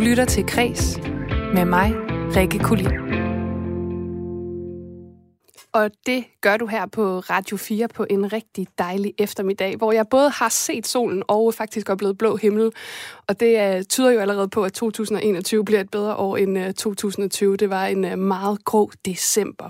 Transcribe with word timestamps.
Du 0.00 0.04
lytter 0.04 0.24
til 0.24 0.46
Kres 0.46 0.98
med 1.54 1.64
mig, 1.64 1.94
Rikke 2.36 2.58
Kulin. 2.58 2.86
Og 5.72 5.90
det 6.06 6.24
gør 6.40 6.56
du 6.56 6.66
her 6.66 6.86
på 6.86 7.18
Radio 7.18 7.56
4 7.56 7.88
på 7.88 8.06
en 8.10 8.32
rigtig 8.32 8.66
dejlig 8.78 9.14
eftermiddag, 9.18 9.76
hvor 9.76 9.92
jeg 9.92 10.06
både 10.10 10.30
har 10.30 10.48
set 10.48 10.86
solen 10.86 11.22
og 11.28 11.54
faktisk 11.54 11.88
er 11.88 11.94
blevet 11.94 12.18
blå 12.18 12.36
himmel. 12.36 12.72
Og 13.28 13.40
det 13.40 13.76
uh, 13.76 13.82
tyder 13.82 14.10
jo 14.10 14.20
allerede 14.20 14.48
på, 14.48 14.64
at 14.64 14.72
2021 14.72 15.64
bliver 15.64 15.80
et 15.80 15.90
bedre 15.90 16.16
år 16.16 16.36
end 16.36 16.58
øh, 16.58 16.66
uh, 16.66 16.72
2020. 16.72 17.56
Det 17.56 17.70
var 17.70 17.86
en 17.86 18.04
uh, 18.04 18.18
meget 18.18 18.64
grå 18.64 18.90
december. 19.04 19.68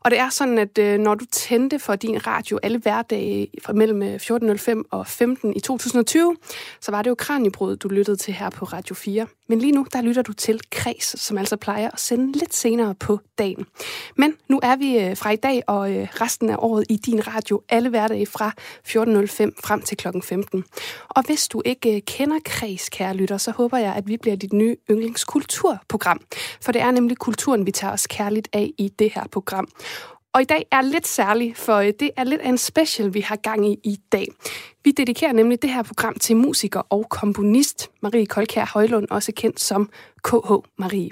Og 0.00 0.10
det 0.10 0.18
er 0.18 0.28
sådan, 0.28 0.58
at 0.58 0.78
øh, 0.78 0.98
når 0.98 1.14
du 1.14 1.24
tændte 1.32 1.78
for 1.78 1.96
din 1.96 2.26
radio 2.26 2.58
alle 2.62 2.78
hverdage 2.78 3.48
fra 3.62 3.72
mellem 3.72 4.02
øh, 4.02 4.14
14.05 4.14 4.82
og 4.90 5.06
15 5.06 5.56
i 5.56 5.60
2020, 5.60 6.36
så 6.80 6.90
var 6.90 7.02
det 7.02 7.10
jo 7.10 7.14
Kranjebrud, 7.14 7.76
du 7.76 7.88
lyttede 7.88 8.16
til 8.16 8.34
her 8.34 8.50
på 8.50 8.64
Radio 8.64 8.94
4. 8.94 9.26
Men 9.48 9.58
lige 9.58 9.72
nu, 9.72 9.86
der 9.92 10.02
lytter 10.02 10.22
du 10.22 10.32
til 10.32 10.60
Kreds, 10.70 11.20
som 11.20 11.38
altså 11.38 11.56
plejer 11.56 11.90
at 11.90 12.00
sende 12.00 12.38
lidt 12.38 12.54
senere 12.54 12.94
på 12.94 13.20
dagen. 13.38 13.66
Men 14.16 14.34
nu 14.48 14.60
er 14.62 14.76
vi 14.76 14.98
øh, 14.98 15.16
fra 15.16 15.30
i 15.30 15.36
dag 15.36 15.62
og 15.66 15.86
resten 16.20 16.50
af 16.50 16.56
året 16.58 16.84
i 16.88 16.96
din 16.96 17.26
radio 17.26 17.62
alle 17.68 17.88
hverdage 17.88 18.26
fra 18.26 18.52
14.05 18.58 19.60
frem 19.64 19.82
til 19.82 19.96
kl. 19.96 20.08
15. 20.22 20.64
Og 21.08 21.26
hvis 21.26 21.48
du 21.48 21.62
ikke 21.64 22.00
kender 22.00 22.38
Kreds, 22.44 22.88
kære 22.88 23.14
lytter, 23.14 23.38
så 23.38 23.50
håber 23.50 23.78
jeg, 23.78 23.94
at 23.94 24.08
vi 24.08 24.16
bliver 24.16 24.36
dit 24.36 24.52
nye 24.52 24.76
yndlingskulturprogram. 24.90 26.20
For 26.60 26.72
det 26.72 26.82
er 26.82 26.90
nemlig 26.90 27.16
kulturen, 27.16 27.66
vi 27.66 27.72
tager 27.72 27.92
os 27.92 28.06
kærligt 28.06 28.48
af 28.52 28.70
i 28.78 28.88
det 28.88 29.12
her 29.14 29.24
program. 29.32 29.49
Og 30.32 30.40
i 30.40 30.44
dag 30.44 30.66
er 30.70 30.82
lidt 30.82 31.06
særlig, 31.06 31.56
for 31.56 31.76
øh, 31.76 31.92
det 32.00 32.10
er 32.16 32.24
lidt 32.24 32.40
af 32.40 32.48
en 32.48 32.58
special, 32.58 33.14
vi 33.14 33.20
har 33.20 33.36
gang 33.36 33.66
i 33.68 33.78
i 33.84 33.98
dag. 34.12 34.26
Vi 34.84 34.90
dedikerer 34.90 35.32
nemlig 35.32 35.62
det 35.62 35.70
her 35.70 35.82
program 35.82 36.14
til 36.14 36.36
musiker 36.36 36.80
og 36.80 37.06
komponist 37.08 37.90
Marie 38.02 38.26
Kolkær 38.26 38.64
Højlund, 38.72 39.06
også 39.10 39.32
kendt 39.36 39.60
som 39.60 39.90
KH 40.24 40.52
Marie. 40.78 41.10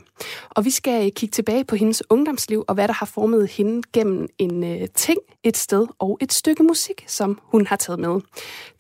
Og 0.51 0.65
vi 0.65 0.71
skal 0.71 1.07
øh, 1.07 1.13
kigge 1.13 1.33
tilbage 1.33 1.65
på 1.65 1.77
hendes 1.77 2.03
ungdomsliv 2.11 2.65
og 2.69 2.75
hvad 2.75 2.89
der 2.89 2.95
har 2.95 3.07
formet 3.07 3.51
hende 3.51 3.83
gennem 3.93 4.29
en 4.39 4.65
øh, 4.65 4.89
ting, 4.95 5.19
et 5.43 5.57
sted 5.57 5.87
og 5.99 6.19
et 6.21 6.33
stykke 6.33 6.63
musik, 6.63 7.05
som 7.07 7.39
hun 7.43 7.67
har 7.67 7.77
taget 7.77 8.01
med. 8.01 8.21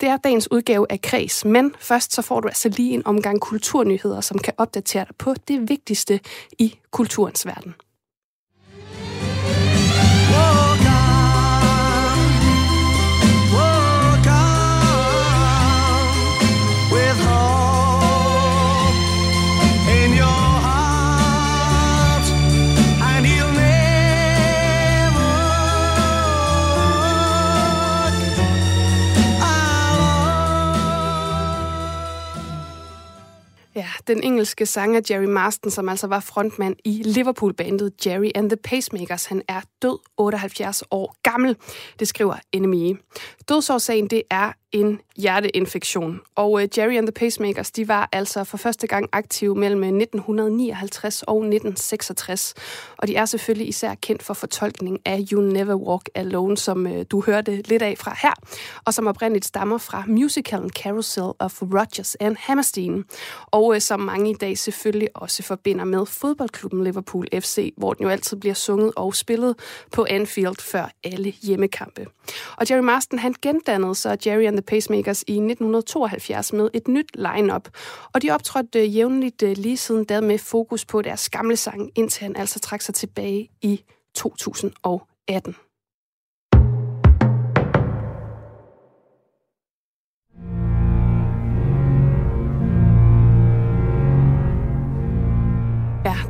Det 0.00 0.08
er 0.08 0.16
dagens 0.16 0.50
udgave 0.50 0.86
af 0.90 1.00
Kreds, 1.00 1.44
men 1.44 1.74
først 1.80 2.14
så 2.14 2.22
får 2.22 2.40
du 2.40 2.48
altså 2.48 2.68
lige 2.68 2.94
en 2.94 3.06
omgang 3.06 3.40
kulturnyheder, 3.40 4.20
som 4.20 4.38
kan 4.38 4.52
opdatere 4.58 5.04
dig 5.04 5.16
på 5.16 5.34
det 5.48 5.68
vigtigste 5.68 6.20
i 6.58 6.78
kulturens 6.90 7.46
verden. 7.46 7.74
Ja, 33.78 33.88
den 34.06 34.22
engelske 34.22 34.66
sanger 34.66 35.00
Jerry 35.10 35.24
Marston, 35.24 35.70
som 35.70 35.88
altså 35.88 36.06
var 36.06 36.20
frontmand 36.20 36.76
i 36.84 37.02
Liverpool-bandet 37.04 38.06
Jerry 38.06 38.30
and 38.34 38.50
the 38.50 38.56
Pacemakers, 38.56 39.26
han 39.26 39.42
er 39.48 39.60
død 39.82 39.98
78 40.16 40.84
år 40.90 41.16
gammel. 41.22 41.56
Det 41.98 42.08
skriver 42.08 42.34
NME. 42.56 42.98
Dødsårsagen 43.48 44.06
det 44.06 44.22
er 44.30 44.52
en 44.72 45.00
hjerteinfektion. 45.16 46.20
Og 46.34 46.62
øh, 46.62 46.68
Jerry 46.78 46.96
and 46.96 47.06
the 47.06 47.12
Pacemakers, 47.12 47.70
de 47.70 47.88
var 47.88 48.08
altså 48.12 48.44
for 48.44 48.56
første 48.56 48.86
gang 48.86 49.08
aktive 49.12 49.54
mellem 49.54 49.84
øh, 49.84 49.88
1959 49.88 51.22
og 51.22 51.36
1966. 51.36 52.54
Og 52.98 53.08
de 53.08 53.16
er 53.16 53.24
selvfølgelig 53.24 53.68
især 53.68 53.94
kendt 53.94 54.22
for 54.22 54.34
fortolkning 54.34 54.98
af 55.04 55.24
You 55.32 55.40
Never 55.40 55.74
Walk 55.74 56.08
Alone, 56.14 56.56
som 56.56 56.86
øh, 56.86 57.04
du 57.10 57.22
hørte 57.26 57.62
lidt 57.62 57.82
af 57.82 57.98
fra 57.98 58.16
her, 58.22 58.32
og 58.84 58.94
som 58.94 59.06
oprindeligt 59.06 59.44
stammer 59.44 59.78
fra 59.78 60.04
musicalen 60.06 60.70
Carousel 60.70 61.32
of 61.38 61.62
Rodgers 61.62 62.14
and 62.14 62.36
Hammerstein. 62.40 63.04
Og 63.46 63.82
som 63.82 64.00
mange 64.00 64.30
i 64.30 64.34
dag 64.34 64.58
selvfølgelig 64.58 65.08
også 65.14 65.42
forbinder 65.42 65.84
med 65.84 66.06
fodboldklubben 66.06 66.84
Liverpool 66.84 67.26
FC, 67.40 67.74
hvor 67.76 67.92
den 67.92 68.02
jo 68.02 68.08
altid 68.08 68.36
bliver 68.36 68.54
sunget 68.54 68.92
og 68.96 69.14
spillet 69.14 69.54
på 69.92 70.06
Anfield 70.10 70.60
før 70.60 70.90
alle 71.04 71.30
hjemmekampe. 71.42 72.06
Og 72.56 72.70
Jerry 72.70 72.80
Marston, 72.80 73.18
han 73.18 73.34
gendannede 73.42 73.94
så 73.94 74.16
Jerry 74.26 74.42
and 74.42 74.57
the 74.58 74.62
Pacemakers 74.62 75.24
i 75.26 75.32
1972 75.32 76.52
med 76.52 76.70
et 76.74 76.88
nyt 76.88 77.10
lineup, 77.14 77.68
og 78.12 78.22
de 78.22 78.30
optrådte 78.30 78.78
øh, 78.78 78.96
jævnligt 78.96 79.42
øh, 79.42 79.56
lige 79.56 79.76
siden 79.76 80.04
da 80.04 80.20
med 80.20 80.38
fokus 80.38 80.84
på 80.84 81.02
deres 81.02 81.30
gamle 81.30 81.56
sang, 81.56 81.90
indtil 81.94 82.22
han 82.22 82.36
altså 82.36 82.58
trak 82.60 82.80
sig 82.80 82.94
tilbage 82.94 83.50
i 83.62 83.84
2018. 84.14 85.56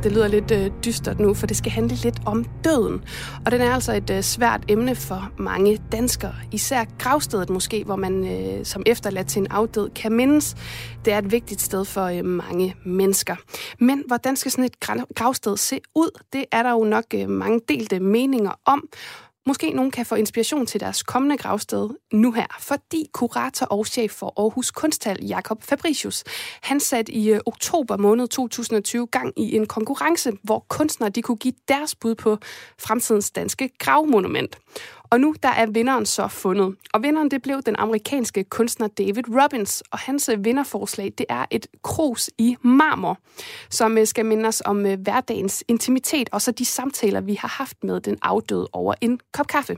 det 0.03 0.11
lyder 0.11 0.27
lidt 0.27 0.51
øh, 0.51 0.71
dystert 0.85 1.19
nu, 1.19 1.33
for 1.33 1.47
det 1.47 1.57
skal 1.57 1.71
handle 1.71 1.95
lidt 1.95 2.19
om 2.25 2.45
døden. 2.63 3.03
Og 3.45 3.51
den 3.51 3.61
er 3.61 3.73
altså 3.73 3.93
et 3.93 4.09
øh, 4.09 4.21
svært 4.21 4.63
emne 4.67 4.95
for 4.95 5.31
mange 5.37 5.81
danskere. 5.91 6.35
Især 6.51 6.85
gravstedet 6.97 7.49
måske, 7.49 7.83
hvor 7.83 7.95
man 7.95 8.25
øh, 8.25 8.65
som 8.65 8.83
efterladt 8.85 9.27
til 9.27 9.39
en 9.39 9.47
afdød 9.47 9.89
kan 9.89 10.11
mindes. 10.11 10.55
Det 11.05 11.13
er 11.13 11.17
et 11.17 11.31
vigtigt 11.31 11.61
sted 11.61 11.85
for 11.85 12.05
øh, 12.05 12.25
mange 12.25 12.75
mennesker. 12.85 13.35
Men 13.79 14.03
hvordan 14.07 14.35
skal 14.35 14.51
sådan 14.51 14.65
et 14.65 14.79
gravsted 15.15 15.57
se 15.57 15.79
ud? 15.95 16.19
Det 16.33 16.45
er 16.51 16.63
der 16.63 16.71
jo 16.71 16.83
nok 16.83 17.05
øh, 17.13 17.29
mange 17.29 17.59
delte 17.69 17.99
meninger 17.99 18.51
om. 18.65 18.83
Måske 19.49 19.71
nogen 19.71 19.91
kan 19.91 20.05
få 20.05 20.15
inspiration 20.15 20.65
til 20.65 20.79
deres 20.79 21.03
kommende 21.03 21.37
gravsted 21.37 21.89
nu 22.13 22.31
her, 22.31 22.47
fordi 22.59 23.09
kurator 23.13 23.65
og 23.65 23.87
chef 23.87 24.11
for 24.11 24.33
Aarhus 24.37 24.71
Kunsthal, 24.71 25.25
Jakob 25.25 25.63
Fabricius, 25.63 26.23
han 26.61 26.79
satte 26.79 27.11
i 27.11 27.31
øh, 27.31 27.39
oktober 27.45 27.97
måned 27.97 28.27
2020 28.27 29.07
gang 29.07 29.33
i 29.39 29.55
en 29.55 29.65
konkurrence, 29.67 30.31
hvor 30.43 30.65
kunstnere 30.67 31.09
de 31.09 31.21
kunne 31.21 31.37
give 31.37 31.53
deres 31.67 31.95
bud 31.95 32.15
på 32.15 32.37
fremtidens 32.79 33.31
danske 33.31 33.69
gravmonument. 33.79 34.57
Og 35.11 35.19
nu 35.19 35.35
der 35.43 35.49
er 35.49 35.65
vinderen 35.65 36.05
så 36.05 36.27
fundet. 36.27 36.75
Og 36.93 37.03
vinderen 37.03 37.31
det 37.31 37.41
blev 37.41 37.61
den 37.61 37.75
amerikanske 37.75 38.43
kunstner 38.43 38.87
David 38.87 39.23
Robbins, 39.41 39.83
og 39.91 39.99
hans 39.99 40.29
øh, 40.29 40.45
vinderforslag 40.45 41.13
det 41.17 41.25
er 41.29 41.45
et 41.51 41.67
krus 41.83 42.29
i 42.37 42.55
marmor, 42.61 43.17
som 43.69 43.97
øh, 43.97 44.07
skal 44.07 44.25
minde 44.25 44.47
os 44.47 44.61
om 44.65 44.85
øh, 44.85 44.99
hverdagens 44.99 45.63
intimitet, 45.67 46.29
og 46.31 46.41
så 46.41 46.51
de 46.51 46.65
samtaler, 46.65 47.21
vi 47.21 47.35
har 47.35 47.47
haft 47.47 47.83
med 47.83 48.01
den 48.01 48.17
afdøde 48.21 48.67
over 48.73 48.93
en 49.01 49.19
kop 49.33 49.47
kaffe. 49.47 49.77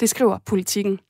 Det 0.00 0.10
skriver 0.10 0.38
politikken. 0.46 1.00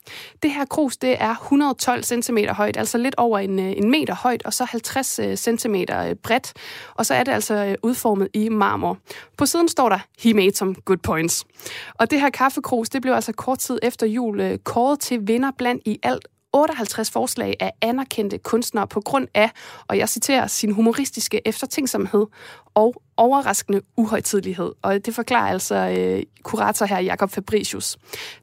Det 0.43 0.51
her 0.51 0.65
krus 0.65 0.97
det 0.97 1.17
er 1.21 1.31
112 1.31 2.03
cm 2.03 2.39
højt, 2.51 2.77
altså 2.77 2.99
lidt 2.99 3.15
over 3.19 3.39
en, 3.39 3.59
en 3.59 3.91
meter 3.91 4.15
højt, 4.15 4.43
og 4.43 4.53
så 4.53 4.65
50 4.65 5.21
cm 5.39 5.75
bredt, 6.23 6.53
og 6.95 7.07
så 7.07 7.15
er 7.15 7.25
det 7.25 7.33
altså 7.33 7.77
udformet 7.83 8.29
i 8.35 8.49
marmor. 8.49 8.99
På 9.39 9.47
siden 9.47 9.69
står 9.69 9.89
der, 9.89 9.99
he 10.19 10.35
made 10.35 10.55
some 10.55 10.75
good 10.75 10.99
points. 10.99 11.45
Og 11.95 12.11
det 12.11 12.21
her 12.21 12.31
kaffekrus, 12.31 12.89
det 12.89 13.03
blev 13.03 13.13
altså 13.13 13.33
kort 13.33 13.54
kort 13.55 13.59
tid 13.59 13.79
efter 13.83 14.07
jul 14.07 14.41
øh, 14.41 14.59
kåret 14.59 15.01
til 15.01 15.29
vinder 15.29 15.51
blandt 15.59 15.83
i 15.87 15.99
alt 16.03 16.29
58 16.53 17.11
forslag 17.11 17.57
af 17.61 17.73
anerkendte 17.81 18.39
kunstnere 18.39 18.87
på 18.87 19.01
grund 19.01 19.29
af, 19.35 19.51
og 19.89 19.99
jeg 19.99 20.09
citerer, 20.09 20.47
sin 20.47 20.73
humoristiske 20.73 21.49
eftertænksomhed 21.49 22.27
og 22.75 23.03
overraskende 23.17 23.81
uhøjtidlighed. 23.97 24.73
Og 24.83 25.07
det 25.07 25.15
forklarer 25.15 25.51
altså 25.51 25.75
øh, 25.75 26.23
kurator 26.43 26.87
her 26.87 26.99
Jakob 27.01 27.31
Fabricius. 27.31 27.97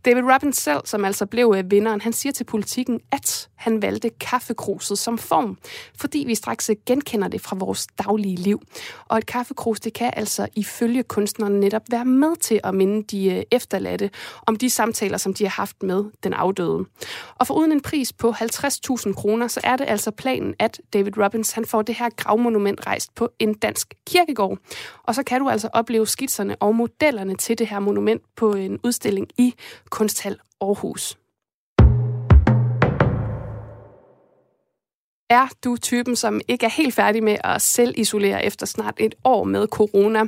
David 0.05 0.23
Robbins 0.33 0.57
selv, 0.57 0.81
som 0.85 1.05
altså 1.05 1.25
blev 1.25 1.53
øh, 1.57 1.71
vinderen, 1.71 2.01
han 2.01 2.13
siger 2.13 2.33
til 2.33 2.43
politikken, 2.43 2.99
at 3.11 3.49
han 3.55 3.81
valgte 3.81 4.09
kaffekruset 4.09 4.97
som 4.97 5.17
form, 5.17 5.57
fordi 5.97 6.23
vi 6.27 6.35
straks 6.35 6.69
øh, 6.69 6.75
genkender 6.85 7.27
det 7.27 7.41
fra 7.41 7.55
vores 7.59 7.87
daglige 7.87 8.35
liv. 8.35 8.61
Og 9.07 9.17
et 9.17 9.25
kaffekrus, 9.25 9.79
det 9.79 9.93
kan 9.93 10.13
altså 10.15 10.47
ifølge 10.55 11.03
kunstneren 11.03 11.59
netop 11.59 11.81
være 11.89 12.05
med 12.05 12.35
til 12.35 12.59
at 12.63 12.75
minde 12.75 13.03
de 13.03 13.35
øh, 13.35 13.43
efterladte 13.51 14.09
om 14.47 14.55
de 14.55 14.69
samtaler, 14.69 15.17
som 15.17 15.33
de 15.33 15.43
har 15.43 15.51
haft 15.51 15.83
med 15.83 16.03
den 16.23 16.33
afdøde. 16.33 16.85
Og 17.35 17.47
for 17.47 17.53
uden 17.53 17.71
en 17.71 17.81
pris 17.81 18.13
på 18.13 18.31
50.000 18.31 19.13
kroner, 19.13 19.47
så 19.47 19.59
er 19.63 19.75
det 19.75 19.85
altså 19.87 20.11
planen, 20.11 20.53
at 20.59 20.81
David 20.93 21.17
Robbins 21.17 21.51
han 21.51 21.65
får 21.65 21.81
det 21.81 21.95
her 21.95 22.09
gravmonument 22.17 22.87
rejst 22.87 23.15
på 23.15 23.29
en 23.39 23.53
dansk 23.53 23.93
kirkegård. 24.07 24.57
Og 25.03 25.15
så 25.15 25.23
kan 25.23 25.41
du 25.41 25.49
altså 25.49 25.69
opleve 25.73 26.07
skitserne 26.07 26.55
og 26.55 26.75
modellerne 26.75 27.35
til 27.35 27.59
det 27.59 27.67
her 27.67 27.79
monument 27.79 28.21
på 28.35 28.53
en 28.53 28.79
udstilling 28.83 29.27
i 29.37 29.53
Kunsthal 29.89 30.39
Aarhus. 30.61 31.17
Er 35.31 35.47
du 35.63 35.77
typen, 35.77 36.15
som 36.15 36.41
ikke 36.47 36.65
er 36.65 36.69
helt 36.69 36.93
færdig 36.93 37.23
med 37.23 37.37
at 37.43 37.61
selv 37.61 37.93
isolere 37.97 38.45
efter 38.45 38.65
snart 38.65 38.93
et 38.97 39.15
år 39.23 39.43
med 39.43 39.67
corona? 39.67 40.23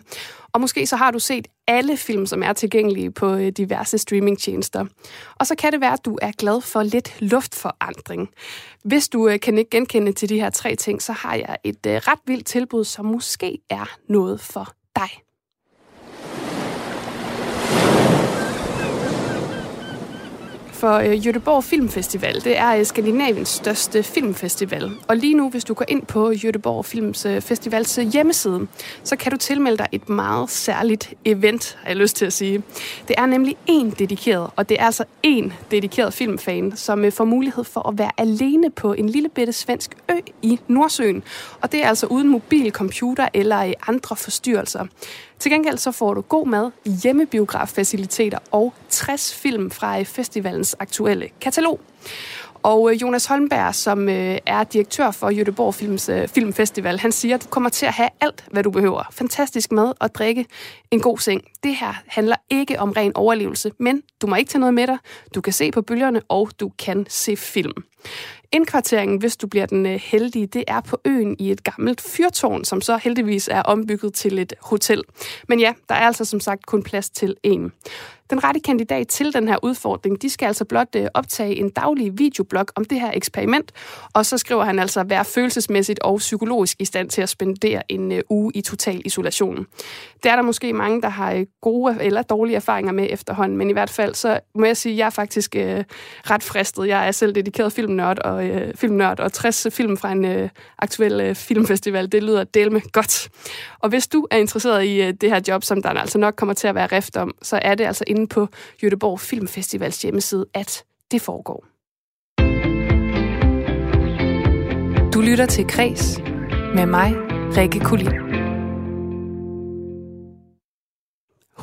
Og 0.53 0.61
måske 0.61 0.87
så 0.87 0.95
har 0.95 1.11
du 1.11 1.19
set 1.19 1.47
alle 1.67 1.97
film, 1.97 2.25
som 2.25 2.43
er 2.43 2.53
tilgængelige 2.53 3.11
på 3.11 3.35
øh, 3.35 3.47
diverse 3.47 3.97
streamingtjenester. 3.97 4.85
Og 5.35 5.47
så 5.47 5.55
kan 5.55 5.71
det 5.71 5.81
være, 5.81 5.93
at 5.93 6.05
du 6.05 6.17
er 6.21 6.31
glad 6.31 6.61
for 6.61 6.83
lidt 6.83 7.21
luftforandring. 7.21 8.29
Hvis 8.83 9.09
du 9.09 9.27
øh, 9.27 9.39
kan 9.39 9.57
ikke 9.57 9.69
genkende 9.69 10.11
til 10.11 10.29
de 10.29 10.39
her 10.39 10.49
tre 10.49 10.75
ting, 10.75 11.01
så 11.01 11.11
har 11.11 11.35
jeg 11.35 11.57
et 11.63 11.85
øh, 11.87 11.93
ret 11.93 12.19
vildt 12.27 12.45
tilbud, 12.45 12.83
som 12.83 13.05
måske 13.05 13.59
er 13.69 13.95
noget 14.09 14.41
for 14.41 14.73
dig. 14.95 15.09
For 20.83 20.97
øh, 20.97 21.13
Göteborg 21.13 21.63
Filmfestival. 21.63 22.43
Det 22.43 22.57
er 22.57 22.75
øh, 22.75 22.85
Skandinaviens 22.85 23.49
største 23.49 24.03
filmfestival. 24.03 24.91
Og 25.07 25.17
lige 25.17 25.33
nu, 25.33 25.49
hvis 25.49 25.63
du 25.63 25.73
går 25.73 25.85
ind 25.87 26.05
på 26.05 26.31
Göteborg 26.31 26.83
Films 26.83 27.25
øh, 27.25 27.41
Festivals 27.41 27.97
øh, 27.97 28.05
hjemmeside, 28.05 28.67
så 29.03 29.15
kan 29.15 29.31
du 29.31 29.37
tilmelde 29.37 29.77
dig 29.77 29.87
et 29.91 30.09
meget 30.09 30.49
særligt 30.49 31.13
event, 31.25 31.77
har 31.81 31.89
jeg 31.89 31.97
lyst 31.97 32.15
til 32.15 32.25
at 32.25 32.33
sige. 32.33 32.63
Det 33.07 33.15
er 33.17 33.25
nemlig 33.25 33.57
en 33.67 33.89
dedikeret, 33.89 34.49
og 34.55 34.69
det 34.69 34.77
er 34.79 34.85
altså 34.85 35.03
en 35.23 35.53
dedikeret 35.71 36.13
filmfan, 36.13 36.73
som 36.75 37.05
øh, 37.05 37.11
får 37.11 37.25
mulighed 37.25 37.63
for 37.63 37.89
at 37.89 37.97
være 37.97 38.11
alene 38.17 38.71
på 38.71 38.93
en 38.93 39.09
lille 39.09 39.29
bitte 39.29 39.53
svensk 39.53 39.95
ø 40.11 40.15
i 40.41 40.59
Nordsøen. 40.67 41.23
Og 41.61 41.71
det 41.71 41.83
er 41.83 41.87
altså 41.87 42.05
uden 42.05 42.27
mobil, 42.27 42.71
computer 42.71 43.27
eller 43.33 43.65
øh, 43.65 43.73
andre 43.87 44.15
forstyrrelser. 44.15 44.85
Til 45.39 45.51
gengæld 45.51 45.77
så 45.77 45.91
får 45.91 46.13
du 46.13 46.21
god 46.21 46.47
mad, 46.47 46.71
hjemmebiograffaciliteter 47.03 48.39
og 48.51 48.73
60 48.89 49.33
film 49.33 49.71
fra 49.71 50.01
festivalens 50.01 50.75
aktuelle 50.79 51.29
katalog. 51.41 51.79
Og 52.63 52.91
øh, 52.91 53.01
Jonas 53.01 53.25
Holmberg, 53.25 53.75
som 53.75 54.09
øh, 54.09 54.37
er 54.45 54.63
direktør 54.63 55.11
for 55.11 55.31
Göteborg 55.31 55.71
Films 55.71 56.09
øh, 56.09 56.27
Filmfestival, 56.27 56.99
han 56.99 57.11
siger, 57.11 57.35
at 57.35 57.43
du 57.43 57.47
kommer 57.47 57.69
til 57.69 57.85
at 57.85 57.93
have 57.93 58.09
alt, 58.21 58.45
hvad 58.51 58.63
du 58.63 58.71
behøver. 58.71 59.03
Fantastisk 59.11 59.71
mad 59.71 59.93
og 59.99 60.15
drikke, 60.15 60.45
en 60.91 60.99
god 60.99 61.17
seng. 61.17 61.41
Det 61.63 61.75
her 61.75 61.93
handler 62.07 62.35
ikke 62.49 62.79
om 62.79 62.91
ren 62.91 63.15
overlevelse, 63.15 63.71
men 63.79 64.01
du 64.21 64.27
må 64.27 64.35
ikke 64.35 64.49
tage 64.49 64.59
noget 64.59 64.73
med 64.73 64.87
dig. 64.87 64.97
Du 65.35 65.41
kan 65.41 65.53
se 65.53 65.71
på 65.71 65.81
bølgerne, 65.81 66.21
og 66.29 66.49
du 66.59 66.71
kan 66.79 67.05
se 67.09 67.35
film. 67.35 67.73
Indkvarteringen, 68.53 69.17
hvis 69.17 69.37
du 69.37 69.47
bliver 69.47 69.65
den 69.65 69.85
øh, 69.85 70.01
heldige, 70.03 70.47
det 70.47 70.63
er 70.67 70.81
på 70.81 70.97
øen 71.05 71.35
i 71.39 71.51
et 71.51 71.63
gammelt 71.63 72.01
fyrtårn, 72.01 72.65
som 72.65 72.81
så 72.81 72.97
heldigvis 72.97 73.47
er 73.51 73.61
ombygget 73.61 74.13
til 74.13 74.39
et 74.39 74.53
hotel. 74.61 75.03
Men 75.47 75.59
ja, 75.59 75.73
der 75.89 75.95
er 75.95 76.05
altså 76.05 76.25
som 76.25 76.39
sagt 76.39 76.65
kun 76.65 76.83
plads 76.83 77.09
til 77.09 77.35
en. 77.43 77.71
Den 78.29 78.43
rette 78.43 78.59
kandidat 78.59 79.07
til 79.07 79.33
den 79.33 79.47
her 79.47 79.57
udfordring, 79.63 80.21
de 80.21 80.29
skal 80.29 80.45
altså 80.45 80.65
blot 80.65 80.95
øh, 80.95 81.07
optage 81.13 81.55
en 81.55 81.69
daglig 81.69 82.19
videoblog 82.19 82.65
om 82.75 82.85
det 82.85 82.99
her 82.99 83.11
eksperiment, 83.13 83.71
og 84.13 84.25
så 84.25 84.37
skriver 84.37 84.63
han 84.63 84.79
altså 84.79 84.99
at 84.99 85.09
være 85.09 85.25
følelsesmæssigt 85.25 85.99
og 85.99 86.17
psykologisk 86.17 86.81
i 86.81 86.85
stand 86.85 87.09
til 87.09 87.21
at 87.21 87.29
spendere 87.29 87.91
en 87.91 88.11
øh, 88.11 88.21
uge 88.29 88.51
i 88.55 88.61
total 88.61 89.01
isolation. 89.05 89.65
Det 90.23 90.31
er 90.31 90.35
der 90.35 90.43
måske 90.43 90.73
mange, 90.73 91.01
der 91.01 91.09
har 91.09 91.33
øh, 91.33 91.45
gode 91.61 91.97
eller 92.01 92.21
dårlige 92.21 92.55
erfaringer 92.55 92.91
med 92.91 93.07
efterhånden, 93.09 93.57
men 93.57 93.69
i 93.69 93.73
hvert 93.73 93.89
fald 93.89 94.15
så 94.15 94.39
må 94.55 94.65
jeg 94.65 94.77
sige, 94.77 94.93
at 94.93 94.97
jeg 94.97 95.05
er 95.05 95.09
faktisk 95.09 95.55
øh, 95.55 95.83
ret 96.29 96.43
fristet. 96.43 96.87
Jeg 96.87 97.07
er 97.07 97.11
selv 97.11 97.35
dedikeret 97.35 97.73
filmnørd 97.73 98.19
og, 98.19 98.45
øh, 98.45 98.73
filmnørd, 98.75 99.19
og 99.19 99.33
60 99.33 99.67
film 99.71 99.97
fra 99.97 100.11
en 100.11 100.25
øh, 100.25 100.49
aktuel 100.79 101.21
øh, 101.21 101.35
filmfestival, 101.35 102.11
det 102.11 102.23
lyder 102.23 102.43
delme 102.43 102.81
godt. 102.91 103.29
Og 103.79 103.89
hvis 103.89 104.07
du 104.07 104.27
er 104.31 104.37
interesseret 104.37 104.85
i 104.85 105.01
øh, 105.01 105.13
det 105.21 105.29
her 105.29 105.41
job, 105.47 105.63
som 105.63 105.81
der 105.81 105.89
altså 105.89 106.17
nok 106.17 106.35
kommer 106.35 106.53
til 106.53 106.67
at 106.67 106.75
være 106.75 106.87
rift 106.87 107.17
om, 107.17 107.35
så 107.41 107.59
er 107.61 107.75
det 107.75 107.83
altså 107.83 108.03
inde 108.15 108.27
på 108.27 108.47
Göteborg 108.83 109.19
Filmfestivals 109.19 110.01
hjemmeside, 110.01 110.45
at 110.53 110.83
det 111.11 111.21
foregår. 111.21 111.65
Du 115.13 115.21
lytter 115.21 115.45
til 115.45 115.67
Kres 115.67 116.19
med 116.75 116.85
mig, 116.85 117.13
Rikke 117.57 117.79
Kulin. 117.79 118.32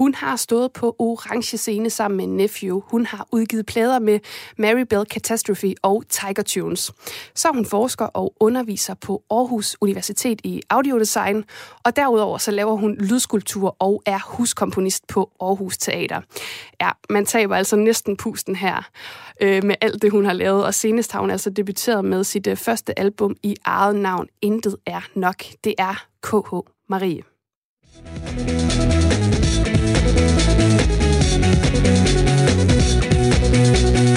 Hun 0.01 0.15
har 0.15 0.37
stået 0.37 0.73
på 0.73 0.97
orange 0.99 1.59
scene 1.59 1.91
sammen 1.91 2.17
med 2.17 2.27
Nephew. 2.27 2.83
Hun 2.87 3.07
har 3.07 3.27
udgivet 3.33 3.67
plader 3.67 3.99
med 3.99 4.21
Mary 4.59 4.81
Bell 4.81 5.05
Catastrophe 5.11 5.75
og 5.83 6.05
Tiger 6.09 6.43
Tunes. 6.47 6.93
Så 7.35 7.49
hun 7.55 7.67
forsker 7.67 8.05
og 8.05 8.35
underviser 8.41 8.95
på 8.95 9.23
Aarhus 9.31 9.77
Universitet 9.81 10.41
i 10.45 10.63
audiodesign, 10.71 11.45
og 11.85 11.97
derudover 11.97 12.39
så 12.39 12.51
laver 12.51 12.77
hun 12.77 12.97
lydskulptur 12.97 13.77
og 13.79 14.03
er 14.07 14.19
huskomponist 14.27 15.07
på 15.09 15.31
Aarhus 15.41 15.79
Teater. 15.79 16.21
Ja, 16.81 16.91
man 17.11 17.27
taber 17.27 17.57
altså 17.57 17.77
næsten 17.77 18.17
pusten 18.17 18.57
her 18.57 18.89
øh, 19.41 19.65
med 19.65 19.75
alt 19.81 20.03
det, 20.03 20.11
hun 20.11 20.25
har 20.25 20.33
lavet, 20.33 20.65
og 20.65 20.75
senest 20.75 21.13
har 21.13 21.21
hun 21.21 21.31
altså 21.31 21.51
debuteret 21.51 22.05
med 22.05 22.25
sit 22.25 22.47
øh, 22.47 22.57
første 22.57 22.99
album 22.99 23.37
i 23.43 23.57
eget 23.65 23.97
navn, 23.97 24.27
Intet 24.43 24.77
er 24.87 25.01
nok. 25.15 25.45
Det 25.65 25.75
er 25.79 26.05
KH 26.23 26.55
Marie. 26.89 27.23
Og 33.99 34.10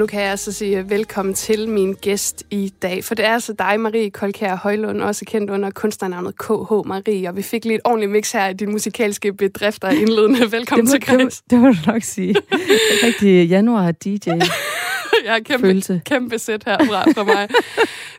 nu 0.00 0.06
kan 0.06 0.20
jeg 0.20 0.30
altså 0.30 0.52
sige 0.52 0.90
velkommen 0.90 1.34
til 1.34 1.68
min 1.68 1.94
gæst 1.94 2.44
i 2.50 2.72
dag, 2.82 3.04
for 3.04 3.14
det 3.14 3.24
er 3.24 3.32
altså 3.32 3.52
dig, 3.52 3.80
Marie 3.80 4.10
Kolkær 4.10 4.56
Højlund, 4.56 5.02
også 5.02 5.24
kendt 5.24 5.50
under 5.50 5.70
kunstnernavnet 5.70 6.38
KH 6.38 6.72
Marie, 6.86 7.28
og 7.28 7.36
vi 7.36 7.42
fik 7.42 7.64
lige 7.64 7.74
et 7.74 7.80
ordentligt 7.84 8.10
mix 8.10 8.32
her 8.32 8.48
i 8.48 8.52
din 8.52 8.70
musikalske 8.70 9.32
bedrifter 9.32 9.88
indledende. 9.88 10.52
Velkommen 10.52 10.86
det 10.86 10.94
må, 10.94 10.98
til 10.98 11.02
Chris. 11.02 11.40
Det, 11.40 11.50
det 11.50 11.58
må 11.58 11.66
du 11.66 11.92
nok 11.92 12.02
sige. 12.02 12.34
Rigtig 13.04 13.48
januar 13.48 13.92
DJ. 13.92 14.28
jeg 15.24 15.32
har 15.32 15.40
kæmpe, 15.40 15.66
Følelse. 15.66 16.02
kæmpe 16.04 16.38
sæt 16.38 16.64
herfra 16.64 17.10
fra 17.10 17.24
mig. 17.24 17.48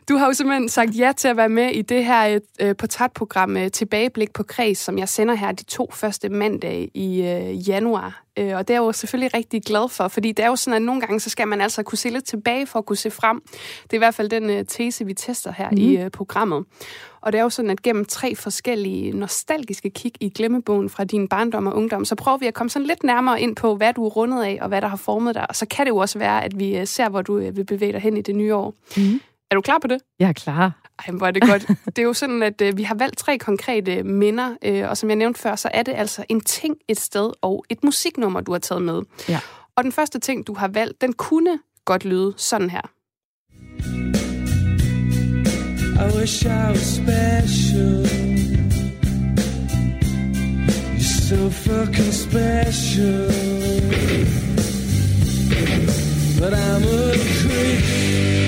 Du 0.08 0.16
har 0.16 0.26
jo 0.26 0.32
simpelthen 0.32 0.68
sagt 0.68 0.98
ja 0.98 1.12
til 1.16 1.28
at 1.28 1.36
være 1.36 1.48
med 1.48 1.70
i 1.70 1.82
det 1.82 2.04
her 2.04 2.38
øh, 2.60 2.76
portrætprogram 2.76 3.56
øh, 3.56 3.70
Tilbageblik 3.70 4.32
på 4.32 4.42
Kreds, 4.42 4.78
som 4.78 4.98
jeg 4.98 5.08
sender 5.08 5.34
her 5.34 5.52
de 5.52 5.64
to 5.64 5.90
første 5.92 6.28
mandage 6.28 6.90
i 6.94 7.22
øh, 7.22 7.68
januar. 7.68 8.22
Øh, 8.38 8.56
og 8.56 8.68
det 8.68 8.74
er 8.74 8.80
jeg 8.80 8.86
jo 8.86 8.92
selvfølgelig 8.92 9.34
rigtig 9.34 9.62
glad 9.62 9.88
for, 9.88 10.08
fordi 10.08 10.32
det 10.32 10.44
er 10.44 10.48
jo 10.48 10.56
sådan, 10.56 10.76
at 10.76 10.82
nogle 10.82 11.00
gange, 11.00 11.20
så 11.20 11.30
skal 11.30 11.48
man 11.48 11.60
altså 11.60 11.82
kunne 11.82 11.98
se 11.98 12.08
lidt 12.08 12.24
tilbage 12.24 12.66
for 12.66 12.78
at 12.78 12.86
kunne 12.86 12.96
se 12.96 13.10
frem. 13.10 13.42
Det 13.82 13.92
er 13.92 13.94
i 13.94 13.98
hvert 13.98 14.14
fald 14.14 14.28
den 14.28 14.50
øh, 14.50 14.64
tese, 14.68 15.06
vi 15.06 15.14
tester 15.14 15.52
her 15.52 15.70
mm. 15.70 15.76
i 15.76 15.96
mhm. 15.96 16.04
øh, 16.04 16.10
programmet. 16.10 16.64
Og 17.20 17.32
det 17.32 17.38
er 17.38 17.42
jo 17.42 17.50
sådan, 17.50 17.70
at 17.70 17.82
gennem 17.82 18.04
tre 18.04 18.34
forskellige 18.34 19.12
nostalgiske 19.12 19.90
kig 19.90 20.12
i 20.20 20.30
glemmebogen 20.30 20.90
fra 20.90 21.04
din 21.04 21.28
barndom 21.28 21.66
og 21.66 21.76
ungdom, 21.76 22.04
så 22.04 22.14
prøver 22.14 22.38
vi 22.38 22.46
at 22.46 22.54
komme 22.54 22.70
sådan 22.70 22.86
lidt 22.86 23.04
nærmere 23.04 23.40
ind 23.40 23.56
på, 23.56 23.76
hvad 23.76 23.94
du 23.94 24.04
er 24.04 24.10
rundet 24.10 24.42
af, 24.42 24.58
og 24.60 24.68
hvad 24.68 24.80
der 24.80 24.88
har 24.88 24.96
formet 24.96 25.34
dig. 25.34 25.46
Og 25.48 25.56
så 25.56 25.66
kan 25.66 25.86
det 25.86 25.90
jo 25.90 25.96
også 25.96 26.18
være, 26.18 26.44
at 26.44 26.58
vi 26.58 26.76
øh, 26.76 26.86
ser, 26.86 27.08
hvor 27.08 27.22
du 27.22 27.38
øh, 27.38 27.56
vil 27.56 27.64
bevæge 27.64 27.92
dig 27.92 28.00
hen 28.00 28.16
i 28.16 28.22
det 28.22 28.36
nye 28.36 28.54
år. 28.54 28.74
Mm. 28.96 29.20
Er 29.50 29.54
du 29.54 29.60
klar 29.60 29.78
på 29.78 29.86
det? 29.86 29.98
Jeg 30.18 30.28
er 30.28 30.32
klar. 30.32 30.81
Ej, 30.98 31.14
hvor 31.14 31.26
er 31.26 31.30
det 31.30 31.42
godt. 31.42 31.68
Det 31.86 31.98
er 31.98 32.02
jo 32.02 32.12
sådan, 32.12 32.42
at 32.42 32.60
øh, 32.60 32.76
vi 32.76 32.82
har 32.82 32.94
valgt 32.94 33.18
tre 33.18 33.38
konkrete 33.38 33.94
øh, 33.94 34.06
minder, 34.06 34.56
øh, 34.64 34.88
og 34.88 34.96
som 34.96 35.08
jeg 35.08 35.16
nævnte 35.16 35.40
før, 35.40 35.56
så 35.56 35.70
er 35.74 35.82
det 35.82 35.92
altså 35.92 36.24
en 36.28 36.40
ting, 36.40 36.76
et 36.88 37.00
sted 37.00 37.32
og 37.42 37.64
et 37.68 37.84
musiknummer, 37.84 38.40
du 38.40 38.52
har 38.52 38.58
taget 38.58 38.82
med. 38.82 39.02
Ja. 39.28 39.40
Og 39.76 39.84
den 39.84 39.92
første 39.92 40.18
ting, 40.20 40.46
du 40.46 40.54
har 40.54 40.68
valgt, 40.68 41.00
den 41.00 41.12
kunne 41.12 41.58
godt 41.84 42.04
lyde 42.04 42.34
sådan 42.36 42.70
her. 42.70 42.82
I 46.02 46.18
wish 46.18 46.44
I 46.44 46.70
was 46.70 46.96
special 46.96 48.06
You're 50.94 51.12
so 51.28 51.50
fucking 51.50 52.12
special 52.12 53.28
But 56.40 56.54
I'm 56.54 56.82
a 56.82 57.14
creep 57.38 58.41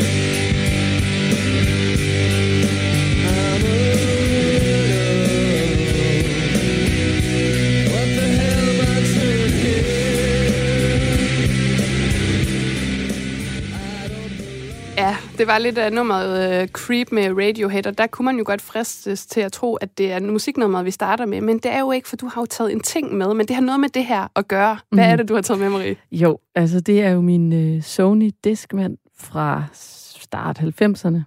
det 15.38 15.46
var 15.46 15.58
lidt 15.58 15.78
af 15.78 15.92
nummeret 15.92 16.62
uh, 16.62 16.68
Creep 16.68 17.12
med 17.12 17.30
Radiohead, 17.46 17.86
og 17.86 17.98
der 17.98 18.06
kunne 18.06 18.24
man 18.24 18.36
jo 18.38 18.42
godt 18.46 18.62
fristes 18.62 19.26
til 19.26 19.40
at 19.40 19.52
tro, 19.52 19.74
at 19.74 19.98
det 19.98 20.12
er 20.12 20.20
musiknummeret, 20.20 20.84
vi 20.84 20.90
starter 20.90 21.26
med. 21.26 21.40
Men 21.40 21.58
det 21.58 21.72
er 21.72 21.80
jo 21.80 21.92
ikke, 21.92 22.08
for 22.08 22.16
du 22.16 22.26
har 22.28 22.40
jo 22.42 22.46
taget 22.46 22.72
en 22.72 22.80
ting 22.80 23.14
med, 23.14 23.34
men 23.34 23.46
det 23.48 23.56
har 23.56 23.62
noget 23.62 23.80
med 23.80 23.88
det 23.88 24.04
her 24.04 24.28
at 24.36 24.48
gøre. 24.48 24.78
Hvad 24.90 25.04
Mhm. 25.04 25.12
er 25.12 25.16
det, 25.16 25.28
du 25.28 25.34
har 25.34 25.42
taget 25.42 25.60
med, 25.60 25.70
Marie? 25.70 25.96
Jo, 26.12 26.38
altså 26.54 26.80
det 26.80 27.02
er 27.02 27.10
jo 27.10 27.20
min 27.20 27.52
øh, 27.76 27.82
Sony 27.82 28.30
Discman 28.44 28.96
fra 29.18 29.64
start 29.72 30.58
90'erne. 30.58 31.18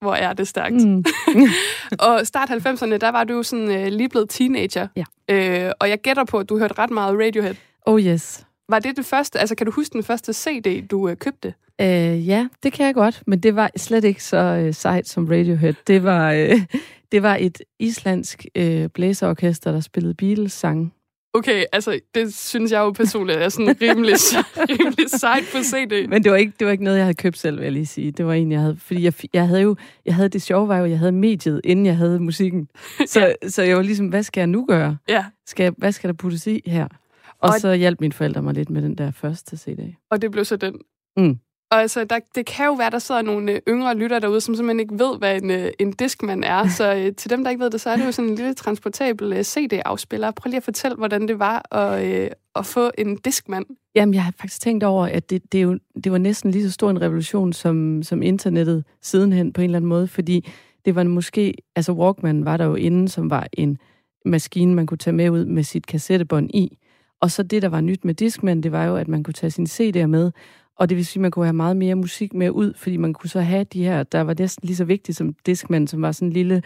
Hvor 0.00 0.14
er 0.14 0.32
det 0.32 0.48
stærkt. 0.48 0.74
Mm. 0.74 1.04
Og 2.08 2.20
start 2.26 2.50
90'erne, 2.50 2.96
der 2.96 3.08
var 3.08 3.24
du 3.24 3.34
jo 3.34 3.42
sådan 3.42 3.70
øh, 3.70 3.86
lige 3.86 4.08
blevet 4.08 4.30
teenager. 4.30 4.88
Ja. 4.96 5.04
Øh, 5.30 5.72
og 5.80 5.88
jeg 5.88 5.98
gætter 5.98 6.24
på, 6.24 6.38
at 6.38 6.48
du 6.48 6.58
hørte 6.58 6.74
ret 6.78 6.90
meget 6.90 7.18
Radiohead. 7.18 7.54
Oh 7.86 8.00
yes. 8.00 8.45
Var 8.68 8.78
det 8.78 8.96
det 8.96 9.04
første, 9.04 9.38
altså 9.38 9.54
kan 9.54 9.66
du 9.66 9.72
huske 9.72 9.92
den 9.92 10.02
første 10.02 10.32
CD, 10.32 10.88
du 10.88 11.08
øh, 11.08 11.16
købte? 11.16 11.54
Øh, 11.80 12.28
ja, 12.28 12.48
det 12.62 12.72
kan 12.72 12.86
jeg 12.86 12.94
godt, 12.94 13.22
men 13.26 13.40
det 13.40 13.56
var 13.56 13.70
slet 13.76 14.04
ikke 14.04 14.24
så 14.24 14.36
øh, 14.36 14.74
sejt 14.74 15.08
som 15.08 15.26
Radiohead. 15.26 15.74
Det 15.86 16.04
var, 16.04 16.32
øh, 16.32 16.60
det 17.12 17.22
var 17.22 17.36
et 17.40 17.62
islandsk 17.78 18.46
øh, 18.54 18.88
blæserorkester, 18.88 19.72
der 19.72 19.80
spillede 19.80 20.14
Beatles-sange. 20.14 20.90
Okay, 21.34 21.64
altså 21.72 22.00
det 22.14 22.34
synes 22.34 22.72
jeg 22.72 22.78
jo 22.78 22.90
personligt 22.90 23.38
er 23.38 23.48
sådan 23.48 23.76
rimelig, 23.80 24.14
rimelig 24.70 25.10
sejt 25.10 25.44
på 25.52 25.58
CD. 25.62 26.08
Men 26.08 26.24
det 26.24 26.30
var, 26.30 26.36
ikke, 26.36 26.52
det 26.58 26.66
var 26.66 26.72
ikke 26.72 26.84
noget, 26.84 26.96
jeg 26.96 27.04
havde 27.04 27.14
købt 27.14 27.38
selv, 27.38 27.56
vil 27.56 27.62
jeg 27.62 27.72
lige 27.72 27.86
sige. 27.86 28.10
Det 28.10 28.26
var 28.26 28.32
en, 28.32 28.52
jeg 28.52 28.60
havde... 28.60 28.76
Fordi 28.80 29.04
jeg, 29.04 29.12
jeg 29.32 29.48
havde 29.48 29.60
jo... 29.60 29.76
Jeg 30.06 30.14
havde 30.14 30.28
det 30.28 30.42
sjove 30.42 30.68
var 30.68 30.78
jo, 30.78 30.84
jeg 30.86 30.98
havde 30.98 31.12
mediet, 31.12 31.60
inden 31.64 31.86
jeg 31.86 31.96
havde 31.96 32.20
musikken. 32.20 32.68
Så, 33.06 33.20
ja. 33.20 33.48
så 33.48 33.62
jeg 33.62 33.76
var 33.76 33.82
ligesom, 33.82 34.06
hvad 34.06 34.22
skal 34.22 34.40
jeg 34.40 34.46
nu 34.46 34.64
gøre? 34.68 34.96
Ja, 35.08 35.24
Skal 35.46 35.74
hvad 35.78 35.92
skal 35.92 36.08
der 36.08 36.14
puttes 36.14 36.46
i 36.46 36.62
her? 36.66 36.88
Og, 37.38 37.48
Og- 37.48 37.60
så 37.60 37.74
hjalp 37.74 38.00
mine 38.00 38.12
forældre 38.12 38.42
mig 38.42 38.54
lidt 38.54 38.70
med 38.70 38.82
den 38.82 38.94
der 38.94 39.10
første 39.10 39.56
CD. 39.56 39.94
og 40.10 40.22
det 40.22 40.30
blev 40.30 40.44
så 40.44 40.56
den. 40.56 40.74
Mm. 41.16 41.38
Og 41.70 41.80
altså, 41.80 42.04
der, 42.04 42.18
det 42.34 42.46
kan 42.46 42.66
jo 42.66 42.72
være, 42.72 42.90
der 42.90 42.98
sidder 42.98 43.22
nogle 43.22 43.52
øh, 43.52 43.60
yngre 43.68 43.96
lytter 43.96 44.18
derude, 44.18 44.40
som 44.40 44.54
simpelthen 44.54 44.80
ikke 44.80 44.98
ved, 44.98 45.18
hvad 45.18 45.42
en, 45.42 45.50
øh, 45.50 45.70
en 45.78 45.92
diskman 45.92 46.44
er. 46.44 46.68
Så 46.78 46.94
øh, 46.94 47.14
til 47.14 47.30
dem, 47.30 47.44
der 47.44 47.50
ikke 47.50 47.62
ved 47.62 47.70
det, 47.70 47.80
så 47.80 47.90
er 47.90 47.96
det 47.96 48.06
jo 48.06 48.12
sådan 48.12 48.28
en 48.30 48.36
lille 48.36 48.54
transportabel 48.54 49.44
CD-afspiller. 49.44 50.30
Prøv 50.30 50.48
lige 50.48 50.56
at 50.56 50.62
fortælle, 50.62 50.96
hvordan 50.96 51.28
det 51.28 51.38
var 51.38 51.74
at, 51.74 52.04
øh, 52.06 52.30
at 52.56 52.66
få 52.66 52.90
en 52.98 53.16
diskmand. 53.16 53.66
Jamen, 53.94 54.14
jeg 54.14 54.24
har 54.24 54.32
faktisk 54.40 54.60
tænkt 54.60 54.84
over, 54.84 55.06
at 55.06 55.30
det, 55.30 55.52
det, 55.52 55.62
jo, 55.62 55.78
det 56.04 56.12
var 56.12 56.18
næsten 56.18 56.50
lige 56.50 56.64
så 56.64 56.70
stor 56.72 56.90
en 56.90 57.00
revolution 57.02 57.52
som, 57.52 58.02
som 58.02 58.22
internettet 58.22 58.84
sidenhen 59.02 59.52
på 59.52 59.60
en 59.60 59.64
eller 59.64 59.78
anden 59.78 59.88
måde, 59.88 60.08
fordi 60.08 60.48
det 60.84 60.94
var 60.94 61.04
måske, 61.04 61.54
altså 61.76 61.92
Walkman 61.92 62.44
var 62.44 62.56
der 62.56 62.64
jo 62.64 62.74
inden, 62.74 63.08
som 63.08 63.30
var 63.30 63.46
en 63.52 63.78
maskine, 64.24 64.74
man 64.74 64.86
kunne 64.86 64.98
tage 64.98 65.14
med 65.14 65.30
ud 65.30 65.44
med 65.44 65.62
sit 65.62 65.86
kassettebånd 65.86 66.50
i. 66.54 66.78
Og 67.20 67.30
så 67.30 67.42
det, 67.42 67.62
der 67.62 67.68
var 67.68 67.80
nyt 67.80 68.04
med 68.04 68.14
Discman, 68.14 68.60
det 68.60 68.72
var 68.72 68.84
jo, 68.84 68.96
at 68.96 69.08
man 69.08 69.22
kunne 69.22 69.34
tage 69.34 69.50
sine 69.50 69.66
CD'er 69.68 70.06
med, 70.06 70.32
og 70.78 70.88
det 70.88 70.96
vil 70.96 71.06
sige, 71.06 71.20
at 71.20 71.22
man 71.22 71.30
kunne 71.30 71.44
have 71.44 71.52
meget 71.52 71.76
mere 71.76 71.94
musik 71.94 72.34
med 72.34 72.50
ud, 72.50 72.72
fordi 72.76 72.96
man 72.96 73.12
kunne 73.14 73.30
så 73.30 73.40
have 73.40 73.64
de 73.64 73.84
her, 73.84 74.02
der 74.02 74.20
var 74.20 74.34
næsten 74.38 74.66
lige 74.66 74.76
så 74.76 74.84
vigtigt 74.84 75.18
som 75.18 75.34
Discman, 75.46 75.86
som 75.86 76.02
var 76.02 76.12
sådan 76.12 76.28
en 76.28 76.32
lille, 76.32 76.62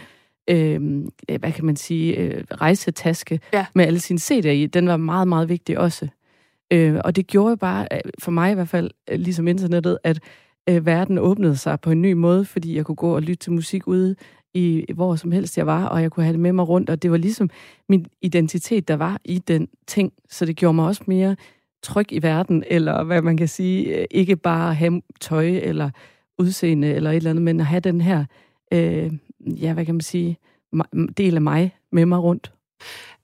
øh, 0.50 0.80
hvad 1.38 1.52
kan 1.52 1.64
man 1.64 1.76
sige, 1.76 2.16
øh, 2.16 2.45
rejsetaske 2.50 3.40
Ja. 3.52 3.66
med 3.75 3.85
alle 3.85 4.00
sine 4.00 4.19
CD'er 4.19 4.49
i. 4.49 4.66
Den 4.66 4.88
var 4.88 4.97
meget, 4.97 5.28
meget 5.28 5.49
vigtig 5.49 5.78
også. 5.78 6.09
Øh, 6.73 7.00
og 7.04 7.16
det 7.16 7.26
gjorde 7.26 7.57
bare, 7.57 7.87
øh, 7.92 8.00
for 8.19 8.30
mig 8.30 8.50
i 8.50 8.54
hvert 8.54 8.69
fald, 8.69 8.90
øh, 9.11 9.19
ligesom 9.19 9.49
internettet, 9.49 9.99
at 10.04 10.19
øh, 10.69 10.87
verden 10.87 11.19
åbnede 11.19 11.57
sig 11.57 11.80
på 11.80 11.90
en 11.90 12.02
ny 12.02 12.12
måde, 12.12 12.45
fordi 12.45 12.76
jeg 12.76 12.85
kunne 12.85 12.97
gå 12.97 13.14
og 13.14 13.23
lytte 13.23 13.37
til 13.45 13.52
musik 13.52 13.87
ude 13.88 14.16
i 14.54 14.92
hvor 14.95 15.16
som 15.16 15.33
helst 15.33 15.59
jeg 15.59 15.66
var, 15.66 15.87
og 15.87 16.02
jeg 16.02 16.11
kunne 16.11 16.25
have 16.25 16.33
det 16.33 16.40
med 16.40 16.52
mig 16.52 16.69
rundt, 16.69 16.90
og 16.90 17.02
det 17.02 17.11
var 17.11 17.16
ligesom 17.16 17.50
min 17.88 18.07
identitet, 18.23 18.88
der 18.88 18.97
var 18.97 19.21
i 19.25 19.38
den 19.38 19.69
ting, 19.87 20.12
så 20.28 20.45
det 20.45 20.57
gjorde 20.57 20.75
mig 20.75 20.87
også 20.87 21.02
mere 21.07 21.37
tryg 21.83 22.12
i 22.12 22.23
verden, 22.23 22.64
eller 22.66 23.04
hvad 23.04 23.23
man 23.23 23.37
kan 23.37 23.49
sige, 23.49 23.99
øh, 23.99 24.04
ikke 24.11 24.37
bare 24.37 24.75
have 24.75 25.02
tøj 25.21 25.47
eller 25.47 25.90
udseende 26.38 26.88
eller 26.88 27.11
et 27.11 27.16
eller 27.16 27.30
andet, 27.30 27.42
men 27.42 27.61
at 27.61 27.66
have 27.66 27.80
den 27.80 28.00
her, 28.00 28.25
øh, 28.73 29.12
ja, 29.40 29.73
hvad 29.73 29.85
kan 29.85 29.95
man 29.95 30.00
sige, 30.00 30.38
del 31.16 31.35
af 31.35 31.42
mig 31.42 31.76
med 31.92 32.07
mig 32.07 32.19
rundt. 32.19 32.52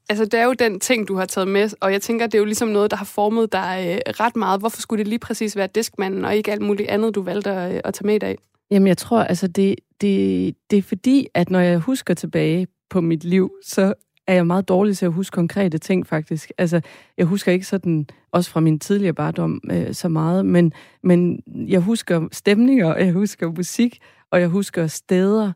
Altså, 0.08 0.24
det 0.24 0.34
er 0.34 0.44
jo 0.44 0.52
den 0.52 0.80
ting, 0.80 1.08
du 1.08 1.16
har 1.16 1.24
taget 1.24 1.48
med, 1.48 1.70
og 1.80 1.92
jeg 1.92 2.02
tænker, 2.02 2.26
det 2.26 2.34
er 2.34 2.38
jo 2.38 2.44
ligesom 2.44 2.68
noget, 2.68 2.90
der 2.90 2.96
har 2.96 3.04
formet 3.04 3.52
dig 3.52 3.86
øh, 3.88 4.12
ret 4.20 4.36
meget. 4.36 4.60
Hvorfor 4.60 4.80
skulle 4.80 4.98
det 4.98 5.08
lige 5.08 5.18
præcis 5.18 5.56
være 5.56 5.66
diskmanden, 5.66 6.24
og 6.24 6.36
ikke 6.36 6.52
alt 6.52 6.62
muligt 6.62 6.88
andet, 6.88 7.14
du 7.14 7.22
valgte 7.22 7.50
at, 7.50 7.74
øh, 7.74 7.80
at 7.84 7.94
tage 7.94 8.06
med 8.06 8.14
i 8.14 8.18
dag? 8.18 8.38
Jamen, 8.70 8.86
jeg 8.86 8.98
tror, 8.98 9.22
altså, 9.22 9.46
det, 9.46 9.74
det, 10.00 10.56
det 10.70 10.78
er 10.78 10.82
fordi, 10.82 11.26
at 11.34 11.50
når 11.50 11.60
jeg 11.60 11.78
husker 11.78 12.14
tilbage 12.14 12.66
på 12.90 13.00
mit 13.00 13.24
liv, 13.24 13.50
så 13.62 13.94
er 14.26 14.34
jeg 14.34 14.46
meget 14.46 14.68
dårlig 14.68 14.96
til 14.96 15.06
at 15.06 15.12
huske 15.12 15.34
konkrete 15.34 15.78
ting, 15.78 16.06
faktisk. 16.06 16.52
Altså, 16.58 16.80
jeg 17.18 17.26
husker 17.26 17.52
ikke 17.52 17.66
sådan, 17.66 18.06
også 18.32 18.50
fra 18.50 18.60
min 18.60 18.78
tidligere 18.78 19.14
barndom, 19.14 19.60
øh, 19.70 19.94
så 19.94 20.08
meget, 20.08 20.46
men, 20.46 20.72
men 21.02 21.42
jeg 21.46 21.80
husker 21.80 22.28
stemninger, 22.32 22.92
og 22.92 23.00
jeg 23.00 23.12
husker 23.12 23.50
musik, 23.50 23.98
og 24.30 24.40
jeg 24.40 24.48
husker 24.48 24.86
steder, 24.86 25.52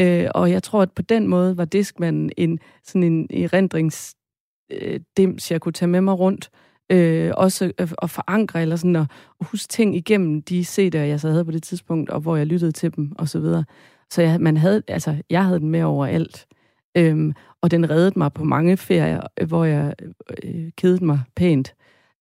øh, 0.00 0.28
og 0.34 0.50
jeg 0.50 0.62
tror, 0.62 0.82
at 0.82 0.92
på 0.92 1.02
den 1.02 1.26
måde 1.26 1.56
var 1.56 1.64
Diskmanden 1.64 2.30
en, 2.36 2.58
sådan 2.84 3.02
en 3.02 3.26
erindringsdims, 3.44 4.16
øh, 5.20 5.50
jeg 5.50 5.60
kunne 5.60 5.72
tage 5.72 5.88
med 5.88 6.00
mig 6.00 6.18
rundt, 6.18 6.50
øh, 6.52 6.67
Øh, 6.90 7.32
også 7.36 7.72
at, 7.78 7.94
at 8.02 8.10
forankre, 8.10 8.62
eller 8.62 8.76
sådan 8.76 8.96
at, 8.96 9.06
huske 9.40 9.68
ting 9.68 9.96
igennem 9.96 10.42
de 10.42 10.60
CD'er, 10.60 10.98
jeg 10.98 11.20
så 11.20 11.30
havde 11.30 11.44
på 11.44 11.50
det 11.50 11.62
tidspunkt, 11.62 12.10
og 12.10 12.20
hvor 12.20 12.36
jeg 12.36 12.46
lyttede 12.46 12.72
til 12.72 12.96
dem, 12.96 13.12
og 13.18 13.28
så 13.28 13.40
videre. 13.40 13.64
Så 14.10 14.22
jeg, 14.22 14.40
man 14.40 14.56
havde, 14.56 14.82
altså, 14.88 15.16
jeg 15.30 15.44
havde 15.44 15.60
den 15.60 15.70
med 15.70 15.82
overalt. 15.82 16.46
Øhm, 16.96 17.32
og 17.62 17.70
den 17.70 17.90
reddede 17.90 18.18
mig 18.18 18.32
på 18.32 18.44
mange 18.44 18.76
ferier, 18.76 19.20
øh, 19.40 19.48
hvor 19.48 19.64
jeg 19.64 19.94
øh, 20.44 20.70
kedede 20.76 21.04
mig 21.04 21.20
pænt 21.36 21.74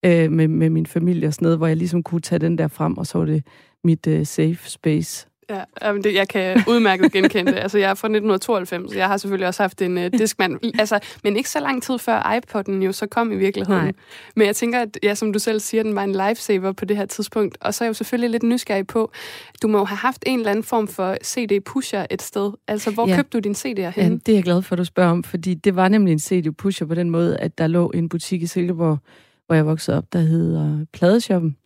øh, 0.06 0.32
med, 0.32 0.48
med 0.48 0.70
min 0.70 0.86
familie 0.86 1.28
og 1.28 1.34
sådan 1.34 1.46
noget, 1.46 1.58
hvor 1.58 1.68
jeg 1.68 1.78
ligesom 1.78 2.04
kunne 2.04 2.22
tage 2.22 2.40
den 2.40 2.58
der 2.58 2.68
frem, 2.68 2.98
og 2.98 3.08
så 3.08 3.18
var 3.18 3.26
det 3.26 3.48
mit 3.84 4.08
øh, 4.08 4.26
safe 4.26 4.70
space. 4.70 5.28
Ja, 5.50 5.64
jamen 5.82 6.04
det, 6.04 6.14
jeg 6.14 6.28
kan 6.28 6.64
udmærket 6.68 7.12
genkende 7.12 7.52
det. 7.52 7.60
Altså, 7.60 7.78
jeg 7.78 7.90
er 7.90 7.94
fra 7.94 8.08
1992, 8.08 8.92
så 8.92 8.98
jeg 8.98 9.08
har 9.08 9.18
selvfølgelig 9.18 9.48
også 9.48 9.64
haft 9.64 9.82
en 9.82 9.98
uh, 9.98 10.04
diskmand. 10.04 10.60
Altså, 10.80 11.00
men 11.24 11.38
ikke 11.38 11.50
så 11.50 11.60
lang 11.60 11.84
tid 11.84 11.98
før 12.00 12.40
iPod'en 12.40 12.72
jo 12.72 12.92
så 12.92 13.08
kom 13.08 13.32
i 13.32 13.36
virkeligheden. 13.36 13.84
Nej. 13.84 13.92
Men 14.36 14.48
jeg 14.48 14.56
tænker, 14.56 14.80
at 14.80 15.00
ja, 15.04 15.16
som 15.16 15.34
du 15.34 15.40
selv 15.40 15.60
siger, 15.60 15.84
den 15.84 15.96
var 15.96 16.04
en 16.04 16.12
lifesaver 16.12 16.72
på 16.72 16.86
det 16.86 16.98
her 16.98 17.06
tidspunkt. 17.06 17.58
Og 17.62 17.74
så 17.74 17.84
er 17.84 17.86
jeg 17.86 17.90
jo 17.90 17.94
selvfølgelig 17.94 18.30
lidt 18.30 18.44
nysgerrig 18.44 18.88
på, 18.88 19.12
du 19.62 19.68
må 19.68 19.78
jo 19.78 19.84
have 19.86 19.98
haft 19.98 20.24
en 20.26 20.40
eller 20.40 20.52
anden 20.52 20.64
form 20.64 20.88
for 20.88 21.18
CD-pusher 21.24 22.06
et 22.10 22.22
sted. 22.22 22.52
Altså, 22.68 22.92
hvor 22.92 23.08
ja. 23.08 23.12
Ja. 23.12 23.18
købte 23.18 23.38
du 23.38 23.40
dine 23.40 23.56
CD'er 23.56 23.82
Ja, 23.82 23.92
henne? 23.96 24.20
det 24.26 24.32
er 24.32 24.36
jeg 24.38 24.44
glad 24.44 24.62
for, 24.62 24.76
at 24.76 24.80
du 24.80 24.86
spørger 24.86 25.12
om, 25.12 25.24
fordi 25.24 25.54
det 25.54 25.76
var 25.76 25.88
nemlig 25.88 26.12
en 26.12 26.20
CD-pusher 26.20 26.86
på 26.88 26.96
den 26.96 27.10
måde, 27.10 27.38
at 27.38 27.58
der 27.58 27.68
lå 27.68 27.92
en 27.94 28.10
butik 28.10 28.42
i 28.42 28.48
Silkeborg, 28.48 28.98
hvor 29.46 29.56
jeg 29.56 29.66
voksede 29.66 29.98
op, 29.98 30.14
der 30.14 30.20
hedder 30.20 30.86
Pladeshoppen. 30.94 31.58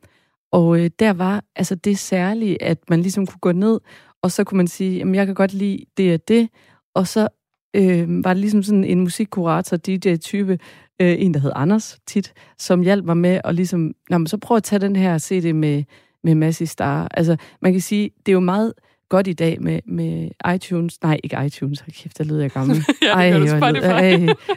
Og 0.51 0.79
øh, 0.79 0.89
der 0.99 1.13
var 1.13 1.43
altså 1.55 1.75
det 1.75 1.99
særlige, 1.99 2.63
at 2.63 2.77
man 2.89 3.01
ligesom 3.01 3.27
kunne 3.27 3.39
gå 3.39 3.51
ned, 3.51 3.79
og 4.21 4.31
så 4.31 4.43
kunne 4.43 4.57
man 4.57 4.67
sige, 4.67 4.97
jamen 4.97 5.15
jeg 5.15 5.25
kan 5.25 5.35
godt 5.35 5.53
lide 5.53 5.85
det 5.97 6.13
og 6.13 6.19
det, 6.27 6.49
og 6.95 7.07
så 7.07 7.27
øh, 7.75 8.23
var 8.23 8.33
det 8.33 8.41
ligesom 8.41 8.63
sådan 8.63 8.83
en 8.83 8.99
musikkurator, 8.99 9.77
DJ-type, 9.77 10.59
øh, 11.01 11.15
en 11.19 11.33
der 11.33 11.39
hed 11.39 11.51
Anders 11.55 11.99
tit, 12.07 12.33
som 12.59 12.81
hjalp 12.81 13.05
mig 13.05 13.17
med 13.17 13.41
at 13.43 13.55
ligesom, 13.55 13.91
Nå, 14.09 14.17
men 14.17 14.27
så 14.27 14.37
prøv 14.37 14.57
at 14.57 14.63
tage 14.63 14.79
den 14.79 14.95
her 14.95 15.17
CD 15.19 15.53
med, 15.53 15.83
med 16.23 16.35
Massey 16.35 16.65
Star. 16.65 17.07
Altså 17.13 17.37
man 17.61 17.71
kan 17.71 17.81
sige, 17.81 18.09
det 18.25 18.31
er 18.31 18.33
jo 18.33 18.39
meget 18.39 18.73
godt 19.09 19.27
i 19.27 19.33
dag 19.33 19.61
med, 19.61 19.79
med 19.87 20.29
iTunes. 20.55 21.01
Nej, 21.03 21.19
ikke 21.23 21.37
iTunes. 21.45 21.79
Hold 21.79 21.91
kæft, 21.91 22.17
der 22.17 22.23
lyder 22.23 22.41
jeg 22.41 22.51
gammel. 22.51 22.75
Ja, 23.01 23.33
det 23.33 23.39
lød- 23.39 23.47
Spotify. 23.59 23.85
ej, 23.85 24.09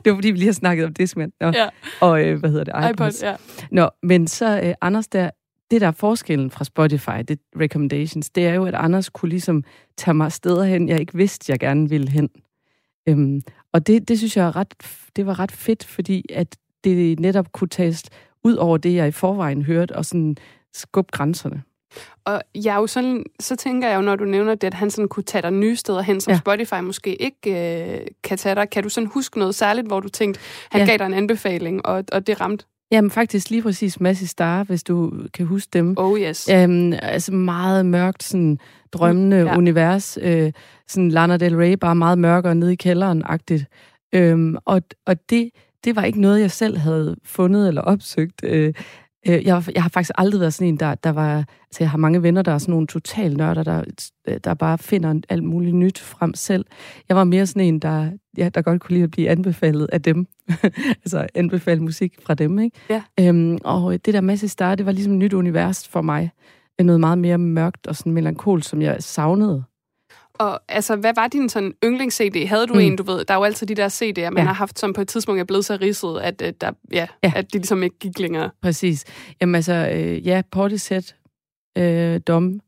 det 0.05 0.11
var 0.13 0.15
fordi, 0.15 0.31
vi 0.31 0.37
lige 0.39 0.47
har 0.47 0.53
snakket 0.53 0.87
om 0.87 0.95
Discman. 0.95 1.33
Nå, 1.41 1.47
Ja, 1.47 1.69
Og 2.01 2.25
øh, 2.25 2.39
hvad 2.39 2.51
hedder 2.51 2.65
det? 2.65 2.73
iPod, 2.91 2.91
iPods. 2.91 3.23
ja. 3.23 3.35
Nå, 3.71 3.89
men 4.03 4.27
så 4.27 4.61
øh, 4.65 4.75
Anders 4.81 5.09
der, 5.09 5.31
det 5.75 5.81
der 5.81 5.87
er 5.87 5.93
forskellen 5.93 6.51
fra 6.51 6.65
Spotify, 6.65 7.23
det 7.29 7.39
recommendations, 7.61 8.31
det 8.31 8.47
er 8.47 8.55
jo, 8.55 8.65
at 8.65 8.75
Anders 8.75 9.09
kunne 9.09 9.29
ligesom 9.29 9.65
tage 9.97 10.15
mig 10.15 10.33
steder 10.33 10.65
hen, 10.65 10.89
jeg 10.89 11.01
ikke 11.01 11.15
vidste, 11.15 11.53
jeg 11.53 11.59
gerne 11.59 11.89
ville 11.89 12.11
hen. 12.11 12.31
Øhm, 13.09 13.43
og 13.73 13.87
det, 13.87 14.09
det 14.09 14.19
synes 14.19 14.37
jeg 14.37 14.47
er 14.47 14.57
ret, 14.57 14.75
det 15.17 15.27
var 15.27 15.39
ret 15.39 15.53
fedt, 15.53 15.85
fordi 15.85 16.25
at 16.33 16.57
det 16.85 17.21
netop 17.21 17.53
kunne 17.53 17.69
tages 17.69 18.03
ud 18.45 18.55
over 18.55 18.77
det, 18.77 18.95
jeg 18.95 19.09
i 19.09 19.11
forvejen 19.11 19.63
hørte, 19.63 19.97
og 19.97 20.05
sådan 20.05 20.37
skubbe 20.73 21.11
grænserne. 21.13 21.63
Og 22.25 22.43
jeg 22.55 22.75
er 22.75 22.79
jo 22.79 22.87
sådan, 22.87 23.25
så 23.41 23.57
tænker 23.57 23.89
jeg 23.89 23.97
jo, 23.97 24.01
når 24.01 24.17
du 24.17 24.25
nævner 24.25 24.55
det, 24.55 24.67
at 24.67 24.75
han 24.75 24.91
sådan 24.91 25.09
kunne 25.09 25.23
tage 25.23 25.43
dig 25.43 25.51
nye 25.51 25.77
steder 25.77 26.03
hen, 26.03 26.21
som 26.21 26.31
ja. 26.31 26.39
Spotify 26.39 26.81
måske 26.83 27.23
ikke 27.23 27.39
øh, 27.51 28.07
kan 28.25 28.39
tage 28.39 28.55
dig. 28.55 28.71
Kan 28.71 28.83
du 28.83 28.89
sådan 28.89 29.11
huske 29.15 29.39
noget 29.39 29.55
særligt, 29.55 29.87
hvor 29.87 30.01
du 30.01 30.09
tænkte, 30.09 30.41
han. 30.71 30.81
Ja. 30.81 30.87
gav 30.87 30.99
dig 30.99 31.07
en 31.07 31.15
anbefaling, 31.15 31.87
og, 31.87 32.05
og 32.13 32.27
det 32.27 32.41
ramte? 32.41 32.65
Jamen 32.95 33.11
faktisk 33.11 33.51
lige 33.51 33.63
præcis 33.63 34.01
Massey 34.01 34.27
Star, 34.27 34.65
hvis 34.65 34.83
du 34.83 35.13
kan 35.35 35.47
huske 35.47 35.69
dem. 35.73 35.95
Oh 35.99 36.21
yes. 36.21 36.49
Øhm, 36.53 36.93
altså 37.03 37.33
meget 37.33 37.87
mørkt, 37.87 38.23
sådan 38.23 38.59
drømmende 38.93 39.37
Ja. 39.37 39.43
ja. 39.45 39.57
univers. 39.57 40.19
Øh, 40.23 40.53
sådan 40.89 41.09
Lana 41.09 41.37
Del 41.37 41.57
Rey, 41.57 41.73
bare 41.73 41.95
meget 41.95 42.19
mørkere 42.19 42.55
nede 42.55 42.73
i 42.73 42.77
kælderen-agtigt. 42.77 43.65
Øhm, 44.13 44.57
og 44.65 44.83
og 45.07 45.31
det, 45.31 45.51
det 45.85 45.97
var 45.97 46.05
ikke 46.05 46.21
noget, 46.21 46.41
jeg 46.41 46.51
selv 46.51 46.79
havde 46.79 47.17
fundet 47.25 47.69
eller 47.69 47.83
opsøgt. 47.83 48.41
Øh, 48.45 48.75
øh, 49.29 49.47
jeg, 49.47 49.63
jeg 49.75 49.83
har 49.83 49.89
faktisk 49.89 50.11
aldrig 50.15 50.41
været 50.41 50.55
sådan 50.55 50.69
en, 50.69 50.77
der, 50.77 50.95
der 50.95 51.11
var... 51.11 51.37
Altså, 51.39 51.79
jeg 51.81 51.91
har 51.91 51.99
mange 51.99 52.23
venner, 52.23 52.43
der 52.43 52.53
er 52.53 52.59
sådan 52.59 52.73
nogle 52.73 52.87
total 52.87 53.37
nørder, 53.37 53.63
der, 53.63 53.85
der 54.45 54.55
bare 54.55 54.79
finder 54.79 55.21
alt 55.29 55.45
muligt 55.45 55.77
nyt 55.77 55.99
frem 55.99 56.35
selv. 56.35 56.65
Jeg 57.09 57.17
var 57.17 57.25
mere 57.25 57.47
sådan 57.47 57.63
en, 57.63 57.79
der, 57.79 58.11
ja, 58.37 58.49
der 58.49 58.63
godt 58.63 58.83
kunne 58.83 58.95
lide 58.95 59.05
at 59.05 59.11
blive 59.11 59.29
anbefalet 59.29 59.89
af 59.93 60.03
dem. 60.03 60.27
altså 61.05 61.27
anbefale 61.35 61.81
musik 61.81 62.19
fra 62.27 62.35
dem, 62.35 62.59
ikke? 62.59 62.79
Ja. 62.91 63.03
Øhm, 63.21 63.59
og 63.65 64.05
det 64.07 64.15
der 64.15 64.21
Masse 64.21 64.49
Star, 64.49 64.75
det 64.75 64.87
var 64.87 64.93
ligesom 64.93 65.13
et 65.13 65.19
nyt 65.19 65.33
univers 65.33 65.89
for 65.89 66.03
mig. 66.03 66.31
Noget 66.83 67.01
meget 67.01 67.19
mere 67.19 67.39
mørkt 67.39 67.87
og 67.87 67.97
sådan 67.97 68.13
melankol, 68.13 68.63
som 68.63 68.83
jeg 68.83 68.97
savnede. 69.01 69.65
Og 70.39 70.61
altså, 70.69 70.97
hvad 70.97 71.13
var 71.17 71.29
din 71.29 71.49
sådan 71.49 71.73
yndlings-CD? 71.85 72.47
Havde 72.47 72.67
du 72.67 72.75
Mm. 72.75 72.81
en, 72.81 72.97
du 72.97 73.03
ved, 73.03 73.25
der 73.25 73.35
er 73.35 73.39
jo 73.39 73.45
altid 73.45 73.67
de 73.67 73.75
der 73.75 73.89
CD'er, 73.89 74.31
man 74.31 74.37
Ja. 74.37 74.45
har 74.45 74.53
haft, 74.53 74.79
som 74.79 74.93
på 74.93 75.01
et 75.01 75.09
tidspunkt 75.09 75.41
er 75.41 75.45
blevet 75.45 75.65
så 75.65 75.79
ridset, 75.81 76.21
at, 76.21 76.43
øh, 76.43 76.53
der, 76.61 76.71
ja, 76.93 76.97
Ja. 76.97 77.07
ja. 77.23 77.33
at 77.37 77.53
de 77.53 77.59
ligesom 77.59 77.83
ikke 77.83 77.99
gik 77.99 78.19
længere. 78.19 78.51
Præcis. 78.63 79.05
Jamen 79.41 79.55
altså, 79.55 79.91
øh, 79.95 80.27
ja, 80.27 80.43
Portishead, 80.51 81.03
øh, 81.79 82.21
Dom, 82.27 82.61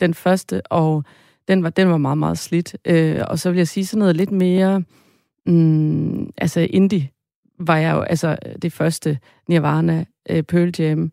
den 0.00 0.14
første, 0.14 0.62
og 0.66 1.04
den 1.48 1.62
var, 1.62 1.70
den 1.70 1.88
var 1.88 1.96
meget, 1.96 2.18
meget 2.18 2.38
slidt. 2.38 2.76
Øh, 2.84 3.20
og 3.28 3.38
så 3.38 3.50
vil 3.50 3.56
jeg 3.56 3.68
sige 3.68 3.86
sådan 3.86 3.98
noget 3.98 4.16
lidt 4.16 4.32
mere, 4.32 4.82
mm, 5.46 6.30
altså 6.36 6.60
indie 6.60 7.08
var 7.58 7.76
jeg 7.76 7.94
jo, 7.94 8.00
altså 8.00 8.36
det 8.62 8.72
første, 8.72 9.18
Nirvana, 9.48 10.04
øh, 10.30 10.42
Pearl 10.42 10.70
Jam, 10.78 11.12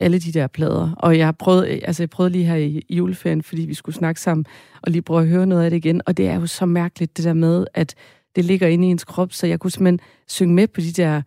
alle 0.00 0.18
de 0.18 0.32
der 0.32 0.46
plader. 0.46 0.94
Og 0.98 1.18
jeg 1.18 1.36
prøvede, 1.36 1.68
altså 1.68 2.02
jeg 2.02 2.10
prøvede 2.10 2.32
lige 2.32 2.44
her 2.44 2.56
i 2.56 2.82
juleferien, 2.90 3.42
fordi 3.42 3.62
vi 3.62 3.74
skulle 3.74 3.96
snakke 3.96 4.20
sammen, 4.20 4.46
og 4.82 4.92
lige 4.92 5.02
prøve 5.02 5.22
at 5.22 5.28
høre 5.28 5.46
noget 5.46 5.64
af 5.64 5.70
det 5.70 5.76
igen. 5.76 6.00
Og 6.06 6.16
det 6.16 6.28
er 6.28 6.34
jo 6.34 6.46
så 6.46 6.66
mærkeligt, 6.66 7.16
det 7.16 7.24
der 7.24 7.32
med, 7.32 7.66
at 7.74 7.94
det 8.36 8.44
ligger 8.44 8.68
inde 8.68 8.88
i 8.88 8.90
ens 8.90 9.04
krop, 9.04 9.32
så 9.32 9.46
jeg 9.46 9.60
kunne 9.60 9.70
simpelthen 9.70 10.00
synge 10.28 10.54
med 10.54 10.66
på 10.66 10.80
de 10.80 10.92
der 10.92 11.22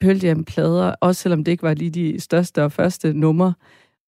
Pearl 0.00 0.16
Jam-plader, 0.16 0.94
også 1.00 1.22
selvom 1.22 1.44
det 1.44 1.52
ikke 1.52 1.62
var 1.62 1.74
lige 1.74 1.90
de 1.90 2.20
største 2.20 2.64
og 2.64 2.72
første 2.72 3.12
numre. 3.12 3.54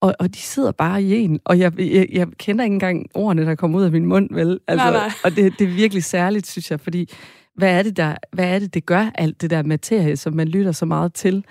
Og, 0.01 0.15
og 0.19 0.35
de 0.35 0.39
sidder 0.39 0.73
bare 0.73 1.03
i 1.03 1.15
en, 1.15 1.41
og 1.45 1.59
jeg, 1.59 1.81
jeg, 1.81 2.07
jeg 2.13 2.29
kender 2.39 2.65
ikke 2.65 2.75
engang 2.75 3.07
ordene, 3.15 3.47
der 3.47 3.55
kommer 3.55 3.79
ud 3.79 3.85
af 3.85 3.93
min 3.93 4.07
mund, 4.07 4.29
vel? 4.35 4.61
Altså, 4.69 4.85
Nej, 4.85 4.93
nej. 4.93 5.11
Og 5.25 5.37
det, 5.37 5.59
det 5.59 5.65
er 5.69 5.75
virkelig 5.75 6.05
særligt, 6.05 6.47
synes 6.47 6.71
jeg, 6.71 6.81
fordi 6.81 7.09
hvad 7.55 7.79
er 7.79 7.83
det, 7.83 7.97
der, 7.97 8.15
hvad 8.33 8.55
er 8.55 8.59
det, 8.59 8.75
det 8.75 8.87
gør, 8.87 9.11
alt 9.15 9.43
det 9.43 9.51
der 9.51 9.63
materie, 9.63 10.17
som 10.17 10.35
man 10.35 10.49
lytter 10.49 10.73
så 10.73 10.87
meget 10.87 11.15
til 11.15 11.45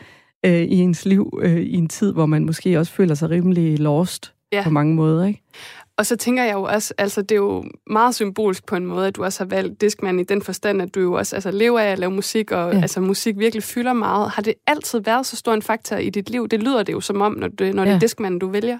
øh, 0.45 0.61
i 0.61 0.75
ens 0.79 1.05
liv, 1.05 1.39
øh, 1.41 1.57
i 1.61 1.73
en 1.75 1.87
tid, 1.89 2.13
hvor 2.13 2.25
man 2.25 2.45
måske 2.45 2.79
også 2.79 2.91
føler 2.91 3.15
sig 3.15 3.29
rimelig 3.29 3.79
lost 3.79 4.33
Ja. 4.53 4.63
på 4.63 4.69
mange 4.69 4.95
måder, 4.95 5.25
ikke? 5.25 5.41
Og 5.97 6.05
så 6.05 6.15
tænker 6.15 6.43
jeg 6.43 6.53
jo 6.53 6.63
også, 6.63 6.93
altså 6.97 7.21
det 7.21 7.31
er 7.31 7.35
jo 7.39 7.63
meget 7.89 8.15
symbolsk 8.15 8.65
på 8.65 8.75
en 8.75 8.85
måde, 8.85 9.07
at 9.07 9.15
du 9.15 9.23
også 9.23 9.43
har 9.43 9.49
valgt 9.49 9.81
Discman 9.81 10.19
i 10.19 10.23
den 10.23 10.41
forstand, 10.41 10.81
at 10.81 10.95
du 10.95 10.99
jo 10.99 11.13
også 11.13 11.35
altså, 11.35 11.51
lever 11.51 11.79
af 11.79 11.91
at 11.91 11.99
lave 11.99 12.11
musik, 12.11 12.51
og 12.51 12.73
Ja. 12.73 12.81
altså 12.81 13.01
musik 13.01 13.37
virkelig 13.39 13.63
fylder 13.63 13.93
meget. 13.93 14.29
Har 14.29 14.41
det 14.41 14.53
altid 14.67 14.99
været 14.99 15.25
så 15.25 15.35
stor 15.35 15.53
en 15.53 15.61
faktor 15.61 15.95
i 15.95 16.09
dit 16.09 16.29
liv? 16.29 16.47
Det 16.47 16.63
lyder 16.63 16.83
det 16.83 16.93
jo 16.93 17.01
som 17.01 17.21
om, 17.21 17.31
når, 17.33 17.47
det, 17.47 17.75
når 17.75 17.83
ja. 17.83 17.89
det 17.89 17.95
er 17.95 17.99
Discman, 17.99 18.39
du 18.39 18.47
vælger. 18.49 18.77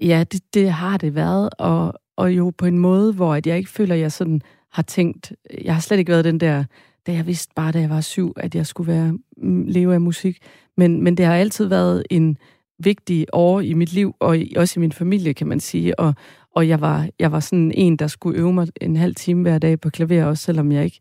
Ja, 0.00 0.24
det, 0.32 0.40
det 0.54 0.70
har 0.70 0.96
det 0.96 1.14
været, 1.14 1.50
og, 1.58 1.94
og 2.16 2.32
jo 2.32 2.52
på 2.58 2.66
en 2.66 2.78
måde, 2.78 3.12
hvor 3.12 3.34
at 3.34 3.46
jeg 3.46 3.58
ikke 3.58 3.70
føler, 3.70 3.94
at 3.94 4.00
jeg 4.00 4.12
sådan 4.12 4.40
har 4.72 4.82
tænkt, 4.82 5.32
jeg 5.64 5.74
har 5.74 5.80
slet 5.80 5.98
ikke 5.98 6.12
været 6.12 6.24
den 6.24 6.40
der, 6.40 6.64
da 7.06 7.12
jeg 7.12 7.26
vidste 7.26 7.52
bare, 7.56 7.72
da 7.72 7.80
jeg 7.80 7.90
var 7.90 8.00
syv, 8.00 8.32
at 8.36 8.54
jeg 8.54 8.66
skulle 8.66 8.92
være 8.92 9.18
mm, 9.36 9.64
leve 9.66 9.94
af 9.94 10.00
musik. 10.00 10.38
Men, 10.76 11.02
men 11.02 11.16
det 11.16 11.26
har 11.26 11.34
altid 11.34 11.64
været 11.64 12.04
en 12.10 12.38
vigtig 12.78 13.26
år 13.32 13.60
i 13.60 13.72
mit 13.72 13.92
liv, 13.92 14.14
og 14.20 14.38
i, 14.38 14.54
også 14.56 14.80
i 14.80 14.80
min 14.80 14.92
familie, 14.92 15.34
kan 15.34 15.46
man 15.46 15.60
sige. 15.60 16.00
Og, 16.00 16.14
og 16.54 16.68
jeg, 16.68 16.80
var, 16.80 17.08
jeg 17.18 17.32
var 17.32 17.40
sådan 17.40 17.72
en, 17.74 17.96
der 17.96 18.06
skulle 18.06 18.38
øve 18.38 18.52
mig 18.52 18.68
en 18.80 18.96
halv 18.96 19.14
time 19.14 19.42
hver 19.42 19.58
dag 19.58 19.80
på 19.80 19.90
klaver, 19.90 20.24
også 20.24 20.44
selvom 20.44 20.72
jeg 20.72 20.84
ikke 20.84 21.00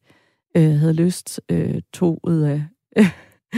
øh, 0.57 0.71
havde 0.71 0.93
lyst 0.93 1.41
øh, 1.51 1.81
to 1.93 2.19
ud 2.23 2.39
af, 2.39 2.63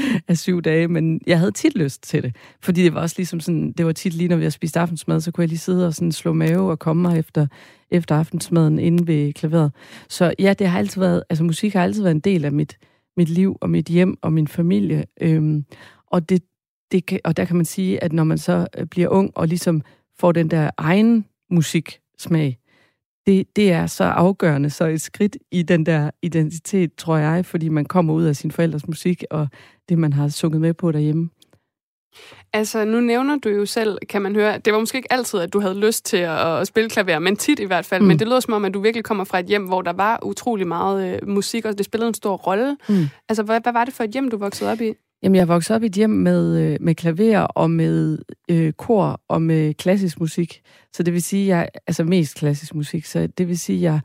af 0.28 0.38
syv 0.38 0.62
dage, 0.62 0.88
men 0.88 1.22
jeg 1.28 1.40
havde 1.40 1.52
tit 1.52 1.76
lyst 1.76 2.04
til 2.04 2.24
det. 2.24 2.36
Fordi 2.62 2.84
det 2.84 2.94
var 2.94 3.02
også 3.02 3.16
ligesom 3.18 3.40
sådan, 3.40 3.72
det 3.72 3.86
var 3.86 3.92
tit 3.92 4.14
lige, 4.14 4.28
når 4.28 4.36
vi 4.36 4.44
havde 4.44 4.52
spist 4.52 4.78
aftensmad, 4.78 5.22
så 5.22 5.32
kunne 5.32 5.42
jeg 5.42 5.50
lige 5.50 5.60
sidde 5.60 5.88
og 5.88 5.94
sådan 5.94 6.12
slå 6.12 6.34
mave 6.34 6.72
og 6.72 6.80
komme 6.80 7.02
mig 7.02 7.20
efter, 7.20 7.48
efter 7.92 8.16
aftensmaden 8.16 8.80
inde 8.80 9.08
ved 9.08 9.34
klaveret. 9.34 9.72
Så 10.10 10.34
ja, 10.40 10.54
det 10.54 10.68
har 10.68 10.80
altid 10.80 11.02
været, 11.02 11.24
altså 11.30 11.44
musik 11.44 11.74
har 11.74 11.84
altid 11.84 12.02
været 12.04 12.16
en 12.16 12.20
del 12.20 12.46
af 12.46 12.52
mit, 12.52 12.78
mit 13.18 13.30
liv 13.30 13.58
og 13.62 13.70
mit 13.70 13.86
hjem 13.86 14.18
og 14.22 14.34
min 14.34 14.48
familie. 14.48 15.06
Øhm, 15.22 15.66
og, 16.12 16.30
det, 16.30 16.44
det 16.92 17.06
kan, 17.06 17.20
og 17.24 17.38
der 17.38 17.46
kan 17.46 17.56
man 17.56 17.66
sige, 17.66 18.04
at 18.04 18.14
når 18.14 18.24
man 18.24 18.38
så 18.38 18.68
øh, 18.78 18.86
bliver 18.86 19.10
ung 19.10 19.32
og 19.36 19.48
ligesom 19.48 19.82
får 20.20 20.32
den 20.32 20.52
der 20.52 20.70
egen 20.78 21.26
musiksmag, 21.52 22.58
det, 23.28 23.56
det 23.56 23.72
er 23.72 23.88
så 23.88 24.04
afgørende, 24.04 24.70
så 24.70 24.86
et 24.86 25.02
skridt 25.02 25.38
i 25.52 25.64
den 25.64 25.86
der 25.86 26.10
identitet, 26.22 26.96
tror 26.96 27.18
jeg, 27.18 27.46
fordi 27.46 27.70
man 27.70 27.86
kommer 27.86 28.14
ud 28.14 28.24
af 28.24 28.36
sin 28.36 28.52
forældres 28.52 28.88
musik 28.88 29.24
og 29.32 29.48
det, 29.90 29.98
man 29.98 30.14
har 30.14 30.28
sunget 30.28 30.62
med 30.62 30.74
på 30.74 30.92
derhjemme. 30.92 31.30
Altså, 32.54 32.86
nu 32.86 33.00
nævner 33.00 33.38
du 33.38 33.50
jo 33.50 33.66
selv, 33.66 33.98
kan 34.10 34.22
man 34.22 34.36
høre, 34.36 34.58
det 34.58 34.74
var 34.74 34.80
måske 34.80 34.96
ikke 34.96 35.14
altid, 35.14 35.40
at 35.40 35.54
du 35.54 35.60
havde 35.60 35.80
lyst 35.80 36.06
til 36.06 36.18
at, 36.18 36.60
at 36.60 36.68
spille 36.68 36.90
klaver, 36.90 37.20
men 37.20 37.36
tit 37.36 37.60
i 37.60 37.66
hvert 37.66 37.86
fald. 37.86 38.02
Mm. 38.02 38.08
Men 38.08 38.20
det 38.20 38.28
lyder 38.28 38.40
som 38.40 38.54
om, 38.54 38.66
at 38.66 38.74
du 38.74 38.82
virkelig 38.82 39.04
kommer 39.04 39.24
fra 39.24 39.40
et 39.40 39.46
hjem, 39.46 39.66
hvor 39.66 39.82
der 39.82 39.94
var 39.94 40.20
utrolig 40.24 40.68
meget 40.68 41.14
øh, 41.14 41.30
musik, 41.30 41.66
og 41.66 41.78
det 41.78 41.86
spillede 41.86 42.08
en 42.08 42.14
stor 42.14 42.36
rolle. 42.36 42.78
Mm. 42.90 43.06
Altså, 43.30 43.44
hvad, 43.44 43.62
hvad 43.62 43.74
var 43.74 43.86
det 43.86 43.94
for 43.94 44.04
et 44.04 44.10
hjem, 44.10 44.30
du 44.30 44.38
voksede 44.38 44.72
op 44.72 44.82
i? 44.82 44.94
Jamen, 45.24 45.36
jeg 45.36 45.48
voksede 45.48 45.76
op 45.76 45.84
i 45.84 45.86
et 45.86 45.94
hjem 45.94 46.10
med, 46.10 46.62
øh, 46.62 46.78
med 46.82 46.96
klaver 46.96 47.40
og 47.40 47.72
med 47.72 48.18
øh, 48.50 48.74
kor 48.74 49.22
og 49.28 49.42
med 49.42 49.74
klassisk 49.74 50.20
musik. 50.20 50.62
Så 50.94 51.04
det 51.04 51.14
vil 51.14 51.24
sige, 51.24 51.48
jeg 51.48 51.70
altså 51.88 52.04
mest 52.04 52.36
klassisk 52.36 52.76
musik. 52.76 53.06
Så 53.06 53.28
det 53.28 53.48
vil 53.48 53.60
sige, 53.60 53.82
jeg 53.82 54.00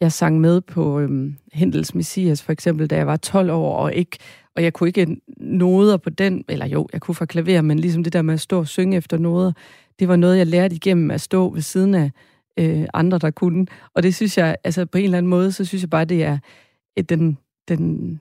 jeg 0.00 0.12
sang 0.12 0.40
med 0.40 0.60
på 0.60 1.00
øhm, 1.00 1.36
Hendels 1.52 1.94
Messias 1.94 2.42
for 2.42 2.52
eksempel, 2.52 2.86
da 2.86 2.96
jeg 2.96 3.06
var 3.06 3.16
12 3.16 3.50
år, 3.50 3.76
og 3.76 3.94
ikke 3.94 4.18
og 4.56 4.62
jeg 4.62 4.72
kunne 4.72 4.88
ikke 4.88 5.16
noder 5.36 5.96
på 5.96 6.10
den, 6.10 6.44
eller 6.48 6.66
jo, 6.66 6.88
jeg 6.92 7.00
kunne 7.00 7.14
fra 7.14 7.26
klaver, 7.26 7.62
men 7.62 7.78
ligesom 7.78 8.04
det 8.04 8.12
der 8.12 8.22
med 8.22 8.34
at 8.34 8.40
stå 8.40 8.58
og 8.58 8.68
synge 8.68 8.96
efter 8.96 9.18
noder, 9.18 9.52
det 9.98 10.08
var 10.08 10.16
noget, 10.16 10.38
jeg 10.38 10.46
lærte 10.46 10.74
igennem 10.74 11.10
at 11.10 11.20
stå 11.20 11.50
ved 11.50 11.62
siden 11.62 11.94
af 11.94 12.10
øh, 12.58 12.86
andre, 12.94 13.18
der 13.18 13.30
kunne. 13.30 13.66
Og 13.94 14.02
det 14.02 14.14
synes 14.14 14.38
jeg, 14.38 14.56
altså 14.64 14.86
på 14.86 14.98
en 14.98 15.04
eller 15.04 15.18
anden 15.18 15.30
måde, 15.30 15.52
så 15.52 15.64
synes 15.64 15.82
jeg 15.82 15.90
bare, 15.90 16.04
det 16.04 16.24
er 16.24 16.38
et, 16.96 17.08
den, 17.08 17.38
den, 17.68 18.20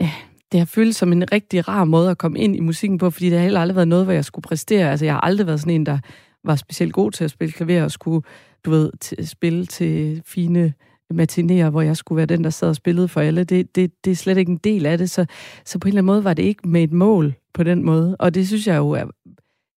ja, 0.00 0.10
det 0.54 0.60
har 0.60 0.66
føltes 0.66 0.96
som 0.96 1.12
en 1.12 1.32
rigtig 1.32 1.68
rar 1.68 1.84
måde 1.84 2.10
at 2.10 2.18
komme 2.18 2.38
ind 2.38 2.56
i 2.56 2.60
musikken 2.60 2.98
på, 2.98 3.10
fordi 3.10 3.26
det 3.26 3.34
har 3.34 3.42
heller 3.42 3.60
aldrig 3.60 3.76
været 3.76 3.88
noget, 3.88 4.04
hvor 4.04 4.12
jeg 4.12 4.24
skulle 4.24 4.42
præstere. 4.42 4.90
Altså, 4.90 5.04
jeg 5.04 5.14
har 5.14 5.20
aldrig 5.20 5.46
været 5.46 5.60
sådan 5.60 5.74
en, 5.74 5.86
der 5.86 5.98
var 6.44 6.56
specielt 6.56 6.92
god 6.92 7.10
til 7.10 7.24
at 7.24 7.30
spille 7.30 7.52
klaver 7.52 7.84
og 7.84 7.90
skulle, 7.90 8.22
du 8.64 8.70
ved, 8.70 8.90
t- 9.04 9.24
spille 9.24 9.66
til 9.66 10.22
fine 10.26 10.72
matinéer, 11.14 11.70
hvor 11.70 11.82
jeg 11.82 11.96
skulle 11.96 12.16
være 12.16 12.26
den, 12.26 12.44
der 12.44 12.50
sad 12.50 12.68
og 12.68 12.76
spillede 12.76 13.08
for 13.08 13.20
alle. 13.20 13.44
Det, 13.44 13.76
det, 13.76 14.04
det 14.04 14.10
er 14.10 14.16
slet 14.16 14.38
ikke 14.38 14.52
en 14.52 14.60
del 14.64 14.86
af 14.86 14.98
det, 14.98 15.10
så, 15.10 15.26
så 15.64 15.78
på 15.78 15.88
en 15.88 15.90
eller 15.90 15.98
anden 15.98 16.06
måde 16.06 16.24
var 16.24 16.34
det 16.34 16.42
ikke 16.42 16.68
med 16.68 16.82
et 16.82 16.92
mål 16.92 17.34
på 17.54 17.62
den 17.62 17.84
måde. 17.84 18.16
Og 18.18 18.34
det 18.34 18.46
synes 18.48 18.66
jeg 18.66 18.76
jo 18.76 18.90
er, 18.90 19.04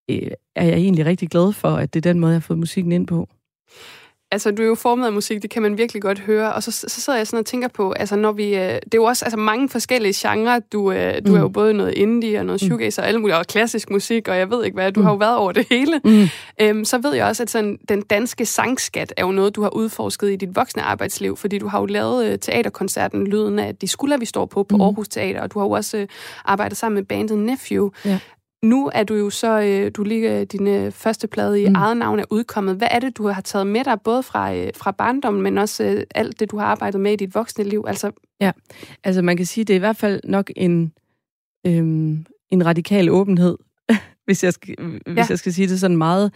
øh, 0.09 0.31
er 0.55 0.65
jeg 0.65 0.77
egentlig 0.77 1.05
rigtig 1.05 1.29
glad 1.29 1.53
for, 1.53 1.69
at 1.69 1.93
det 1.93 2.05
er 2.05 2.11
den 2.11 2.19
måde, 2.19 2.31
jeg 2.31 2.35
har 2.35 2.47
fået 2.47 2.59
musikken 2.59 2.91
ind 2.91 3.07
på. 3.07 3.29
Altså, 4.31 4.51
du 4.51 4.61
er 4.63 4.67
jo 4.67 4.75
formet 4.75 5.05
af 5.05 5.13
musik, 5.13 5.41
det 5.41 5.49
kan 5.49 5.61
man 5.61 5.77
virkelig 5.77 6.01
godt 6.01 6.19
høre. 6.19 6.53
Og 6.53 6.63
så, 6.63 6.71
så 6.71 7.01
sidder 7.01 7.19
jeg 7.19 7.27
sådan 7.27 7.39
og 7.39 7.45
tænker 7.45 7.67
på, 7.67 7.91
altså 7.91 8.15
når 8.15 8.31
vi... 8.31 8.43
øh, 8.45 8.51
Det 8.61 8.65
er 8.73 8.79
jo 8.95 9.03
også 9.03 9.25
altså, 9.25 9.37
mange 9.37 9.69
forskellige 9.69 10.13
genrer. 10.29 10.59
Du, 10.59 10.91
øh, 10.91 11.13
du 11.25 11.31
Mm. 11.31 11.35
er 11.37 11.39
jo 11.41 11.47
både 11.47 11.73
noget 11.73 11.93
indie 11.93 12.39
og 12.39 12.45
noget 12.45 12.61
Mm. 12.61 12.67
shoegaze 12.67 13.01
og 13.01 13.07
alle 13.07 13.19
mulige, 13.19 13.37
og 13.37 13.47
klassisk 13.47 13.89
musik, 13.89 14.27
og 14.27 14.37
jeg 14.37 14.49
ved 14.49 14.65
ikke 14.65 14.75
hvad. 14.75 14.91
Du 14.91 14.99
Mm. 14.99 15.03
har 15.05 15.11
jo 15.11 15.17
været 15.17 15.35
over 15.37 15.51
det 15.51 15.65
hele. 15.69 16.01
Mm. 16.05 16.27
Øhm, 16.61 16.85
så 16.85 16.97
ved 16.97 17.13
jeg 17.13 17.25
også, 17.25 17.43
at 17.43 17.49
sådan, 17.49 17.77
den 17.89 18.01
danske 18.01 18.45
sangskat 18.45 19.13
er 19.17 19.25
jo 19.25 19.31
noget, 19.31 19.55
du 19.55 19.61
har 19.61 19.69
udforsket 19.69 20.31
i 20.31 20.35
dit 20.35 20.55
voksne 20.55 20.81
arbejdsliv, 20.81 21.37
fordi 21.37 21.57
du 21.57 21.67
har 21.67 21.79
jo 21.79 21.85
lavet 21.85 22.25
øh, 22.31 22.39
teaterkoncerten 22.39 23.27
Lyden 23.27 23.59
af 23.59 23.75
de 23.75 23.87
skulder, 23.87 24.17
vi 24.17 24.25
står 24.25 24.45
på 24.45 24.63
på 24.63 24.75
Mhm. 24.75 24.81
Aarhus 24.81 25.07
Teater, 25.07 25.41
og 25.41 25.53
du 25.53 25.59
har 25.59 25.65
jo 25.65 25.71
også 25.71 25.97
øh, 25.97 26.07
arbejdet 26.45 26.77
sammen 26.77 26.95
med 26.95 27.03
bandet 27.03 27.37
Nephew. 27.37 27.89
Ja. 28.05 28.19
Nu 28.63 28.91
er 28.93 29.03
du 29.03 29.15
jo 29.15 29.29
så, 29.29 29.61
øh, 29.61 29.91
du 29.95 30.03
ligger 30.03 30.43
din 30.45 30.67
øh, 30.67 30.91
første 30.91 31.27
plade 31.27 31.61
i 31.63 31.69
Mm. 31.69 31.75
eget 31.75 31.97
navn 31.97 32.19
er 32.19 32.23
udkommet. 32.29 32.75
Hvad 32.75 32.87
er 32.91 32.99
det, 32.99 33.17
du 33.17 33.27
har 33.27 33.41
taget 33.41 33.67
med 33.67 33.83
dig, 33.83 34.01
både 34.03 34.23
fra, 34.23 34.55
øh, 34.55 34.71
fra 34.75 34.91
barndommen, 34.91 35.43
men 35.43 35.57
også 35.57 35.83
øh, 35.83 36.03
alt 36.15 36.39
det, 36.39 36.51
du 36.51 36.57
har 36.57 36.65
arbejdet 36.65 37.01
med 37.01 37.13
i 37.13 37.15
dit 37.15 37.35
voksne 37.35 37.63
liv? 37.63 37.83
Altså, 37.87 38.11
Altså 39.03 39.21
man 39.21 39.37
kan 39.37 39.45
sige, 39.45 39.63
det 39.65 39.73
er 39.73 39.77
i 39.77 39.79
hvert 39.79 39.97
fald 39.97 40.21
nok 40.23 40.51
en, 40.55 40.93
øhm, 41.67 42.25
en 42.49 42.65
radikal 42.65 43.09
åbenhed, 43.09 43.57
hvis, 44.25 44.43
jeg 44.43 44.53
skal, 44.53 44.75
hvis 45.05 45.17
Ja. 45.17 45.25
jeg 45.29 45.39
skal 45.39 45.53
sige 45.53 45.67
det 45.67 45.79
sådan 45.79 45.97
meget 45.97 46.31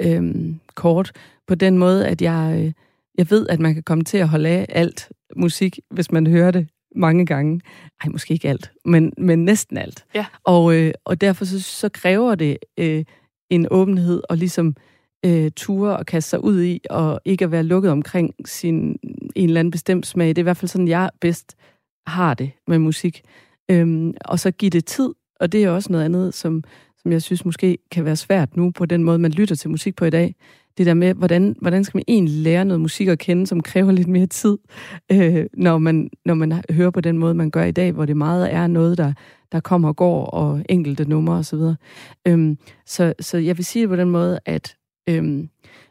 øhm, 0.00 0.60
kort, 0.74 1.12
på 1.46 1.54
den 1.54 1.78
måde, 1.78 2.06
at 2.08 2.22
jeg, 2.22 2.54
øh, 2.66 2.72
jeg 3.18 3.30
ved, 3.30 3.48
at 3.48 3.60
man 3.60 3.74
kan 3.74 3.82
komme 3.82 4.04
til 4.04 4.18
at 4.18 4.28
holde 4.28 4.48
af 4.48 4.66
alt 4.68 5.12
musik, 5.36 5.78
hvis 5.90 6.12
man 6.12 6.26
hører 6.26 6.50
det 6.50 6.68
mange 6.94 7.26
gange. 7.26 7.60
Ej, 8.04 8.08
måske 8.08 8.34
ikke 8.34 8.48
alt, 8.48 8.72
men, 8.84 9.12
men 9.18 9.44
næsten 9.44 9.76
alt. 9.76 10.04
Ja. 10.14 10.26
Og, 10.44 10.74
øh, 10.74 10.92
og 11.04 11.20
derfor 11.20 11.44
så, 11.44 11.62
så 11.62 11.88
kræver 11.88 12.34
det 12.34 12.56
øh, 12.78 13.04
en 13.50 13.66
åbenhed 13.70 14.22
og 14.28 14.36
ligesom 14.36 14.76
øh, 15.24 15.50
ture 15.56 15.96
og 15.96 16.06
kaste 16.06 16.30
sig 16.30 16.44
ud 16.44 16.62
i, 16.62 16.80
og 16.90 17.20
ikke 17.24 17.44
at 17.44 17.50
være 17.50 17.62
lukket 17.62 17.90
omkring 17.90 18.34
sin 18.44 18.98
en 19.36 19.48
eller 19.48 19.60
anden 19.60 19.70
bestemt 19.70 20.06
smag. 20.06 20.28
Det 20.28 20.38
er 20.38 20.42
i 20.42 20.50
hvert 20.50 20.56
fald 20.56 20.68
sådan, 20.68 20.88
jeg 20.88 21.10
bedst 21.20 21.56
har 22.06 22.34
det 22.34 22.50
med 22.66 22.78
musik. 22.78 23.22
Øhm, 23.70 24.14
og 24.24 24.38
så 24.38 24.50
give 24.50 24.70
det 24.70 24.84
tid, 24.84 25.10
og 25.40 25.52
det 25.52 25.64
er 25.64 25.70
også 25.70 25.92
noget 25.92 26.04
andet, 26.04 26.34
som, 26.34 26.64
som 27.02 27.12
jeg 27.12 27.22
synes 27.22 27.44
måske 27.44 27.78
kan 27.90 28.04
være 28.04 28.16
svært 28.16 28.56
nu 28.56 28.70
på 28.70 28.86
den 28.86 29.04
måde, 29.04 29.18
man 29.18 29.30
lytter 29.30 29.54
til 29.54 29.70
musik 29.70 29.96
på 29.96 30.04
i 30.04 30.10
dag. 30.10 30.34
Det 30.78 30.86
der 30.86 30.94
med, 30.94 31.14
hvordan, 31.14 31.56
hvordan 31.60 31.84
skal 31.84 31.98
man 31.98 32.04
egentlig 32.08 32.34
lære 32.34 32.64
noget 32.64 32.80
musik 32.80 33.08
at 33.08 33.18
kende, 33.18 33.46
som 33.46 33.60
kræver 33.60 33.92
lidt 33.92 34.08
mere 34.08 34.26
tid, 34.26 34.58
øh, 35.12 35.46
når, 35.52 35.78
man, 35.78 36.10
når 36.24 36.34
man 36.34 36.62
hører 36.70 36.90
på 36.90 37.00
den 37.00 37.18
måde, 37.18 37.34
man 37.34 37.50
gør 37.50 37.64
i 37.64 37.70
dag, 37.70 37.92
hvor 37.92 38.04
det 38.04 38.16
meget 38.16 38.52
er 38.52 38.66
noget, 38.66 38.98
der, 38.98 39.12
der 39.52 39.60
kommer 39.60 39.88
og 39.88 39.96
går, 39.96 40.24
og 40.26 40.64
enkelte 40.68 41.04
numre 41.04 41.36
osv. 41.36 41.60
Øhm, 42.26 42.58
så, 42.86 43.14
så 43.20 43.38
jeg 43.38 43.56
vil 43.56 43.64
sige 43.64 43.82
det 43.82 43.88
på 43.88 43.96
den 43.96 44.10
måde, 44.10 44.38
at 44.44 44.76
øhm, 45.08 45.48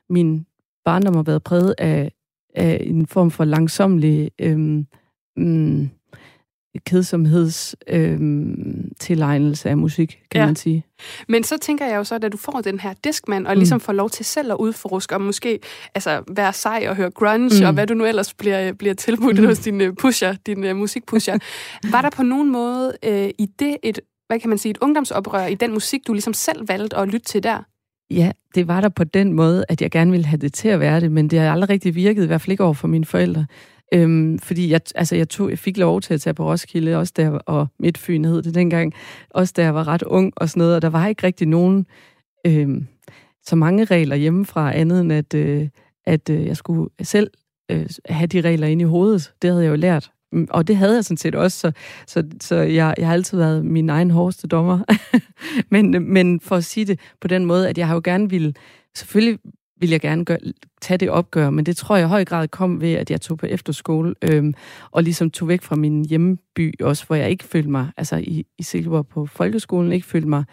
min 0.09 0.45
barndom 0.85 1.15
har 1.15 1.23
været 1.23 1.43
præget 1.43 1.75
af, 1.77 2.11
af 2.55 2.77
en 2.81 3.07
form 3.07 3.31
for 3.31 3.45
langsomlig 3.45 4.31
øhm, 4.39 4.87
mm, 5.37 5.89
kedsomheds 6.79 7.75
øhm, 7.87 8.91
tilegnelse 8.99 9.69
af 9.69 9.77
musik, 9.77 10.19
kan 10.31 10.41
Ja. 10.41 10.45
man 10.45 10.55
sige. 10.55 10.83
Men 11.27 11.43
så 11.43 11.57
tænker 11.61 11.85
jeg 11.85 11.95
jo 11.95 12.03
så, 12.03 12.15
at 12.15 12.31
du 12.31 12.37
får 12.37 12.61
den 12.61 12.79
her 12.79 12.93
diskmand, 13.03 13.47
og 13.47 13.53
Mm. 13.53 13.59
ligesom 13.59 13.79
får 13.79 13.93
lov 13.93 14.09
til 14.09 14.25
selv 14.25 14.51
at 14.51 14.57
udforske, 14.59 15.15
og 15.15 15.21
måske 15.21 15.59
altså, 15.95 16.23
være 16.35 16.53
sej 16.53 16.85
og 16.89 16.95
høre 16.95 17.11
grunge, 17.11 17.49
Mm. 17.61 17.65
og 17.67 17.73
hvad 17.73 17.87
du 17.87 17.93
nu 17.93 18.05
ellers 18.05 18.33
bliver, 18.33 18.73
bliver 18.73 18.93
tilbudt 18.93 19.39
Mm. 19.39 19.45
hos 19.45 19.59
din 19.59 19.81
øh, 19.81 19.93
pusher, 19.93 20.35
din 20.45 20.63
uh, 20.69 20.75
musikpusher. 20.75 21.37
Var 21.91 22.01
der 22.01 22.09
på 22.09 22.23
nogen 22.23 22.51
måde 22.51 22.93
øh, 23.05 23.29
i 23.39 23.45
det 23.59 23.77
et, 23.83 23.99
hvad 24.27 24.39
kan 24.39 24.49
man 24.49 24.57
sige, 24.57 24.69
et 24.71 24.77
ungdomsoprør 24.81 25.45
i 25.45 25.55
den 25.55 25.73
musik, 25.73 26.01
du 26.07 26.13
ligesom 26.13 26.33
selv 26.33 26.67
valgte 26.67 26.97
at 26.97 27.07
lytte 27.07 27.25
til 27.25 27.43
der? 27.43 27.57
Ja, 28.11 28.31
det 28.55 28.67
var 28.67 28.81
der 28.81 28.89
på 28.89 29.03
den 29.03 29.33
måde, 29.33 29.65
at 29.69 29.81
jeg 29.81 29.91
gerne 29.91 30.11
ville 30.11 30.25
have 30.25 30.37
det 30.37 30.53
til 30.53 30.67
at 30.67 30.79
være 30.79 30.99
det, 30.99 31.11
men 31.11 31.27
det 31.27 31.39
har 31.39 31.51
aldrig 31.51 31.69
rigtig 31.69 31.95
virket, 31.95 32.23
i 32.23 32.27
hvert 32.27 32.41
fald 32.41 32.51
ikke 32.51 32.63
over 32.63 32.73
for 32.73 32.87
mine 32.87 33.05
forældre. 33.05 33.45
Øhm, 33.93 34.39
fordi 34.39 34.69
jeg, 34.71 34.81
altså 34.95 35.15
jeg, 35.15 35.29
tog, 35.29 35.49
jeg 35.49 35.59
fik 35.59 35.77
lov 35.77 36.01
til 36.01 36.13
at 36.13 36.21
tage 36.21 36.33
på 36.33 36.51
Roskilde, 36.51 36.95
også 36.95 37.13
der, 37.15 37.29
og 37.29 37.67
Midtfyn 37.79 38.25
hed 38.25 38.41
det 38.41 38.55
dengang, 38.55 38.93
også 39.29 39.53
da 39.57 39.63
jeg 39.63 39.75
var 39.75 39.87
ret 39.87 40.03
ung 40.03 40.33
og 40.35 40.49
sådan 40.49 40.59
noget, 40.59 40.75
og 40.75 40.81
der 40.81 40.89
var 40.89 41.07
ikke 41.07 41.23
rigtig 41.23 41.47
nogen, 41.47 41.85
øhm, 42.47 42.87
så 43.45 43.55
mange 43.55 43.85
regler 43.85 44.15
hjemmefra, 44.15 44.75
andet 44.75 45.01
end 45.01 45.13
at, 45.13 45.33
øh, 45.33 45.69
at 46.05 46.29
øh, 46.29 46.45
jeg 46.45 46.57
skulle 46.57 46.89
selv 47.01 47.31
øh, 47.71 47.85
have 48.09 48.27
de 48.27 48.41
regler 48.41 48.67
inde 48.67 48.81
i 48.81 48.85
hovedet. 48.85 49.33
Det 49.41 49.49
havde 49.49 49.63
jeg 49.63 49.69
jo 49.69 49.75
lært. 49.75 50.11
Mm, 50.31 50.47
og 50.49 50.67
det 50.67 50.77
havde 50.77 50.95
jeg 50.95 51.05
sådan 51.05 51.17
set 51.17 51.35
også, 51.35 51.59
så, 51.59 51.71
så, 52.07 52.23
så 52.41 52.55
jeg, 52.55 52.95
jeg 52.97 53.07
har 53.07 53.13
altid 53.13 53.37
været 53.37 53.65
min 53.65 53.89
egen 53.89 54.11
hårdeste 54.11 54.47
dommer. 54.47 54.79
men, 55.71 56.13
men 56.13 56.39
for 56.39 56.55
at 56.55 56.63
sige 56.63 56.85
det 56.85 56.99
på 57.21 57.27
den 57.27 57.45
måde, 57.45 57.69
at 57.69 57.77
jeg 57.77 57.87
har 57.87 57.93
jo 57.93 58.01
gerne 58.03 58.29
ville, 58.29 58.53
selvfølgelig 58.95 59.39
vil 59.83 59.91
jeg 59.91 60.01
gerne 60.01 60.25
gøre, 60.25 60.37
tage 60.81 60.97
det 60.97 61.09
opgør, 61.09 61.49
men 61.49 61.65
det 61.65 61.77
tror 61.77 61.95
jeg 61.95 62.05
i 62.05 62.09
høj 62.09 62.25
grad 62.25 62.47
kom 62.47 62.81
ved, 62.81 62.93
at 62.93 63.11
jeg 63.11 63.21
tog 63.21 63.37
på 63.37 63.45
efterskole, 63.45 64.15
øhm, 64.21 64.53
og 64.91 65.03
ligesom 65.03 65.31
tog 65.31 65.47
væk 65.47 65.61
fra 65.61 65.75
min 65.75 66.05
hjemby 66.05 66.81
også, 66.81 67.05
hvor 67.07 67.15
jeg 67.15 67.29
ikke 67.29 67.43
følte 67.43 67.69
mig, 67.69 67.91
altså 67.97 68.15
i, 68.15 68.45
i 68.57 68.63
Silkeborg 68.63 69.07
på 69.07 69.25
folkeskolen, 69.25 69.91
ikke 69.91 70.07
følte 70.07 70.27
mig 70.27 70.43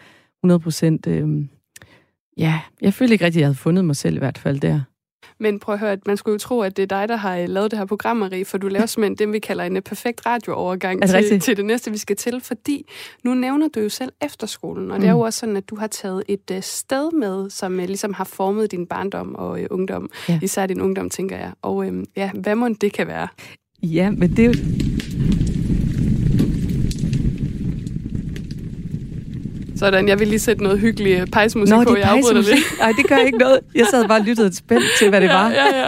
100 0.42 0.60
procent, 0.60 1.06
øhm, 1.06 1.48
ja, 2.36 2.60
jeg 2.80 2.94
følte 2.94 3.12
ikke 3.12 3.24
rigtig, 3.24 3.38
at 3.38 3.40
jeg 3.40 3.46
havde 3.46 3.58
fundet 3.58 3.84
mig 3.84 3.96
selv 3.96 4.16
i 4.16 4.18
hvert 4.18 4.38
fald 4.38 4.60
der. 4.60 4.80
Men 5.38 5.59
prøv 5.59 5.72
at 5.72 5.78
høre, 5.78 5.92
at 5.92 6.06
man 6.06 6.16
skulle 6.16 6.33
jo 6.35 6.38
tro, 6.38 6.61
at 6.61 6.76
det 6.76 6.83
er 6.83 6.87
dig, 6.87 7.09
der 7.09 7.16
har 7.16 7.37
øh, 7.38 7.48
lavet 7.48 7.70
det 7.70 7.78
her 7.78 7.87
program, 7.87 8.16
Marie, 8.16 8.44
for 8.44 8.59
du 8.59 8.68
laver 8.68 8.87
simpelthen 8.92 9.16
det, 9.28 9.33
vi 9.33 9.38
kalder 9.38 9.64
en 9.64 9.76
øh, 9.76 9.83
perfekt 9.83 10.26
radioovergang 10.26 10.96
Er 10.96 11.00
det 11.00 11.11
til, 11.11 11.16
rigtigt? 11.18 11.42
til 11.44 11.56
det 11.56 11.64
næste, 11.64 11.90
vi 11.90 11.98
skal 11.98 12.16
til, 12.16 12.40
fordi 12.40 12.87
nu 13.24 13.35
nævner 13.35 13.68
du 13.68 13.80
jo 13.80 13.88
selv 13.88 14.12
efterskolen, 14.22 14.90
og 14.90 14.96
mm. 14.96 15.00
det 15.00 15.09
er 15.09 15.12
jo 15.12 15.20
også 15.20 15.38
sådan, 15.38 15.56
at 15.56 15.70
du 15.70 15.76
har 15.76 15.87
taget 15.87 16.22
et 16.28 16.50
øh, 16.52 16.62
sted 16.62 17.12
med, 17.12 17.50
som 17.50 17.80
øh, 17.80 17.87
ligesom 17.87 18.12
har 18.14 18.24
formet 18.24 18.70
din 18.70 18.87
barndom 18.87 19.35
og 19.35 19.61
øh, 19.61 19.66
ungdom, 19.70 20.11
Ja. 20.28 20.38
især 20.42 20.66
din 20.66 20.80
ungdom, 20.80 21.11
tænker 21.11 21.37
jeg. 21.37 21.52
Og 21.62 21.87
øh, 21.87 22.04
ja, 22.16 22.30
hvad 22.35 22.54
må 22.54 22.68
det 22.68 22.92
kan 22.92 23.06
være? 23.06 23.28
Ja, 23.83 24.11
men 24.11 24.30
det 24.37 24.38
er 24.38 24.46
jo... 24.46 24.54
Sådan, 29.80 30.08
jeg 30.08 30.18
vil 30.18 30.28
lige 30.28 30.38
sætte 30.38 30.62
noget 30.62 30.80
hyggelig 30.80 31.20
øh, 31.20 31.26
pejsmusik 31.26 31.74
Nå, 31.76 31.84
på, 31.84 31.90
det 31.90 31.98
jeg 31.98 32.04
er 32.04 32.10
afbryder 32.12 32.32
pejsemusik. 32.42 32.78
Nej, 32.80 32.92
det 32.98 33.06
gør 33.08 33.16
ikke 33.16 33.38
noget. 33.38 33.60
Jeg 33.74 33.86
sad 33.90 34.08
bare 34.08 34.20
og 34.20 34.24
lyttede 34.26 34.54
spændt 34.56 34.84
til, 34.98 35.08
hvad 35.08 35.20
det 35.20 35.28
var. 35.28 35.50
Ja, 35.50 35.64
ja, 35.78 35.86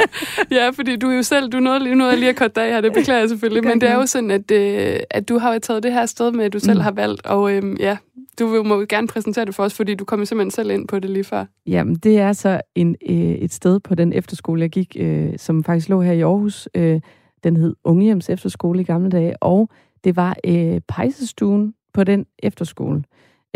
ja. 0.50 0.64
ja, 0.64 0.70
fordi 0.70 0.96
du 0.96 1.10
er 1.10 1.16
jo 1.16 1.22
selv, 1.22 1.48
du 1.48 1.60
nåede 1.60 1.80
lige, 1.82 1.94
nåede 1.94 2.16
lige 2.16 2.28
at 2.28 2.36
korte 2.36 2.52
dig 2.60 2.64
her, 2.64 2.80
det 2.80 2.92
beklager 2.92 3.20
jeg 3.20 3.28
selvfølgelig, 3.28 3.62
Det 3.62 3.68
men 3.70 3.80
det 3.80 3.88
er 3.88 3.94
jo 3.94 4.06
sådan, 4.06 4.30
at, 4.30 4.50
øh, 4.50 4.96
at 5.10 5.28
du 5.28 5.38
har 5.38 5.52
jo 5.52 5.58
taget 5.58 5.82
det 5.82 5.92
her 5.92 6.06
sted 6.06 6.32
med, 6.32 6.44
at 6.44 6.52
du 6.52 6.58
selv 6.58 6.78
Mm. 6.78 6.80
har 6.82 6.90
valgt, 6.90 7.26
og 7.26 7.52
øh, 7.52 7.62
ja, 7.80 7.96
du 8.38 8.46
vil- 8.46 8.64
må 8.64 8.80
jo 8.80 8.86
gerne 8.88 9.08
præsentere 9.08 9.44
det 9.44 9.54
for 9.54 9.62
os, 9.62 9.74
fordi 9.74 9.94
du 9.94 10.04
kom 10.04 10.24
simpelthen 10.24 10.50
selv 10.50 10.70
ind 10.70 10.88
på 10.88 10.98
det 10.98 11.10
lige 11.10 11.24
før. 11.24 11.44
Jamen, 11.66 11.94
det 11.94 12.18
er 12.18 12.32
så 12.32 12.60
en, 12.74 12.96
øh, 13.10 13.16
et 13.16 13.52
sted 13.52 13.80
på 13.80 13.94
den 13.94 14.12
efterskole, 14.12 14.60
jeg 14.62 14.70
gik, 14.70 14.96
øh, 15.00 15.28
som 15.36 15.64
faktisk 15.64 15.88
lå 15.88 16.02
her 16.02 16.12
i 16.12 16.20
Aarhus. 16.20 16.68
Øh, 16.74 17.00
den 17.44 17.56
hed 17.56 17.74
Ungehjems 17.84 18.28
Efterskole 18.30 18.80
i 18.80 18.84
gamle 18.84 19.10
dage, 19.10 19.42
og 19.42 19.68
det 20.04 20.16
var 20.16 20.36
øh, 20.46 20.80
pejsestuen 20.88 21.74
på 21.94 22.04
den 22.04 22.24
efterskole, 22.42 23.02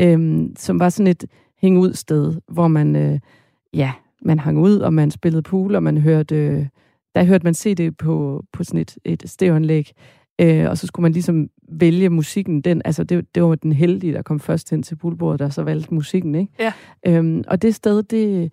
øh, 0.01 0.49
som 0.57 0.81
var 0.81 0.89
sådan 0.89 1.07
et 1.07 1.25
hænge 1.59 1.81
ud 1.81 1.93
sted, 1.93 2.35
hvor 2.49 2.69
man, 2.69 2.97
øh, 2.97 3.21
ja, 3.75 3.93
man 4.23 4.39
hang 4.39 4.59
ud, 4.59 4.79
og 4.79 4.95
man 4.95 5.11
spillede 5.11 5.43
pool, 5.43 5.75
og 5.75 5.83
man 5.83 5.99
hørte, 5.99 6.37
øh, 6.37 6.67
der 7.15 7.25
hørte 7.25 7.45
man 7.45 7.55
CD 7.55 7.97
på, 7.99 8.45
på 8.53 8.65
sådan 8.65 8.81
et, 8.81 8.99
et 9.05 9.23
stereoanlæg, 9.27 9.93
øh, 10.41 10.71
og 10.71 10.79
så 10.79 10.87
skulle 10.87 11.03
man 11.03 11.13
ligesom 11.13 11.49
vælge 11.69 12.09
musikken. 12.11 12.61
Den, 12.61 12.83
altså 12.85 13.05
det, 13.05 13.35
det 13.35 13.43
var 13.43 13.55
den 13.55 13.73
heldige, 13.73 14.13
der 14.13 14.23
kom 14.23 14.41
først 14.41 14.71
hen 14.71 14.83
til 14.83 14.97
poolbordet, 14.97 15.41
der 15.41 15.49
så 15.49 15.63
valgte 15.63 15.95
musikken, 15.95 16.35
ikke? 16.35 16.53
Ja. 16.59 16.73
Øhm, 17.07 17.45
og 17.49 17.63
det 17.63 17.75
sted, 17.75 18.03
det, 18.03 18.53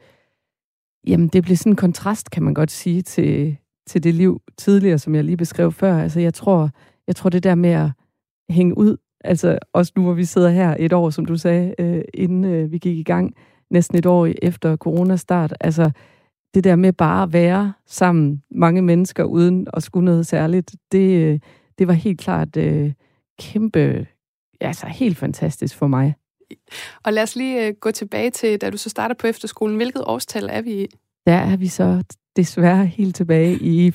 jamen, 1.07 1.27
det 1.27 1.43
blev 1.43 1.57
sådan 1.57 1.71
en 1.71 1.75
kontrast, 1.75 2.31
kan 2.31 2.43
man 2.43 2.53
godt 2.53 2.71
sige, 2.71 3.01
til, 3.01 3.57
til 3.87 4.03
det 4.03 4.13
liv 4.13 4.41
tidligere, 4.57 4.99
som 4.99 5.15
jeg 5.15 5.23
lige 5.23 5.37
beskrev 5.37 5.71
før. 5.71 5.97
Altså, 5.97 6.19
jeg 6.19 6.33
tror, 6.33 6.69
jeg 7.07 7.15
tror 7.15 7.29
det 7.29 7.43
der 7.43 7.55
med 7.55 7.69
at 7.69 7.89
hænge 8.49 8.77
ud, 8.77 8.97
altså 9.23 9.59
også 9.73 9.93
nu, 9.95 10.03
hvor 10.03 10.13
vi 10.13 10.25
sidder 10.25 10.49
her 10.49 10.75
et 10.79 10.93
år, 10.93 11.09
som 11.09 11.25
du 11.25 11.37
sagde, 11.37 11.75
øh, 11.79 12.01
inden 12.13 12.45
øh, 12.45 12.71
vi 12.71 12.77
gik 12.77 12.97
i 12.97 13.03
gang, 13.03 13.35
næsten 13.71 13.97
et 13.97 14.05
år 14.05 14.29
efter 14.41 14.75
coronastart, 14.75 15.53
altså 15.59 15.91
det 16.53 16.63
der 16.63 16.75
med 16.75 16.93
bare 16.93 17.23
at 17.23 17.33
være 17.33 17.73
sammen, 17.87 18.43
mange 18.51 18.81
mennesker, 18.81 19.23
uden 19.23 19.67
at 19.73 19.83
skulle 19.83 20.05
noget 20.05 20.27
særligt, 20.27 20.75
det, 20.91 21.23
øh, 21.23 21.39
det 21.77 21.87
var 21.87 21.93
helt 21.93 22.19
klart 22.19 22.57
øh, 22.57 22.91
kæmpe, 23.39 24.07
altså 24.61 24.87
helt 24.87 25.17
fantastisk 25.17 25.75
for 25.75 25.87
mig. 25.87 26.15
Og 27.03 27.13
lad 27.13 27.23
os 27.23 27.35
lige 27.35 27.67
øh, 27.67 27.73
gå 27.79 27.91
tilbage 27.91 28.29
til, 28.29 28.61
da 28.61 28.69
du 28.69 28.77
så 28.77 28.89
starter 28.89 29.15
på 29.15 29.27
efterskolen. 29.27 29.75
Hvilket 29.75 30.03
årstal 30.05 30.49
er 30.51 30.61
vi 30.61 30.71
i? 30.71 30.87
Der 31.25 31.33
er 31.33 31.57
vi 31.57 31.67
så 31.67 32.03
desværre 32.35 32.85
helt 32.85 33.15
tilbage 33.15 33.57
i 33.61 33.91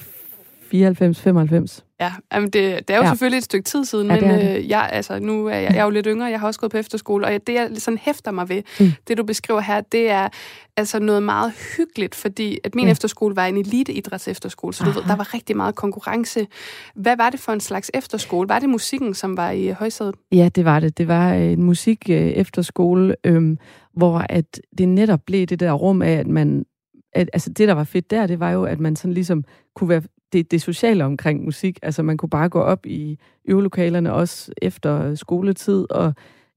94-95. 0.75 1.85
Ja, 2.01 2.13
jamen 2.33 2.51
det, 2.51 2.89
det 2.89 2.91
er 2.95 2.97
jo 2.97 3.03
ja. 3.03 3.09
Selvfølgelig 3.09 3.39
et 3.39 3.45
stykke 3.45 3.65
tid 3.65 3.85
siden, 3.85 4.07
Ja, 4.11 4.15
men 4.21 4.25
det 4.25 4.31
er 4.45 4.53
det. 4.53 4.59
øh, 4.59 4.69
jeg, 4.69 4.89
altså, 4.93 5.19
nu 5.19 5.47
er 5.47 5.55
jeg, 5.55 5.63
jeg 5.73 5.79
er 5.81 5.85
jo 5.85 5.91
lidt 5.91 6.07
yngre, 6.11 6.27
jeg 6.27 6.41
har 6.41 6.47
også 6.47 6.61
gået 6.61 6.73
på 6.73 6.77
efterskole, 6.79 7.27
og 7.27 7.33
det, 7.47 7.55
jeg 7.55 7.71
sådan 7.79 7.99
hæfter 7.99 8.31
mig 8.31 8.49
ved, 8.49 8.63
Mm. 8.81 8.87
det 9.09 9.19
du 9.19 9.23
beskriver 9.25 9.61
her, 9.61 9.81
det 9.81 10.11
er 10.11 10.29
altså 10.77 10.99
noget 10.99 11.23
meget 11.23 11.53
hyggeligt, 11.77 12.15
fordi 12.15 12.59
at 12.65 12.75
min 12.75 12.85
Ja. 12.85 12.91
efterskole 12.91 13.37
var 13.37 13.47
en 13.47 13.57
eliteidræts 13.57 14.29
efterskole, 14.29 14.75
så 14.75 14.85
du 14.85 14.91
ved, 14.91 15.03
der 15.03 15.17
var 15.17 15.35
rigtig 15.35 15.57
meget 15.57 15.75
konkurrence. 15.75 16.47
Hvad 16.95 17.17
var 17.17 17.31
det 17.31 17.41
for 17.41 17.53
en 17.53 17.61
slags 17.61 17.91
efterskole? 17.95 18.49
Var 18.49 18.59
det 18.59 18.69
musikken, 18.69 19.15
som 19.15 19.37
var 19.37 19.51
i 19.51 19.69
øh, 19.69 19.75
højsædet? 19.75 20.15
Ja, 20.33 20.49
det 20.55 20.65
var 20.65 20.81
det. 20.81 20.99
Det 20.99 21.09
var 21.09 21.35
øh, 21.35 21.43
en 21.53 21.63
musik 21.63 22.11
øh, 22.11 22.17
efterskole, 22.17 23.17
øhm, 23.25 23.59
hvor 23.97 24.19
at 24.29 24.61
det 24.79 24.89
netop 24.89 25.21
blev 25.27 25.47
det 25.47 25.61
der 25.61 25.73
rum 25.73 26.03
af, 26.03 26.13
at 26.13 26.27
man... 26.27 26.65
At, 27.13 27.31
altså 27.33 27.51
det, 27.51 27.69
der 27.69 27.75
var 27.75 27.85
fedt 27.85 28.11
der, 28.11 28.27
det 28.27 28.41
var 28.41 28.51
jo, 28.51 28.65
at 28.65 28.81
man 28.81 28.97
sådan 28.97 29.15
ligesom 29.15 29.45
kunne 29.75 29.89
være 29.89 30.03
det, 30.33 30.51
det 30.51 30.63
sociale 30.63 31.05
omkring 31.05 31.45
musik. 31.45 31.79
Altså 31.83 32.03
man 32.03 32.17
kunne 32.17 32.31
bare 32.31 32.49
gå 32.49 32.61
op 32.61 32.87
i 32.87 33.19
øvelokalerne 33.45 34.13
også 34.13 34.53
efter 34.63 35.15
skoletid 35.15 35.87
og 35.91 36.15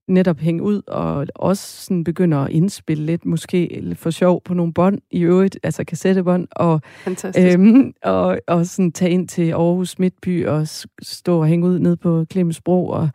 netop 0.08 0.38
hænge 0.38 0.62
ud 0.62 0.82
og 0.86 1.26
også 1.34 1.84
sådan 1.84 2.04
begynde 2.04 2.36
at 2.36 2.50
indspille 2.50 3.06
lidt, 3.06 3.24
måske 3.24 3.78
lidt 3.82 3.98
for 3.98 4.10
sjov 4.10 4.42
på 4.42 4.54
nogle 4.54 4.72
bånd 4.72 4.98
i 5.10 5.20
øvrigt, 5.20 5.58
altså 5.62 5.84
kassettebånd, 5.84 6.48
og 6.50 6.80
Fantastisk. 6.84 7.58
Øhm, 7.58 7.92
og, 8.02 8.38
og 8.46 8.66
sådan 8.66 8.92
tage 8.92 9.10
ind 9.10 9.28
til 9.28 9.50
Aarhus 9.50 9.98
Midtby 9.98 10.46
og 10.46 10.68
stå 11.02 11.40
og 11.40 11.46
hænge 11.46 11.66
ud 11.66 11.78
ned 11.78 11.96
på 11.96 12.24
Clemensbro 12.32 12.88
og, 12.88 13.08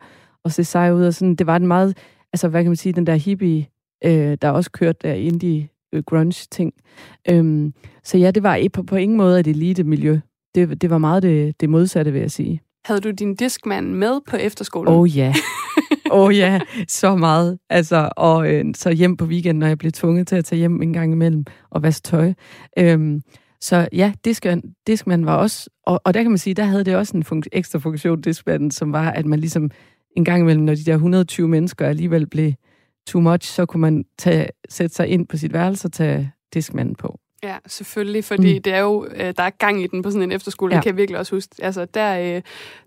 og 0.44 0.52
se 0.52 0.64
sej 0.64 0.92
ud. 0.92 1.04
Og 1.04 1.14
sådan. 1.14 1.34
Det 1.34 1.46
var 1.46 1.56
en 1.56 1.66
meget, 1.66 1.96
altså 2.32 2.48
hvad 2.48 2.62
kan 2.62 2.70
man 2.70 2.76
sige, 2.76 2.92
den 2.92 3.06
der 3.06 3.14
hippie, 3.14 3.66
øh, 4.04 4.38
der 4.42 4.50
også 4.50 4.70
kørte 4.70 4.98
der 5.08 5.14
indie 5.14 5.68
øh, 5.92 6.02
grunge 6.06 6.46
ting. 6.50 6.72
Øhm, 7.30 7.72
så 8.04 8.18
ja, 8.18 8.30
det 8.30 8.42
var 8.42 8.60
på, 8.72 8.82
på 8.82 8.96
ingen 8.96 9.16
måde 9.16 9.40
et 9.40 9.46
elite 9.46 9.84
miljø. 9.84 10.18
Det, 10.54 10.82
det 10.82 10.90
var 10.90 10.98
meget 10.98 11.22
det, 11.22 11.60
det 11.60 11.70
modsatte, 11.70 12.12
vil 12.12 12.20
jeg 12.20 12.30
sige. 12.30 12.60
Havde 12.84 13.00
du 13.00 13.10
din 13.10 13.34
diskmand 13.34 13.86
med 13.86 14.20
på 14.30 14.36
efterskolen? 14.36 14.92
Åh 14.92 15.00
oh, 15.00 15.16
ja. 15.16 15.34
Åh 16.10 16.26
oh, 16.26 16.36
ja, 16.36 16.60
så 16.88 17.16
meget. 17.16 17.58
Altså, 17.70 18.08
og 18.16 18.54
øh, 18.54 18.64
så 18.74 18.90
hjem 18.90 19.16
på 19.16 19.24
weekenden, 19.24 19.58
når 19.58 19.66
jeg 19.66 19.78
blev 19.78 19.92
tvunget 19.92 20.26
til 20.26 20.36
at 20.36 20.44
tage 20.44 20.58
hjem 20.58 20.82
en 20.82 20.92
gang 20.92 21.12
imellem 21.12 21.44
og 21.70 21.82
vaske 21.82 22.04
tøj. 22.04 22.32
Øhm, 22.78 23.22
så 23.60 23.88
ja, 23.92 24.12
diskmand, 24.24 24.62
diskmand 24.86 25.24
var 25.24 25.36
også, 25.36 25.70
og, 25.86 26.00
og 26.04 26.14
der 26.14 26.22
kan 26.22 26.30
man 26.30 26.38
sige, 26.38 26.54
der 26.54 26.64
havde 26.64 26.84
det 26.84 26.96
også 26.96 27.16
en 27.16 27.22
fun- 27.22 27.48
ekstra 27.52 27.78
funktion, 27.78 28.20
diskmanden, 28.20 28.70
som 28.70 28.92
var, 28.92 29.10
at 29.10 29.26
man 29.26 29.40
ligesom 29.40 29.70
en 30.16 30.24
gang 30.24 30.42
imellem, 30.42 30.64
når 30.64 30.74
de 30.74 30.84
der 30.84 30.94
120 30.94 31.48
mennesker 31.48 31.86
alligevel 31.86 32.26
blev 32.26 32.52
too 33.08 33.20
much, 33.20 33.48
så 33.52 33.66
kunne 33.66 33.80
man 33.80 34.04
tage, 34.18 34.48
sætte 34.68 34.94
sig 34.96 35.08
ind 35.08 35.26
på 35.26 35.36
sit 35.36 35.52
værelse 35.52 35.88
og 35.88 35.92
tage 35.92 36.32
diskmanden 36.54 36.94
på. 36.94 37.18
Ja, 37.42 37.56
selvfølgelig, 37.66 38.24
fordi 38.24 38.54
Mm. 38.56 38.62
det 38.62 38.72
er 38.72 38.78
jo, 38.80 39.06
øh, 39.16 39.34
der 39.36 39.42
er 39.42 39.50
gang 39.50 39.82
i 39.82 39.86
den 39.86 40.02
på 40.02 40.10
sådan 40.10 40.22
en 40.22 40.32
efterskole, 40.32 40.72
ja. 40.72 40.76
det 40.76 40.82
kan 40.84 40.90
jeg 40.90 40.96
virkelig 40.96 41.18
også 41.18 41.34
huske. 41.36 41.54
Altså, 41.58 41.84
der, 41.84 42.36
øh, 42.36 42.42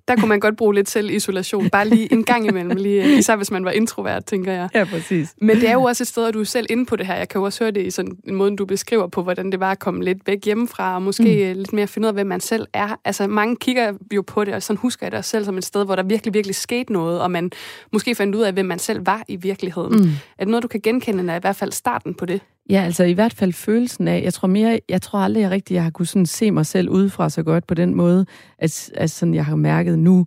der 0.07 0.15
kunne 0.15 0.29
man 0.29 0.39
godt 0.39 0.57
bruge 0.57 0.75
lidt 0.75 0.89
selvisolation, 0.89 1.69
bare 1.69 1.87
lige 1.87 2.13
en 2.13 2.23
gang 2.23 2.47
imellem, 2.47 2.77
lige, 2.77 3.03
øh, 3.03 3.17
især 3.19 3.35
hvis 3.35 3.51
man 3.51 3.65
var 3.65 3.71
introvert, 3.71 4.25
tænker 4.25 4.51
jeg. 4.51 4.69
Ja, 4.75 4.83
præcis. 4.83 5.35
Men 5.41 5.57
det 5.57 5.69
er 5.69 5.73
jo 5.73 5.83
også 5.83 6.03
et 6.03 6.07
sted, 6.07 6.27
at 6.27 6.33
du 6.33 6.39
er 6.39 6.43
selv 6.43 6.67
inde 6.69 6.85
på 6.85 6.95
det 6.95 7.05
her. 7.05 7.15
Jeg 7.15 7.29
kan 7.29 7.39
jo 7.39 7.45
også 7.45 7.63
høre 7.63 7.71
det 7.71 7.85
i 7.85 7.91
sådan 7.91 8.17
en 8.27 8.35
måde, 8.35 8.55
du 8.55 8.65
beskriver 8.65 9.07
på, 9.07 9.23
hvordan 9.23 9.51
det 9.51 9.59
var 9.59 9.71
at 9.71 9.79
komme 9.79 10.03
lidt 10.03 10.17
væk 10.25 10.45
hjemmefra, 10.45 10.95
og 10.95 11.01
måske 11.01 11.23
mm. 11.53 11.57
lidt 11.57 11.73
mere 11.73 11.87
finde 11.87 12.05
ud 12.05 12.07
af, 12.07 12.13
hvem 12.13 12.27
man 12.27 12.39
selv 12.39 12.67
er. 12.73 12.99
Altså, 13.05 13.27
mange 13.27 13.55
kigger 13.55 13.93
jo 14.13 14.21
på 14.27 14.43
det, 14.43 14.53
og 14.53 14.63
sådan 14.63 14.77
husker 14.77 15.05
jeg 15.05 15.11
det 15.11 15.17
også 15.17 15.29
selv 15.29 15.45
som 15.45 15.57
et 15.57 15.65
sted, 15.65 15.85
hvor 15.85 15.95
der 15.95 16.03
virkelig, 16.03 16.33
virkelig 16.33 16.55
skete 16.55 16.93
noget, 16.93 17.21
og 17.21 17.31
man 17.31 17.51
måske 17.91 18.15
fandt 18.15 18.35
ud 18.35 18.41
af, 18.41 18.53
hvem 18.53 18.65
man 18.65 18.79
selv 18.79 19.05
var 19.05 19.23
i 19.27 19.35
virkeligheden. 19.35 19.95
Mm. 19.95 20.09
Er 20.37 20.43
det 20.45 20.47
noget, 20.47 20.63
du 20.63 20.67
kan 20.67 20.81
genkende, 20.81 21.19
eller 21.19 21.35
i 21.35 21.39
hvert 21.39 21.55
fald 21.55 21.71
starten 21.71 22.13
på 22.13 22.25
det? 22.25 22.41
Ja, 22.69 22.83
altså 22.83 23.03
i 23.03 23.13
hvert 23.13 23.33
fald 23.33 23.53
følelsen 23.53 24.07
af, 24.07 24.21
jeg 24.23 24.33
tror 24.33 24.47
mere, 24.47 24.79
jeg 24.89 25.01
tror 25.01 25.19
aldrig, 25.19 25.41
jeg 25.41 25.51
rigtig 25.51 25.73
jeg 25.73 25.83
har 25.83 25.89
kunne 25.89 26.05
sådan 26.05 26.25
se 26.25 26.51
mig 26.51 26.65
selv 26.65 26.89
udefra 26.89 27.29
så 27.29 27.43
godt 27.43 27.67
på 27.67 27.73
den 27.73 27.95
måde, 27.95 28.25
at, 28.57 28.91
at 28.93 29.11
sådan, 29.11 29.33
jeg 29.33 29.45
har 29.45 29.55
mærket, 29.55 29.99
nu, 30.01 30.25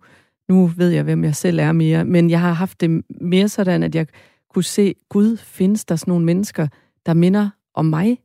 nu 0.49 0.67
ved 0.67 0.91
jeg, 0.91 1.03
hvem 1.03 1.25
jeg 1.25 1.37
selv 1.37 1.59
er 1.59 1.73
mere. 1.73 2.05
Men 2.05 2.31
jeg 2.31 2.41
har 2.41 2.53
haft 2.53 2.81
det 2.81 3.03
mere 3.21 3.49
sådan, 3.49 3.83
at 3.83 3.95
jeg 3.95 4.07
kunne 4.55 4.65
se, 4.65 4.95
Gud, 5.09 5.37
findes 5.37 5.85
der 5.85 5.97
sådan 5.97 6.11
nogle 6.11 6.25
mennesker, 6.25 6.69
der 7.07 7.15
minder 7.15 7.51
om 7.75 7.85
mig? 7.85 8.19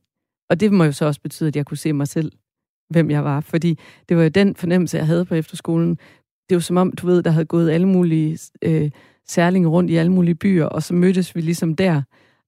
Og 0.50 0.60
det 0.60 0.72
må 0.72 0.84
jo 0.84 0.92
så 0.92 1.06
også 1.06 1.22
betyde, 1.22 1.48
at 1.48 1.56
jeg 1.56 1.66
kunne 1.66 1.78
se 1.78 1.94
mig 1.94 2.08
selv, 2.08 2.32
hvem 2.90 3.12
jeg 3.12 3.24
var. 3.24 3.40
Fordi 3.40 3.80
det 4.10 4.18
var 4.18 4.24
jo 4.24 4.30
den 4.30 4.56
fornemmelse, 4.56 4.98
jeg 4.98 5.06
havde 5.06 5.26
på 5.26 5.36
efterskolen. 5.36 5.98
Det 6.50 6.56
var 6.56 6.60
som 6.60 6.78
om, 6.78 6.92
du 6.92 7.08
ved, 7.08 7.24
der 7.24 7.32
havde 7.32 7.46
gået 7.46 7.72
alle 7.72 7.88
mulige 7.88 8.40
øh, 8.62 8.92
særlinge 9.28 9.68
rundt 9.68 9.92
i 9.92 9.96
alle 9.96 10.12
mulige 10.12 10.36
byer, 10.36 10.66
og 10.66 10.84
så 10.84 10.94
mødtes 10.94 11.36
vi 11.36 11.42
ligesom 11.42 11.76
der. 11.76 12.02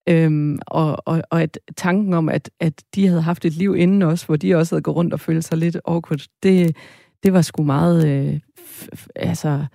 Øhm, 0.09 0.59
og, 0.67 0.97
og, 1.05 1.21
og 1.31 1.41
at 1.41 1.59
tanken 1.77 2.13
om, 2.13 2.29
at, 2.29 2.49
at 2.59 2.83
de 2.95 3.07
havde 3.07 3.21
haft 3.21 3.45
et 3.45 3.53
liv 3.53 3.75
inden 3.75 4.01
os, 4.01 4.23
hvor 4.23 4.35
de 4.35 4.55
også 4.55 4.75
havde 4.75 4.83
gået 4.83 4.97
rundt 4.97 5.13
og 5.13 5.19
følt 5.19 5.45
sig 5.45 5.57
lidt 5.57 5.77
awkward, 5.85 6.25
det, 6.43 6.75
det 7.23 7.33
var 7.33 7.41
sgu 7.41 7.63
meget, 7.63 8.07
øh, 8.07 8.39
altså, 9.15 9.65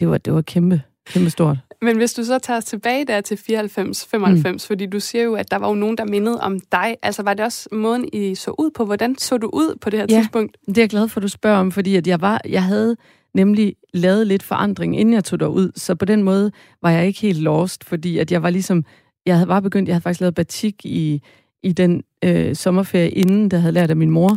det 0.00 0.08
var, 0.08 0.18
det 0.18 0.32
var 0.34 0.42
kæmpe, 0.42 0.82
kæmpe 1.06 1.30
stort. 1.30 1.56
Men 1.82 1.96
hvis 1.96 2.14
du 2.14 2.24
så 2.24 2.38
tager 2.38 2.58
os 2.58 2.64
tilbage 2.64 3.04
der 3.04 3.20
til 3.20 3.36
94, 3.36 4.06
95, 4.06 4.64
mm. 4.64 4.66
fordi 4.66 4.86
du 4.86 5.00
siger 5.00 5.24
jo, 5.24 5.34
at 5.34 5.50
der 5.50 5.56
var 5.58 5.68
jo 5.68 5.74
nogen, 5.74 5.96
der 5.98 6.04
mindede 6.04 6.40
om 6.40 6.60
dig. 6.72 6.96
Altså 7.02 7.22
var 7.22 7.34
det 7.34 7.44
også 7.44 7.68
måden, 7.72 8.08
I 8.12 8.34
så 8.34 8.50
ud 8.58 8.70
på? 8.70 8.84
Hvordan 8.84 9.18
så 9.18 9.38
du 9.38 9.50
ud 9.52 9.78
på 9.80 9.90
det 9.90 9.98
her 10.00 10.06
Ja. 10.10 10.16
tidspunkt? 10.16 10.56
Det 10.66 10.78
er 10.78 10.82
jeg 10.82 10.88
glad 10.90 11.08
for, 11.08 11.18
at 11.18 11.22
du 11.22 11.28
spørger 11.28 11.58
om, 11.58 11.72
fordi 11.72 11.96
at 11.96 12.06
jeg, 12.06 12.20
var, 12.20 12.40
jeg 12.48 12.62
havde 12.62 12.96
nemlig 13.34 13.74
lavet 13.94 14.26
lidt 14.26 14.42
forandring, 14.42 15.00
inden 15.00 15.14
jeg 15.14 15.24
tog 15.24 15.40
derud, 15.40 15.72
så 15.76 15.94
på 15.94 16.04
den 16.04 16.22
måde 16.22 16.50
var 16.82 16.90
jeg 16.90 17.06
ikke 17.06 17.20
helt 17.20 17.38
lost, 17.40 17.84
fordi 17.84 18.18
at 18.18 18.32
jeg 18.32 18.42
var 18.42 18.50
ligesom, 18.50 18.84
jeg 19.26 19.34
havde 19.34 19.46
bare 19.46 19.62
begyndt, 19.62 19.88
jeg 19.88 19.94
havde 19.94 20.02
faktisk 20.02 20.20
lavet 20.20 20.34
batik 20.34 20.86
i, 20.86 21.22
i 21.62 21.72
den 21.72 22.02
øh, 22.24 22.54
sommerferie, 22.56 23.10
inden 23.10 23.50
der 23.50 23.58
havde 23.58 23.72
lært 23.72 23.90
af 23.90 23.96
min 23.96 24.10
mor, 24.10 24.36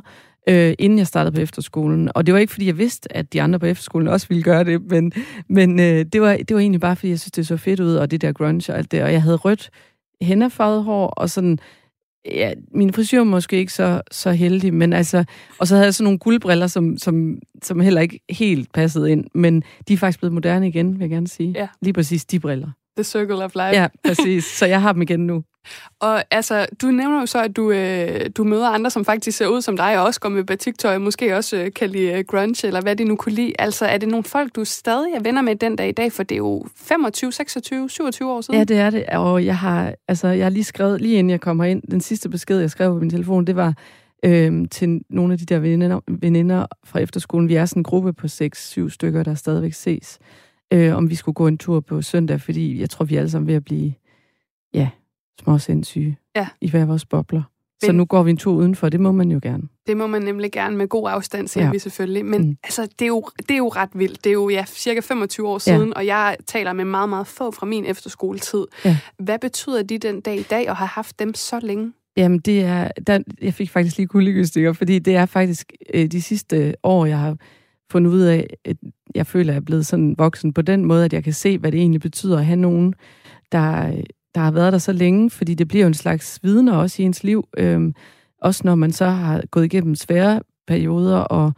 øh, 0.49 0.73
inden 0.79 0.99
jeg 0.99 1.07
startede 1.07 1.35
på 1.35 1.41
efterskolen. 1.41 2.11
Og 2.15 2.25
det 2.25 2.33
var 2.33 2.39
ikke, 2.39 2.53
fordi 2.53 2.67
jeg 2.67 2.77
vidste, 2.77 3.17
at 3.17 3.33
de 3.33 3.41
andre 3.41 3.59
på 3.59 3.65
efterskolen 3.65 4.07
også 4.07 4.27
ville 4.27 4.43
gøre 4.43 4.63
det, 4.63 4.81
men, 4.91 5.11
men 5.49 5.79
øh, 5.79 6.05
det, 6.13 6.21
var, 6.21 6.37
det 6.37 6.53
var 6.53 6.59
egentlig 6.59 6.81
bare, 6.81 6.95
fordi 6.95 7.09
jeg 7.09 7.19
synes, 7.19 7.31
det 7.31 7.47
så 7.47 7.57
fedt 7.57 7.79
ud, 7.79 7.95
og 7.95 8.11
det 8.11 8.21
der 8.21 8.31
grunge 8.31 8.73
og 8.73 8.77
alt 8.77 8.91
det. 8.91 9.03
Og 9.03 9.11
jeg 9.11 9.21
havde 9.21 9.35
rødt 9.35 9.69
hænderfarvet 10.21 10.83
hår, 10.83 11.07
og 11.07 11.29
sådan, 11.29 11.59
ja, 12.25 12.53
min 12.71 12.93
frisyr 12.93 13.17
var 13.17 13.25
måske 13.25 13.57
ikke 13.57 13.73
så, 13.73 14.01
så 14.11 14.31
heldig, 14.31 14.73
men 14.73 14.93
altså, 14.93 15.23
og 15.59 15.67
så 15.67 15.75
havde 15.75 15.85
jeg 15.85 15.95
sådan 15.95 16.03
nogle 16.03 16.19
guldbriller, 16.19 16.67
som, 16.67 16.97
som, 16.97 17.37
som 17.63 17.79
heller 17.79 18.01
ikke 18.01 18.19
helt 18.29 18.71
passede 18.73 19.11
ind, 19.11 19.25
men 19.33 19.63
de 19.87 19.93
er 19.93 19.97
faktisk 19.97 20.19
blevet 20.19 20.33
moderne 20.33 20.67
igen, 20.67 20.93
vil 20.93 20.99
jeg 20.99 21.09
gerne 21.09 21.27
sige. 21.27 21.53
Ja. 21.55 21.67
Lige 21.81 21.93
præcis 21.93 22.25
de 22.25 22.39
briller. 22.39 22.67
The 22.97 23.03
Circle 23.03 23.43
of 23.43 23.55
Life. 23.55 23.81
Ja, 23.81 23.87
præcis. 24.05 24.45
Så 24.45 24.65
jeg 24.65 24.81
har 24.81 24.93
dem 24.93 25.01
igen 25.01 25.27
nu. 25.27 25.43
Og 25.99 26.23
altså, 26.31 26.65
du 26.81 26.87
nævner 26.87 27.19
jo 27.19 27.25
så, 27.25 27.43
at 27.43 27.55
du, 27.55 27.71
øh, 27.71 28.29
du 28.37 28.43
møder 28.43 28.69
andre, 28.69 28.89
som 28.89 29.05
faktisk 29.05 29.37
ser 29.37 29.47
ud 29.47 29.61
som 29.61 29.77
dig, 29.77 29.99
og 29.99 30.05
også 30.05 30.19
går 30.19 30.29
med 30.29 30.43
batiktøj, 30.43 30.97
måske 30.97 31.35
også 31.37 31.57
øh, 31.57 31.73
kan 31.73 31.89
lide 31.89 32.11
øh, 32.11 32.23
grunge, 32.27 32.67
eller 32.67 32.81
hvad 32.81 32.95
de 32.95 33.03
nu 33.03 33.15
kunne 33.15 33.35
lide. 33.35 33.53
Altså, 33.59 33.85
er 33.85 33.97
det 33.97 34.09
nogle 34.09 34.23
folk, 34.23 34.55
du 34.55 34.65
stadig 34.65 35.13
er 35.13 35.19
venner 35.19 35.41
med 35.41 35.55
den 35.55 35.75
dag 35.75 35.89
i 35.89 35.91
dag? 35.91 36.11
For 36.11 36.23
det 36.23 36.35
er 36.35 36.39
jo 36.39 36.65
25, 36.75 37.31
26, 37.31 37.89
27 37.89 38.31
år 38.31 38.41
siden. 38.41 38.57
Ja, 38.57 38.63
det 38.63 38.77
er 38.77 38.89
det. 38.89 39.05
Og 39.05 39.45
jeg 39.45 39.57
har, 39.57 39.93
altså, 40.07 40.27
jeg 40.27 40.45
har 40.45 40.49
lige 40.49 40.63
skrevet, 40.63 41.01
lige 41.01 41.15
inden 41.15 41.29
jeg 41.29 41.41
kommer 41.41 41.63
ind, 41.63 41.81
den 41.91 42.01
sidste 42.01 42.29
besked, 42.29 42.59
jeg 42.59 42.71
skrev 42.71 42.93
på 42.93 42.99
min 42.99 43.09
telefon, 43.09 43.45
det 43.45 43.55
var 43.55 43.73
øhm, 44.25 44.65
til 44.65 45.01
nogle 45.09 45.33
af 45.33 45.39
de 45.39 45.45
der 45.45 45.59
veninder, 45.59 45.99
veninder 46.07 46.65
fra 46.85 46.99
efterskolen. 46.99 47.49
Vi 47.49 47.55
er 47.55 47.65
sådan 47.65 47.79
en 47.79 47.83
gruppe 47.83 48.13
på 48.13 48.27
6-7 48.27 48.89
stykker, 48.89 49.23
der 49.23 49.35
stadigvæk 49.35 49.73
ses. 49.73 50.19
Øh, 50.73 50.95
om 50.95 51.09
vi 51.09 51.15
skulle 51.15 51.33
gå 51.33 51.47
en 51.47 51.57
tur 51.57 51.79
på 51.79 52.01
søndag, 52.01 52.41
fordi 52.41 52.79
jeg 52.79 52.89
tror, 52.89 53.05
vi 53.05 53.15
er 53.15 53.19
alle 53.19 53.29
sammen 53.29 53.47
ved 53.47 53.55
at 53.55 53.63
blive, 53.63 53.93
ja, 54.73 54.89
små 55.43 55.57
sindssyge 55.57 56.17
Ja. 56.35 56.47
i 56.61 56.69
hver 56.69 56.85
vores 56.85 57.05
bobler. 57.05 57.41
Så 57.83 57.87
Men- 57.87 57.95
nu 57.95 58.05
går 58.05 58.23
vi 58.23 58.29
en 58.29 58.37
tur 58.37 58.53
udenfor, 58.53 58.89
det 58.89 58.99
må 58.99 59.11
man 59.11 59.31
jo 59.31 59.39
gerne. 59.43 59.63
Det 59.87 59.97
må 59.97 60.07
man 60.07 60.21
nemlig 60.21 60.51
gerne 60.51 60.77
med 60.77 60.87
god 60.87 61.09
afstand, 61.09 61.47
siger 61.47 61.63
Ja. 61.63 61.67
ja. 61.67 61.71
vi 61.71 61.79
selvfølgelig. 61.79 62.25
Men 62.25 62.41
Mm. 62.47 62.57
altså, 62.63 62.81
det, 62.99 63.01
er 63.01 63.07
jo, 63.07 63.23
det 63.39 63.51
er 63.51 63.57
jo 63.57 63.67
ret 63.67 63.89
vildt. 63.93 64.23
Det 64.23 64.29
er 64.29 64.33
jo 64.33 64.49
ja, 64.49 64.65
cirka 64.67 64.99
25 64.99 65.47
år 65.47 65.53
Ja. 65.53 65.59
siden, 65.59 65.93
og 65.97 66.05
jeg 66.05 66.37
taler 66.47 66.73
med 66.73 66.85
meget, 66.85 67.09
meget 67.09 67.27
få 67.27 67.51
fra 67.51 67.65
min 67.65 67.85
efterskoletid. 67.85 68.65
Ja. 68.85 68.97
Hvad 69.19 69.39
betyder 69.39 69.83
de 69.83 69.97
den 69.97 70.21
dag 70.21 70.35
i 70.39 70.43
dag, 70.43 70.67
at 70.69 70.75
have 70.75 70.87
haft 70.87 71.19
dem 71.19 71.33
så 71.33 71.59
længe? 71.63 71.93
Jamen, 72.17 72.39
det 72.39 72.61
er, 72.63 72.91
der, 73.07 73.19
jeg 73.41 73.53
fik 73.53 73.69
faktisk 73.69 73.97
lige 73.97 74.07
kuldegysninger, 74.07 74.73
fordi 74.73 74.99
det 74.99 75.15
er 75.15 75.25
faktisk 75.25 75.73
øh, 75.93 76.05
de 76.07 76.21
sidste 76.21 76.75
år, 76.83 77.05
jeg 77.05 77.19
har 77.19 77.37
fundet 77.91 78.11
ud 78.11 78.21
af, 78.21 78.47
at 78.65 78.77
jeg 79.15 79.27
føler, 79.27 79.53
jeg 79.53 79.59
er 79.59 79.65
blevet 79.65 79.85
sådan 79.85 80.15
voksen 80.17 80.53
på 80.53 80.61
den 80.61 80.85
måde, 80.85 81.05
at 81.05 81.13
jeg 81.13 81.23
kan 81.23 81.33
se, 81.33 81.57
hvad 81.57 81.71
det 81.71 81.79
egentlig 81.79 82.01
betyder 82.01 82.37
at 82.37 82.45
have 82.45 82.59
nogen, 82.59 82.93
der, 83.51 83.91
der 84.35 84.41
har 84.41 84.51
været 84.51 84.73
der 84.73 84.79
så 84.79 84.91
længe, 84.91 85.29
fordi 85.29 85.53
det 85.53 85.67
bliver 85.67 85.83
jo 85.83 85.87
en 85.87 85.93
slags 85.93 86.39
vidner 86.43 86.73
også 86.73 87.01
i 87.01 87.05
ens 87.05 87.23
liv, 87.23 87.47
øhm, 87.57 87.93
også 88.41 88.61
når 88.65 88.75
man 88.75 88.91
så 88.91 89.05
har 89.05 89.43
gået 89.51 89.65
igennem 89.65 89.95
svære 89.95 90.41
perioder, 90.67 91.17
og 91.17 91.53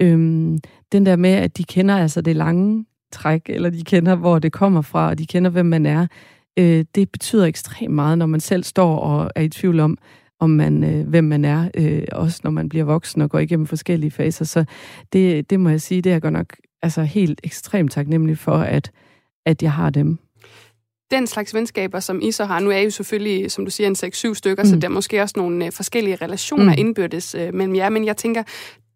øhm, 0.00 0.58
den 0.92 1.06
der 1.06 1.16
med, 1.16 1.30
at 1.30 1.56
de 1.56 1.64
kender 1.64 1.96
altså 1.96 2.20
det 2.20 2.36
lange 2.36 2.86
træk, 3.12 3.42
eller 3.48 3.70
de 3.70 3.84
kender, 3.84 4.14
hvor 4.14 4.38
det 4.38 4.52
kommer 4.52 4.82
fra, 4.82 5.08
og 5.08 5.18
de 5.18 5.26
kender, 5.26 5.50
hvem 5.50 5.66
man 5.66 5.86
er, 5.86 6.06
øh, 6.58 6.84
det 6.94 7.10
betyder 7.12 7.46
ekstremt 7.46 7.94
meget, 7.94 8.18
når 8.18 8.26
man 8.26 8.40
selv 8.40 8.64
står 8.64 8.98
og 8.98 9.30
er 9.34 9.42
i 9.42 9.48
tvivl 9.48 9.80
om, 9.80 9.98
om 10.44 10.50
man, 10.50 10.84
øh, 10.84 11.08
hvem 11.08 11.24
man 11.24 11.44
er, 11.44 11.68
øh, 11.74 12.02
også 12.12 12.40
når 12.44 12.50
man 12.50 12.68
bliver 12.68 12.84
voksen 12.84 13.22
og 13.22 13.30
går 13.30 13.38
igennem 13.38 13.66
forskellige 13.66 14.10
faser. 14.10 14.44
Så 14.44 14.64
det, 15.12 15.50
det 15.50 15.60
må 15.60 15.68
jeg 15.68 15.80
sige, 15.80 16.02
det 16.02 16.10
er 16.10 16.14
jeg 16.14 16.22
godt 16.22 16.32
nok 16.32 16.56
altså, 16.82 17.02
helt 17.02 17.40
ekstremt 17.44 17.92
taknemmelig 17.92 18.38
for, 18.38 18.56
at, 18.56 18.90
at 19.46 19.62
jeg 19.62 19.72
har 19.72 19.90
dem. 19.90 20.18
Den 21.10 21.26
slags 21.26 21.54
venskaber, 21.54 22.00
som 22.00 22.20
I 22.22 22.32
så 22.32 22.44
har, 22.44 22.60
nu 22.60 22.70
er 22.70 22.76
I 22.76 22.84
jo 22.84 22.90
selvfølgelig, 22.90 23.50
som 23.50 23.64
du 23.64 23.70
siger, 23.70 23.86
en 23.86 24.30
6-7 24.30 24.34
stykker, 24.34 24.62
mm. 24.62 24.68
så 24.68 24.76
der 24.76 24.88
er 24.88 24.92
måske 24.92 25.22
også 25.22 25.34
nogle 25.36 25.66
øh, 25.66 25.72
forskellige 25.72 26.16
relationer 26.16 26.72
mm. 26.72 26.78
indbyrdes 26.78 27.34
øh, 27.34 27.54
mellem 27.54 27.76
jer, 27.76 27.88
men 27.88 28.04
jeg 28.04 28.16
tænker, 28.16 28.42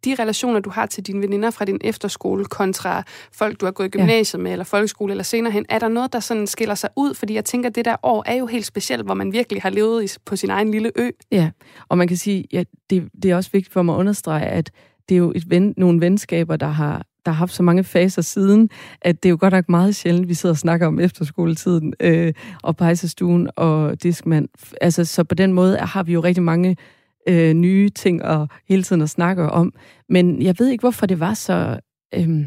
de 0.04 0.14
relationer, 0.18 0.61
du 0.61 0.70
har 0.70 0.87
til 0.87 1.06
dine 1.06 1.22
veninder 1.22 1.50
fra 1.50 1.64
din 1.64 1.78
efterskole 1.80 2.44
kontra 2.44 3.02
folk, 3.32 3.61
du 3.61 3.64
har 3.64 3.72
gået 3.72 3.87
i 3.87 3.90
gymnasiet 3.90 4.42
med, 4.42 4.52
eller 4.52 4.64
folkeskole, 4.64 5.11
eller 5.11 5.24
senere 5.24 5.52
hen, 5.52 5.66
er 5.68 5.78
der 5.78 5.88
noget, 5.88 6.12
der 6.12 6.20
sådan 6.20 6.46
skiller 6.46 6.74
sig 6.74 6.90
ud? 6.96 7.14
Fordi 7.14 7.34
jeg 7.34 7.44
tænker, 7.44 7.68
det 7.68 7.84
der 7.84 7.96
år 8.02 8.24
er 8.26 8.34
jo 8.34 8.46
helt 8.46 8.66
specielt, 8.66 9.04
hvor 9.04 9.14
man 9.14 9.32
virkelig 9.32 9.62
har 9.62 9.70
levet 9.70 10.04
i, 10.04 10.18
på 10.24 10.37
sin 10.37 10.50
egen 10.50 10.70
lille 10.70 10.92
ø. 10.96 11.11
Ja, 11.32 11.50
og 11.88 11.98
man 11.98 12.08
kan 12.08 12.16
sige, 12.16 12.44
ja, 12.52 12.64
det, 12.90 13.08
det 13.22 13.30
er 13.30 13.37
også 13.37 13.50
vigtigt 13.52 13.72
for 13.72 13.82
mig 13.82 13.94
at 13.94 13.98
understrege, 13.98 14.46
at 14.46 14.70
det 15.08 15.14
er 15.14 15.18
jo 15.18 15.32
et 15.37 15.50
ven, 15.50 15.74
nogle 15.76 16.00
venskaber, 16.00 16.56
der 16.56 16.66
har, 16.66 17.06
der 17.26 17.32
har 17.32 17.38
haft 17.38 17.54
så 17.54 17.62
mange 17.62 17.84
faser 17.84 18.22
siden, 18.22 18.70
at 19.02 19.22
det 19.22 19.28
er 19.28 19.30
jo 19.30 19.37
godt 19.40 19.52
nok 19.52 19.68
meget 19.68 19.96
sjældent, 19.96 20.28
vi 20.28 20.34
sidder 20.34 20.52
og 20.52 20.58
snakker 20.58 20.87
om 20.87 21.00
efterskoletiden 21.00 21.94
øh, 22.00 22.32
og 22.62 22.76
pejsestuen 22.76 23.50
og 23.56 24.02
diskmand. 24.02 24.48
Altså, 24.80 25.04
så 25.04 25.24
på 25.24 25.34
den 25.34 25.52
måde 25.52 25.76
har 25.76 26.02
vi 26.02 26.12
jo 26.12 26.20
rigtig 26.20 26.42
mange 26.42 26.76
øh, 27.28 27.52
nye 27.52 27.88
ting 27.88 28.22
og 28.24 28.48
hele 28.68 28.83
tiden 28.83 29.02
at 29.02 29.11
snakke 29.11 29.42
om. 29.50 29.72
Men 30.09 30.42
jeg 30.42 30.54
ved 30.59 30.68
ikke, 30.68 30.83
hvorfor 30.83 31.07
det 31.07 31.20
var 31.20 31.35
så 31.35 31.81
øh, 32.14 32.46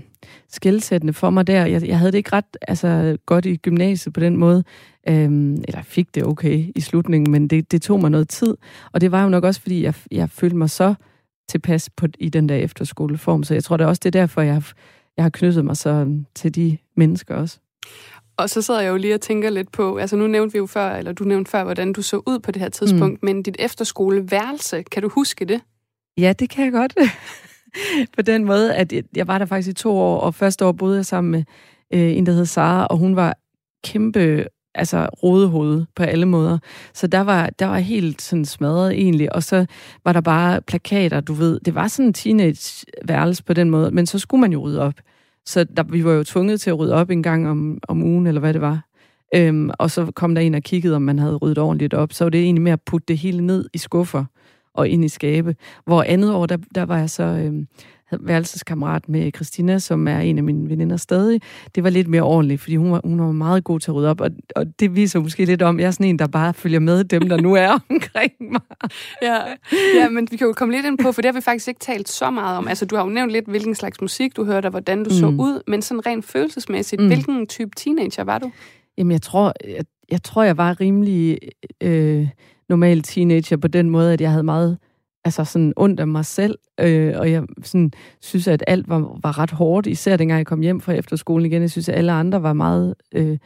skældsættende 0.50 1.14
for 1.14 1.30
mig 1.30 1.48
der. 1.48 1.66
Jeg, 1.66 1.88
jeg 1.88 1.98
havde 1.98 2.12
det 2.12 2.18
ikke 2.18 2.34
ret 2.34 2.58
altså, 2.62 3.18
godt 3.26 3.46
i 3.46 3.56
gymnasiet 3.56 4.14
på 4.14 4.20
den 4.20 4.38
måde. 4.38 4.64
Øh, 5.10 5.32
eller 5.68 5.82
fik 5.84 6.16
det 6.16 6.26
okay 6.26 6.72
i 6.76 6.82
slutningen, 6.82 7.32
men 7.32 7.48
det, 7.48 7.72
det 7.72 7.82
tog 7.82 8.02
mig 8.02 8.12
noget 8.12 8.30
tid. 8.30 8.58
Og 8.92 9.02
det 9.02 9.12
var 9.12 9.24
jo 9.24 9.30
nok 9.30 9.44
også, 9.44 9.62
fordi 9.62 9.84
jeg, 9.84 9.94
jeg 10.12 10.30
følte 10.30 10.56
mig 10.56 10.70
så 10.70 10.94
tilpas 11.50 11.90
på, 11.90 12.08
i 12.20 12.30
den 12.30 12.50
der 12.50 12.56
efterskoleform. 12.56 13.44
Så 13.44 13.54
jeg 13.54 13.64
tror 13.64 13.78
det 13.78 13.84
er 13.84 13.88
også, 13.88 14.02
det 14.04 14.16
er 14.16 14.20
derfor, 14.20 14.42
jeg 14.42 14.54
har, 14.54 14.72
jeg 15.18 15.26
har 15.26 15.30
knyttet 15.30 15.66
mig 15.66 15.78
så 15.78 16.22
til 16.36 16.56
de 16.56 16.78
mennesker 16.96 17.36
også. 17.36 17.60
Og 18.42 18.50
så 18.50 18.62
sidder 18.62 18.82
jeg 18.82 18.90
jo 18.90 18.98
lige 18.98 19.14
og 19.14 19.22
tænker 19.22 19.50
lidt 19.50 19.72
på, 19.72 19.98
altså 19.98 20.16
nu 20.16 20.28
nævnte 20.28 20.54
vi 20.54 20.58
jo 20.58 20.66
før, 20.66 20.92
eller 20.96 21.12
du 21.12 21.24
nævnte 21.24 21.52
før, 21.52 21.64
hvordan 21.64 21.94
du 21.94 22.02
så 22.02 22.18
ud 22.18 22.40
på 22.40 22.52
det 22.52 22.62
her 22.62 22.70
tidspunkt, 22.70 23.24
mm. 23.24 23.26
men 23.26 23.44
dit 23.44 23.56
efterskoleværelse, 23.60 24.84
kan 24.84 25.02
du 25.04 25.10
huske 25.10 25.46
det? 25.46 25.62
Ja, 26.18 26.34
det 26.40 26.50
kan 26.50 26.64
jeg 26.66 26.72
godt. 26.72 26.94
på 28.16 28.22
den 28.22 28.46
måde, 28.46 28.76
at 28.76 28.94
jeg- 29.16 29.28
var 29.28 29.38
der 29.38 29.46
faktisk 29.46 29.70
i 29.70 29.74
to 29.74 29.98
år, 29.98 30.20
og 30.20 30.36
første 30.36 30.66
år 30.66 30.72
boede 30.72 30.96
jeg 30.96 31.06
sammen 31.06 31.32
med 31.32 31.44
øh, 31.94 32.18
en, 32.18 32.26
der 32.26 32.32
hed 32.32 32.46
Sara, 32.46 32.86
og 32.86 32.98
hun 32.98 33.16
var 33.16 33.38
kæmpe 33.84 34.46
altså 34.76 35.06
rodehoved 35.24 35.86
på 35.96 36.04
alle 36.04 36.26
måder. 36.26 36.58
Så 36.94 37.08
der 37.08 37.20
var, 37.20 37.50
der 37.50 37.66
var 37.66 37.80
helt 37.80 38.22
sådan 38.22 38.46
smadret 38.46 38.92
egentlig, 38.92 39.36
og 39.36 39.44
så 39.44 39.66
var 40.06 40.14
der 40.14 40.22
bare 40.22 40.62
plakater, 40.62 41.20
du 41.22 41.34
ved. 41.34 41.60
Det 41.66 41.76
var 41.76 41.88
sådan 41.88 42.06
en 42.06 42.14
teenage-værelse 42.14 43.44
på 43.44 43.54
den 43.54 43.70
måde, 43.70 43.92
men 43.92 44.06
så 44.06 44.20
skulle 44.20 44.42
man 44.42 44.52
jo 44.54 44.60
rydde 44.62 44.82
op. 44.82 44.94
Så 45.46 45.64
der, 45.64 45.84
vi 45.84 46.06
var 46.06 46.12
jo 46.12 46.24
tvunget 46.24 46.62
til 46.62 46.70
at 46.70 46.80
rydde 46.80 46.94
op 46.94 47.10
en 47.10 47.24
gang 47.24 47.50
om, 47.50 47.80
om 47.88 48.04
ugen, 48.04 48.28
eller 48.28 48.40
hvad 48.42 48.54
det 48.54 48.62
var. 48.62 48.86
Øhm, 49.36 49.70
og 49.80 49.92
så 49.92 50.12
kom 50.16 50.36
der 50.36 50.42
en 50.42 50.56
og 50.56 50.62
kiggede, 50.64 50.96
om 50.96 51.02
man 51.02 51.20
havde 51.20 51.36
ryddet 51.36 51.58
ordentligt 51.58 51.94
op. 51.94 52.14
Så 52.14 52.26
var 52.26 52.30
det 52.30 52.42
egentlig 52.42 52.62
med 52.62 52.72
at 52.72 52.82
putte 52.82 53.06
det 53.08 53.18
hele 53.18 53.46
ned 53.46 53.70
i 53.74 53.78
skuffer. 53.78 54.26
og 54.74 54.90
ind 54.90 55.06
i 55.06 55.10
skabe. 55.10 55.56
Hvor 55.86 56.04
andet 56.04 56.34
år, 56.34 56.46
der, 56.46 56.58
der 56.76 56.84
var 56.84 56.98
jeg 56.98 57.10
så 57.10 57.24
Øhm, 57.24 57.68
værelseskammerat 58.20 59.10
med 59.10 59.32
Christina, 59.36 59.80
som 59.80 60.08
er 60.08 60.20
en 60.20 60.38
af 60.38 60.44
mine 60.44 60.70
veninder 60.70 60.98
stadig. 60.98 61.42
Det 61.76 61.84
var 61.84 61.90
lidt 61.90 62.08
mere 62.08 62.22
ordentligt, 62.22 62.62
fordi 62.62 62.76
hun 62.76 62.92
var, 62.92 63.02
hun 63.04 63.20
var 63.20 63.32
meget 63.32 63.64
god 63.64 63.80
til 63.80 63.92
at 63.92 63.96
rydde 63.96 64.10
op, 64.10 64.22
og, 64.22 64.30
og 64.56 64.80
det 64.80 64.96
viser 64.96 65.20
måske 65.20 65.46
lidt 65.46 65.62
om, 65.62 65.80
jeg 65.80 65.88
er 65.88 65.92
sådan 65.92 66.06
en, 66.06 66.20
der 66.20 66.28
bare 66.28 66.54
følger 66.54 66.80
med 66.80 67.04
dem, 67.04 67.30
der 67.30 67.42
nu 67.42 67.54
er 67.54 67.80
omkring 67.90 68.34
mig. 68.40 68.62
Ja. 69.22 69.38
ja, 69.96 70.10
men 70.10 70.28
vi 70.32 70.38
kan 70.38 70.48
jo 70.48 70.54
komme 70.54 70.74
lidt 70.74 70.86
ind 70.86 70.98
på, 70.98 71.12
for 71.12 71.22
det 71.22 71.30
har 71.30 71.34
vi 71.40 71.42
faktisk 71.42 71.68
ikke 71.68 71.80
talt 71.80 72.10
så 72.10 72.32
meget 72.32 72.58
om. 72.58 72.68
Altså, 72.68 72.86
du 72.86 72.96
har 72.96 73.04
jo 73.04 73.10
nævnt 73.10 73.32
lidt, 73.32 73.46
hvilken 73.48 73.76
slags 73.76 74.02
musik 74.02 74.36
du 74.36 74.46
hørte, 74.46 74.66
og 74.66 74.72
hvordan 74.72 75.04
du 75.04 75.10
mm. 75.10 75.16
så 75.16 75.26
ud, 75.28 75.62
men 75.68 75.82
sådan 75.82 76.06
rent 76.06 76.26
følelsesmæssigt, 76.26 77.02
mm. 77.02 77.08
hvilken 77.08 77.48
type 77.48 77.72
teenager 77.76 78.24
var 78.24 78.40
du? 78.40 78.52
Jamen, 78.98 79.12
jeg 79.12 79.22
tror, 79.22 79.54
jeg, 79.68 79.86
jeg 80.12 80.24
tror, 80.24 80.44
jeg 80.44 80.58
var 80.58 80.82
rimelig 80.82 81.38
øh, 81.82 82.28
normal 82.70 83.02
teenager 83.02 83.58
på 83.58 83.68
den 83.68 83.90
måde, 83.90 84.14
at 84.14 84.22
jeg 84.22 84.30
havde 84.30 84.44
meget 84.44 84.78
altså 85.24 85.44
sådan 85.44 85.74
ondt 85.76 86.00
af 86.00 86.08
mig 86.08 86.26
selv, 86.26 86.58
øh, 86.80 87.14
og 87.18 87.32
jeg 87.32 87.44
sådan, 87.64 87.92
synes, 88.22 88.48
at 88.48 88.64
alt 88.68 88.90
var, 88.90 89.20
var 89.24 89.40
ret 89.40 89.52
hårdt, 89.52 89.88
især 89.88 90.18
dengang 90.18 90.38
jeg 90.38 90.46
kom 90.46 90.62
hjem 90.62 90.82
fra 90.82 90.94
efterskolen 90.94 91.46
igen. 91.46 91.62
Jeg 91.62 91.72
synes, 91.72 91.90
at 91.90 91.96
alle 91.96 92.12
andre 92.12 92.44
var 92.44 92.54
meget 92.54 92.96
øh, 93.16 93.38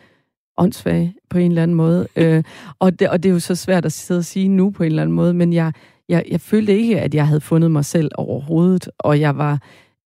åndssvage 0.58 1.16
på 1.30 1.38
en 1.38 1.52
eller 1.52 1.64
anden 1.64 1.78
måde. 1.78 2.08
øh, 2.16 2.44
og, 2.80 3.00
det, 3.00 3.10
og 3.10 3.24
det 3.24 3.30
er 3.30 3.34
jo 3.34 3.40
så 3.40 3.56
svært 3.56 3.86
at 3.86 3.92
sidde 3.92 4.18
og 4.18 4.26
sige 4.26 4.48
nu 4.48 4.70
på 4.70 4.84
en 4.84 4.88
eller 4.88 5.02
anden 5.02 5.16
måde, 5.16 5.34
men 5.34 5.54
jeg, 5.54 5.74
jeg, 6.10 6.24
jeg 6.32 6.42
følte 6.42 6.78
ikke, 6.78 7.02
at 7.02 7.16
jeg 7.16 7.28
havde 7.28 7.42
fundet 7.42 7.72
mig 7.72 7.86
selv 7.86 8.12
overhovedet, 8.16 8.90
og 8.98 9.20
jeg 9.20 9.38
var 9.38 9.60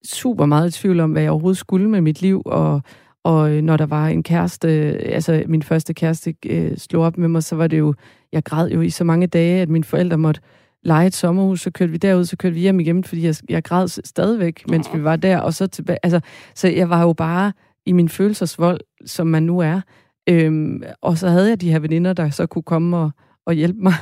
super 0.05 0.45
meget 0.45 0.75
i 0.75 0.79
tvivl 0.79 0.99
om, 0.99 1.11
hvad 1.11 1.21
jeg 1.21 1.31
overhovedet 1.31 1.57
skulle 1.57 1.89
med 1.89 2.01
mit 2.01 2.21
liv, 2.21 2.41
og, 2.45 2.81
og 3.23 3.51
øh, 3.51 3.61
når 3.61 3.77
der 3.77 3.85
var 3.85 4.07
en 4.07 4.23
kæreste, 4.23 4.67
altså 5.05 5.43
min 5.47 5.63
første 5.63 5.93
kæreste 5.93 6.35
øh, 6.45 6.77
slog 6.77 7.03
op 7.03 7.17
med 7.17 7.27
mig, 7.27 7.43
så 7.43 7.55
var 7.55 7.67
det 7.67 7.79
jo, 7.79 7.93
jeg 8.31 8.43
græd 8.43 8.69
jo 8.69 8.81
i 8.81 8.89
så 8.89 9.03
mange 9.03 9.27
dage, 9.27 9.61
at 9.61 9.69
mine 9.69 9.83
forældre 9.83 10.17
måtte 10.17 10.41
lege 10.83 11.07
et 11.07 11.15
sommerhus, 11.15 11.61
så 11.61 11.71
kørte 11.71 11.91
vi 11.91 11.97
derud, 11.97 12.25
så 12.25 12.37
kørte 12.37 12.53
vi 12.53 12.59
hjem 12.59 12.79
igen, 12.79 13.03
fordi 13.03 13.25
jeg, 13.25 13.35
jeg 13.49 13.63
græd 13.63 13.87
stadigvæk, 13.87 14.63
mens 14.69 14.87
vi 14.93 15.03
var 15.03 15.15
der, 15.15 15.37
og 15.37 15.53
så 15.53 15.67
tilbage. 15.67 15.97
Altså, 16.03 16.19
så 16.55 16.67
jeg 16.67 16.89
var 16.89 17.01
jo 17.01 17.13
bare 17.13 17.53
i 17.85 17.91
min 17.91 18.09
følelsesvold, 18.09 18.79
som 19.05 19.27
man 19.27 19.43
nu 19.43 19.59
er. 19.59 19.81
Øhm, 20.29 20.83
og 21.01 21.17
så 21.17 21.29
havde 21.29 21.49
jeg 21.49 21.61
de 21.61 21.71
her 21.71 21.79
veninder, 21.79 22.13
der 22.13 22.29
så 22.29 22.45
kunne 22.45 22.63
komme 22.63 22.97
og, 22.97 23.11
og 23.45 23.53
hjælpe 23.53 23.79
mig. 23.79 23.93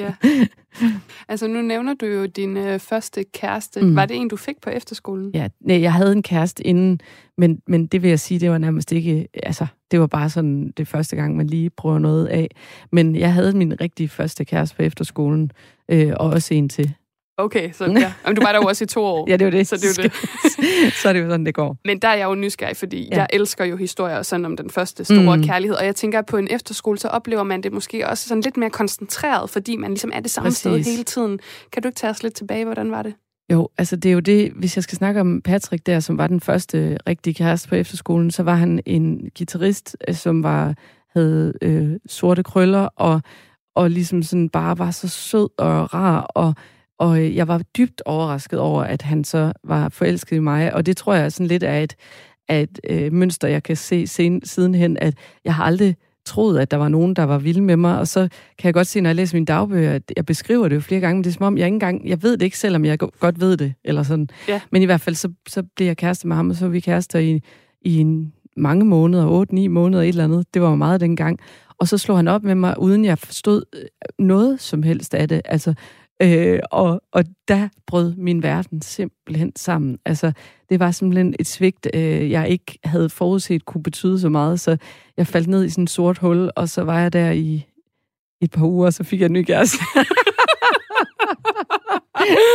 Ja. 0.00 0.14
Altså, 1.28 1.46
nu 1.48 1.62
nævner 1.62 1.94
du 1.94 2.06
jo 2.06 2.26
din 2.26 2.56
øh, 2.56 2.78
første 2.78 3.24
kæreste. 3.24 3.80
Mm. 3.80 3.96
Var 3.96 4.06
det 4.06 4.16
en, 4.16 4.28
du 4.28 4.36
fik 4.36 4.60
på 4.60 4.70
efterskolen? 4.70 5.30
Ja, 5.34 5.48
nej, 5.60 5.80
jeg 5.80 5.92
havde 5.92 6.12
en 6.12 6.22
kæreste 6.22 6.66
inden, 6.66 7.00
men, 7.38 7.62
men 7.66 7.86
det 7.86 8.02
vil 8.02 8.08
jeg 8.08 8.20
sige, 8.20 8.40
det 8.40 8.50
var 8.50 8.58
nærmest 8.58 8.92
ikke, 8.92 9.28
altså, 9.42 9.66
det 9.90 10.00
var 10.00 10.06
bare 10.06 10.30
sådan 10.30 10.72
det 10.76 10.88
første 10.88 11.16
gang, 11.16 11.36
man 11.36 11.46
lige 11.46 11.70
prøver 11.70 11.98
noget 11.98 12.26
af. 12.26 12.48
Men 12.92 13.16
jeg 13.16 13.32
havde 13.32 13.52
min 13.52 13.80
rigtige 13.80 14.08
første 14.08 14.44
kæreste 14.44 14.76
på 14.76 14.82
efterskolen, 14.82 15.50
øh, 15.88 16.12
og 16.16 16.30
også 16.30 16.54
en 16.54 16.68
til. 16.68 16.94
Okay, 17.38 17.72
så 17.72 17.84
ja. 18.00 18.12
Jamen, 18.24 18.36
du 18.36 18.42
var 18.42 18.52
der 18.52 18.58
jo 18.58 18.66
også 18.68 18.84
i 18.84 18.86
to 18.86 19.04
år. 19.04 19.30
Ja, 19.30 19.36
det 19.36 19.44
var 19.44 19.50
det. 19.50 19.68
Så 19.68 19.76
det 19.76 19.98
jo 19.98 20.02
det. 20.02 20.12
så 21.02 21.08
er 21.08 21.12
det 21.12 21.20
jo 21.20 21.28
sådan, 21.28 21.46
det 21.46 21.54
går. 21.54 21.76
Men 21.84 21.98
der 21.98 22.08
er 22.08 22.14
jeg 22.14 22.24
jo 22.24 22.34
nysgerrig, 22.34 22.76
fordi 22.76 23.08
ja. 23.12 23.16
Jeg 23.16 23.26
elsker 23.32 23.64
jo 23.64 23.76
historier 23.76 24.22
sådan 24.22 24.44
om 24.44 24.56
den 24.56 24.70
første 24.70 25.04
store 25.04 25.36
mm. 25.36 25.44
Kærlighed. 25.44 25.76
Og 25.76 25.84
jeg 25.84 25.96
tænker, 25.96 26.18
at 26.18 26.26
på 26.26 26.36
en 26.36 26.48
efterskole, 26.50 26.98
så 26.98 27.08
oplever 27.08 27.42
man 27.42 27.62
det 27.62 27.72
måske 27.72 28.08
også 28.08 28.28
sådan 28.28 28.42
lidt 28.42 28.56
mere 28.56 28.70
koncentreret, 28.70 29.50
fordi 29.50 29.76
man 29.76 29.90
ligesom 29.90 30.10
er 30.14 30.20
det 30.20 30.30
samme 30.30 30.50
sted 30.50 30.70
Præcis. 30.70 30.86
hele 30.92 31.04
tiden. 31.04 31.38
Kan 31.72 31.82
du 31.82 31.88
ikke 31.88 31.96
tage 31.96 32.10
os 32.10 32.22
lidt 32.22 32.34
tilbage? 32.34 32.64
Hvordan 32.64 32.90
var 32.90 33.02
det? 33.02 33.14
Jo, 33.52 33.68
altså 33.78 33.96
det 33.96 34.08
er 34.08 34.12
jo 34.12 34.20
det, 34.20 34.52
hvis 34.52 34.76
jeg 34.76 34.82
skal 34.84 34.98
snakke 34.98 35.20
om 35.20 35.42
Patrick 35.42 35.86
der, 35.86 36.00
som 36.00 36.18
var 36.18 36.26
den 36.26 36.40
første 36.40 36.98
rigtige 37.08 37.34
kæreste 37.34 37.68
på 37.68 37.74
efterskolen, 37.74 38.30
så 38.30 38.42
var 38.42 38.54
han 38.54 38.80
en 38.86 39.30
guitarist, 39.38 39.96
øh, 40.08 40.14
som 40.14 40.42
var 40.42 40.74
havde 41.12 41.52
øh, 41.62 41.90
sorte 42.06 42.42
krøller, 42.42 42.88
og, 42.96 43.20
og 43.74 43.90
ligesom 43.90 44.22
sådan 44.22 44.48
bare 44.48 44.78
var 44.78 44.90
så 44.90 45.08
sød 45.08 45.48
og 45.58 45.94
rar, 45.94 46.20
og, 46.20 46.54
og 46.98 47.22
øh, 47.22 47.36
jeg 47.36 47.48
var 47.48 47.62
dybt 47.76 48.02
overrasket 48.04 48.58
over, 48.58 48.82
at 48.82 49.02
han 49.02 49.24
så 49.24 49.52
var 49.64 49.88
forelsket 49.88 50.36
i 50.36 50.38
mig, 50.38 50.74
og 50.74 50.86
det 50.86 50.96
tror 50.96 51.14
jeg 51.14 51.32
sådan 51.32 51.46
lidt 51.46 51.62
er 51.62 51.78
et, 51.78 51.96
et 52.50 52.80
øh, 52.90 53.12
mønster, 53.12 53.48
jeg 53.48 53.62
kan 53.62 53.76
se 53.76 54.06
sen, 54.06 54.44
sidenhen, 54.44 54.96
at 55.00 55.14
jeg 55.44 55.54
har 55.54 55.64
aldrig 55.64 55.96
troet, 56.24 56.58
at 56.58 56.70
der 56.70 56.76
var 56.76 56.88
nogen, 56.88 57.16
der 57.16 57.22
var 57.22 57.38
vilde 57.38 57.62
med 57.62 57.76
mig, 57.76 57.98
og 57.98 58.08
så 58.08 58.28
kan 58.58 58.66
jeg 58.66 58.74
godt 58.74 58.86
se, 58.86 59.00
når 59.00 59.10
jeg 59.10 59.16
læser 59.16 59.36
mine 59.36 59.46
dagbøger, 59.46 59.92
at 59.92 60.02
jeg 60.16 60.26
beskriver 60.26 60.68
det 60.68 60.76
jo 60.76 60.80
flere 60.80 61.00
gange, 61.00 61.14
men 61.14 61.24
det 61.24 61.30
er 61.30 61.34
som 61.34 61.46
om, 61.46 61.58
jeg 61.58 61.66
ikke 61.66 61.74
engang, 61.74 62.08
jeg 62.08 62.22
ved 62.22 62.36
det 62.36 62.42
ikke, 62.42 62.58
selvom 62.58 62.84
jeg 62.84 62.98
go- 62.98 63.10
godt 63.20 63.40
ved 63.40 63.56
det, 63.56 63.74
eller 63.84 64.02
sådan. 64.02 64.28
Ja. 64.48 64.60
Men 64.70 64.82
i 64.82 64.84
hvert 64.84 65.00
fald, 65.00 65.14
så, 65.14 65.32
så 65.48 65.62
blev 65.76 65.86
jeg 65.86 65.96
kæreste 65.96 66.28
med 66.28 66.36
ham, 66.36 66.50
og 66.50 66.56
så 66.56 66.64
var 66.64 66.72
vi 66.72 66.80
kærester 66.80 67.18
i, 67.18 67.40
i 67.82 67.98
en, 67.98 68.32
mange 68.56 68.84
måneder, 68.84 69.44
8-9 69.52 69.68
måneder, 69.68 70.02
et 70.02 70.08
eller 70.08 70.24
andet. 70.24 70.54
Det 70.54 70.62
var 70.62 70.68
jo 70.68 70.74
meget 70.74 71.00
dengang. 71.00 71.38
Og 71.78 71.88
så 71.88 71.98
slog 71.98 72.18
han 72.18 72.28
op 72.28 72.42
med 72.42 72.54
mig, 72.54 72.78
uden 72.78 73.04
jeg 73.04 73.18
forstod 73.18 73.62
øh, 73.74 73.82
noget 74.18 74.60
som 74.60 74.82
helst 74.82 75.14
af 75.14 75.28
det. 75.28 75.42
Altså, 75.44 75.74
øh, 76.22 76.60
og, 76.70 77.02
og 77.12 77.24
der 77.48 77.68
brød 77.86 78.14
min 78.14 78.42
verden 78.42 78.82
simpelthen 78.82 79.52
sammen. 79.56 79.98
Altså, 80.04 80.32
det 80.68 80.80
var 80.80 80.90
simpelthen 80.90 81.34
et 81.38 81.46
svigt, 81.46 81.88
øh, 81.94 82.30
jeg 82.30 82.48
ikke 82.48 82.78
havde 82.84 83.08
forudset 83.08 83.64
kunne 83.64 83.82
betyde 83.82 84.20
så 84.20 84.28
meget, 84.28 84.60
så 84.60 84.76
jeg 85.16 85.26
faldt 85.26 85.48
ned 85.48 85.64
i 85.64 85.70
sådan 85.70 85.84
et 85.84 85.90
sort 85.90 86.18
hul, 86.18 86.50
og 86.56 86.68
så 86.68 86.82
var 86.82 87.00
jeg 87.00 87.12
der 87.12 87.30
i 87.30 87.66
et 88.40 88.50
par 88.50 88.66
uger, 88.66 88.86
og 88.86 88.92
så 88.92 89.04
fik 89.04 89.20
jeg 89.20 89.26
en 89.26 89.32
ny 89.32 89.42
kæreste. 89.42 89.78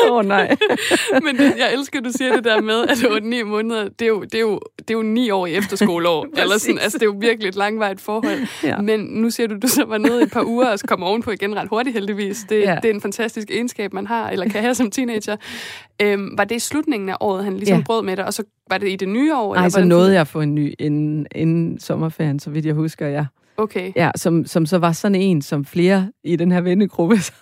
Åh 0.09 0.17
oh, 0.17 0.25
nej. 0.25 0.55
Men 1.25 1.37
det, 1.37 1.53
jeg 1.57 1.73
elsker, 1.73 1.99
at 1.99 2.05
du 2.05 2.11
siger 2.11 2.35
det 2.35 2.43
der 2.43 2.61
med, 2.61 2.81
at 2.87 2.97
det 3.01 3.09
var 3.09 3.19
ni 3.19 3.43
måneder. 3.43 3.83
Det 3.89 4.01
er 4.01 4.07
jo, 4.07 4.21
det 4.23 4.35
er 4.35 4.39
jo, 4.39 4.59
det 4.77 4.89
er 4.89 4.93
jo 4.93 5.01
ni 5.01 5.29
år 5.29 5.45
i 5.45 5.53
efterskoleår. 5.55 6.27
eller 6.41 6.57
sådan, 6.57 6.79
altså, 6.79 6.97
det 6.97 7.01
er 7.03 7.07
jo 7.07 7.15
virkelig 7.19 7.47
et 7.49 7.55
langvarigt 7.55 8.01
forhold. 8.01 8.39
Ja. 8.63 8.77
Men 8.77 8.99
nu 8.99 9.29
siger 9.29 9.47
du, 9.47 9.55
du 9.61 9.67
så 9.67 9.85
var 9.85 9.97
nede 9.97 10.19
i 10.19 10.23
et 10.23 10.31
par 10.31 10.43
uger, 10.43 10.71
og 10.71 10.79
kom 10.87 11.03
ovenpå 11.03 11.31
igen 11.31 11.55
ret 11.55 11.67
hurtigt 11.69 11.93
heldigvis. 11.93 12.45
Det, 12.49 12.61
Ja. 12.61 12.75
det 12.81 12.89
er 12.89 12.93
en 12.93 13.01
fantastisk 13.01 13.51
egenskab, 13.51 13.93
man 13.93 14.07
har, 14.07 14.29
eller 14.29 14.49
kan 14.49 14.61
have 14.61 14.75
som 14.75 14.91
teenager. 14.91 15.35
Øhm, 16.01 16.33
var 16.37 16.43
det 16.43 16.55
i 16.55 16.59
slutningen 16.59 17.09
af 17.09 17.15
året, 17.19 17.43
han 17.43 17.57
ligesom 17.57 17.77
Ja. 17.77 17.83
brød 17.83 18.03
med 18.03 18.17
dig, 18.17 18.25
og 18.25 18.33
så 18.33 18.43
var 18.69 18.77
det 18.77 18.89
i 18.89 18.95
det 18.95 19.09
nye 19.09 19.35
år? 19.35 19.55
Nej, 19.55 19.69
så 19.69 19.83
nåede 19.85 20.11
jeg 20.13 20.21
at 20.21 20.27
få 20.27 20.41
en 20.41 20.55
ny 20.55 20.73
inden, 20.79 21.27
inden 21.35 21.79
sommerferien, 21.79 22.39
så 22.39 22.49
vidt 22.49 22.65
jeg 22.65 22.73
husker, 22.73 23.07
ja. 23.07 23.25
Okay. 23.61 23.91
Ja, 23.95 24.11
som, 24.15 24.45
som 24.45 24.65
så 24.65 24.77
var 24.77 24.91
sådan 24.91 25.15
en, 25.15 25.41
som 25.41 25.65
flere 25.65 26.11
i 26.23 26.35
den 26.35 26.51
her 26.51 26.61
vennegruppe 26.61 27.17
så 27.27 27.33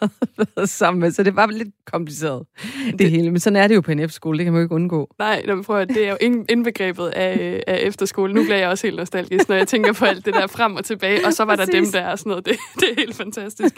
sammen 0.66 1.00
med. 1.02 1.12
Så 1.12 1.24
det 1.24 1.36
var 1.36 1.46
lidt 1.46 1.70
kompliceret, 1.86 2.46
det, 2.92 3.00
det 3.00 3.12
hele. 3.12 3.32
Men 3.32 3.40
sådan 3.40 3.58
er 3.58 3.68
det 3.68 3.76
jo 3.76 3.82
på 3.82 3.92
en 3.92 4.10
F-skole, 4.10 4.38
det 4.38 4.44
kan 4.46 4.54
man 4.54 4.60
jo 4.60 4.64
ikke 4.66 4.76
undgå. 4.76 5.10
Nej, 5.20 5.44
nå, 5.48 5.56
men 5.56 5.64
prøv 5.64 5.80
at, 5.80 5.90
det 5.90 6.06
er 6.06 6.10
jo 6.12 6.18
ind- 6.22 6.46
indbegrebet 6.52 7.08
af, 7.08 7.64
af 7.68 7.80
efterskole. 7.82 8.34
Nu 8.34 8.44
bliver 8.44 8.58
jeg 8.58 8.70
også 8.70 8.88
helt 8.88 8.98
nostalgisk, 8.98 9.50
når 9.50 9.56
jeg 9.56 9.68
tænker 9.68 9.94
på 9.94 10.06
alt 10.06 10.26
det 10.26 10.34
der 10.34 10.48
frem 10.48 10.76
og 10.76 10.86
tilbage, 10.86 11.26
og 11.26 11.34
så 11.34 11.44
var 11.46 11.56
der 11.56 11.66
dem 11.66 11.86
der 11.94 12.08
og 12.08 12.20
sådan 12.20 12.30
noget. 12.30 12.46
Det, 12.46 12.56
det 12.76 12.84
er 12.92 12.96
helt 12.98 13.16
fantastisk. 13.16 13.76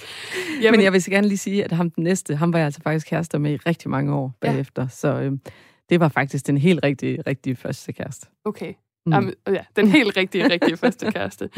Jamen, 0.61 0.77
Men 0.77 0.83
jeg 0.83 0.93
vil 0.93 1.03
så 1.03 1.11
gerne 1.11 1.27
lige 1.27 1.37
sige, 1.37 1.63
at 1.63 1.71
ham 1.71 1.89
den 1.89 2.03
næste, 2.03 2.35
ham 2.35 2.53
var 2.53 2.59
jeg 2.59 2.65
altså 2.65 2.81
faktisk 2.83 3.07
kærester 3.07 3.37
med 3.37 3.51
i 3.53 3.57
rigtig 3.57 3.89
mange 3.89 4.13
år 4.13 4.33
Ja. 4.43 4.47
bagefter. 4.51 4.87
Så 4.87 5.07
øh, 5.07 5.31
det 5.89 5.99
var 5.99 6.07
faktisk 6.09 6.47
den 6.47 6.57
helt 6.57 6.79
rigtige, 6.83 7.21
rigtige 7.27 7.55
første 7.55 7.93
kæreste. 7.93 8.27
Okay. 8.45 8.73
Mm. 9.05 9.13
Jamen, 9.13 9.33
ja, 9.47 9.63
den 9.75 9.87
helt 9.97 10.17
rigtige, 10.17 10.49
rigtige 10.49 10.77
første 10.77 11.11
kæreste. 11.11 11.49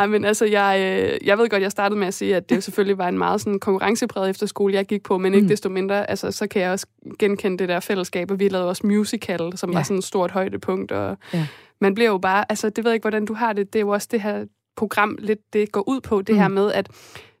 Jamen, 0.00 0.24
altså, 0.24 0.44
jeg, 0.44 0.98
øh, 1.02 1.26
jeg 1.26 1.38
ved 1.38 1.48
godt, 1.48 1.62
jeg 1.62 1.70
startede 1.70 1.98
med 1.98 2.06
at 2.08 2.14
sige, 2.14 2.36
at 2.36 2.50
det 2.50 2.64
selvfølgelig 2.64 2.98
var 2.98 3.08
en 3.08 3.18
meget 3.18 3.40
sådan 3.40 3.58
konkurrencepræget 3.58 4.30
efterskole, 4.30 4.74
jeg 4.74 4.84
gik 4.86 5.02
på, 5.02 5.18
men 5.18 5.34
ikke 5.34 5.44
Mm. 5.44 5.48
desto 5.48 5.68
mindre, 5.68 6.10
altså, 6.10 6.30
så 6.30 6.46
kan 6.46 6.62
jeg 6.62 6.70
også 6.70 6.86
genkende 7.18 7.58
det 7.58 7.68
der 7.68 7.80
fællesskab, 7.80 8.30
og 8.30 8.40
vi 8.40 8.48
lavede 8.48 8.68
også 8.68 8.86
musical, 8.86 9.52
som 9.58 9.70
ja. 9.70 9.76
Var 9.78 9.82
sådan 9.82 9.98
et 9.98 10.04
stort 10.04 10.30
højdepunkt, 10.30 10.92
og 10.92 11.16
Ja. 11.34 11.46
man 11.80 11.94
bliver 11.94 12.10
jo 12.10 12.18
bare, 12.18 12.44
altså, 12.48 12.68
det 12.70 12.84
ved 12.84 12.90
jeg 12.90 12.94
ikke, 12.94 13.04
hvordan 13.04 13.24
du 13.24 13.34
har 13.34 13.52
det, 13.52 13.72
det 13.72 13.78
er 13.78 13.80
jo 13.80 13.88
også 13.88 14.08
det 14.10 14.20
her 14.20 14.44
program 14.76 15.16
lidt, 15.20 15.38
det 15.52 15.72
går 15.72 15.88
ud 15.88 16.00
på, 16.00 16.22
det 16.22 16.34
Mm. 16.34 16.40
her 16.40 16.48
med, 16.48 16.72
at 16.72 16.88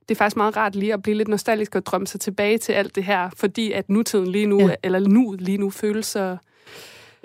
det 0.08 0.14
er 0.14 0.18
faktisk 0.18 0.36
meget 0.36 0.56
rart 0.56 0.76
lige 0.76 0.92
at 0.92 1.02
blive 1.02 1.16
lidt 1.16 1.28
nostalgisk 1.28 1.74
og 1.74 1.86
drømme 1.86 2.06
sig 2.06 2.20
tilbage 2.20 2.58
til 2.58 2.72
alt 2.72 2.94
det 2.94 3.04
her, 3.04 3.30
fordi 3.36 3.72
at 3.72 3.88
nutiden 3.88 4.26
lige 4.26 4.46
nu, 4.46 4.60
ja. 4.60 4.74
eller 4.82 4.98
nu 4.98 5.36
lige 5.38 5.58
nu, 5.58 5.70
føles 5.70 6.06
så, 6.06 6.36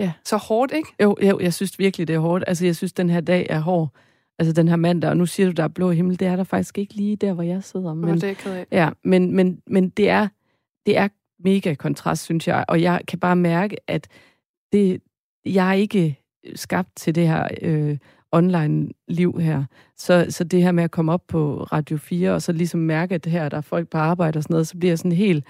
Ja. 0.00 0.12
så 0.24 0.36
hårdt, 0.36 0.72
ikke? 0.72 0.88
Jo, 1.02 1.16
jo, 1.22 1.40
jeg 1.40 1.54
synes 1.54 1.78
virkelig, 1.78 2.08
det 2.08 2.14
er 2.14 2.20
hårdt. 2.20 2.44
Altså, 2.46 2.64
jeg 2.64 2.76
synes, 2.76 2.92
den 2.92 3.10
her 3.10 3.20
dag 3.20 3.46
er 3.50 3.60
hård. 3.60 3.88
Altså, 4.38 4.52
den 4.52 4.68
her 4.68 4.76
mandag, 4.76 5.10
og 5.10 5.16
nu 5.16 5.26
siger 5.26 5.46
du, 5.46 5.52
der 5.52 5.62
er 5.62 5.68
blå 5.68 5.90
himmel. 5.90 6.20
Det 6.20 6.28
er 6.28 6.36
der 6.36 6.44
faktisk 6.44 6.78
ikke 6.78 6.94
lige 6.94 7.16
der, 7.16 7.32
hvor 7.32 7.42
jeg 7.42 7.64
sidder. 7.64 7.94
Men, 7.94 8.06
Men, 8.06 8.14
det 8.14 8.24
er 8.24 8.28
jeg 8.28 8.36
ked 8.36 8.52
af. 8.52 8.66
Ja, 8.72 8.90
men, 9.04 9.34
men, 9.34 9.62
men 9.66 9.88
det, 9.88 10.08
er, 10.08 10.28
det 10.86 10.96
er 10.96 11.08
mega 11.38 11.74
kontrast, 11.74 12.24
synes 12.24 12.48
jeg. 12.48 12.64
Og 12.68 12.82
jeg 12.82 13.00
kan 13.08 13.18
bare 13.18 13.36
mærke, 13.36 13.76
at 13.86 14.08
det, 14.72 15.02
jeg 15.44 15.68
er 15.68 15.72
ikke 15.72 16.20
skabt 16.54 16.96
til 16.96 17.14
det 17.14 17.28
her 17.28 17.48
øh, 17.62 17.98
online-liv 18.32 19.38
her. 19.40 19.64
Så, 19.96 20.26
så 20.28 20.44
det 20.44 20.62
her 20.62 20.72
med 20.72 20.84
at 20.84 20.90
komme 20.90 21.12
op 21.12 21.26
på 21.28 21.62
Radio 21.62 21.96
4, 21.96 22.32
og 22.32 22.42
så 22.42 22.52
ligesom 22.52 22.80
mærke, 22.80 23.14
at 23.14 23.24
det 23.24 23.32
her, 23.32 23.48
der 23.48 23.56
er 23.56 23.60
folk 23.60 23.88
på 23.88 23.98
arbejde 23.98 24.36
og 24.36 24.42
sådan 24.42 24.54
noget, 24.54 24.68
så 24.68 24.76
bliver 24.78 24.90
jeg 24.90 24.98
sådan 24.98 25.12
helt, 25.12 25.44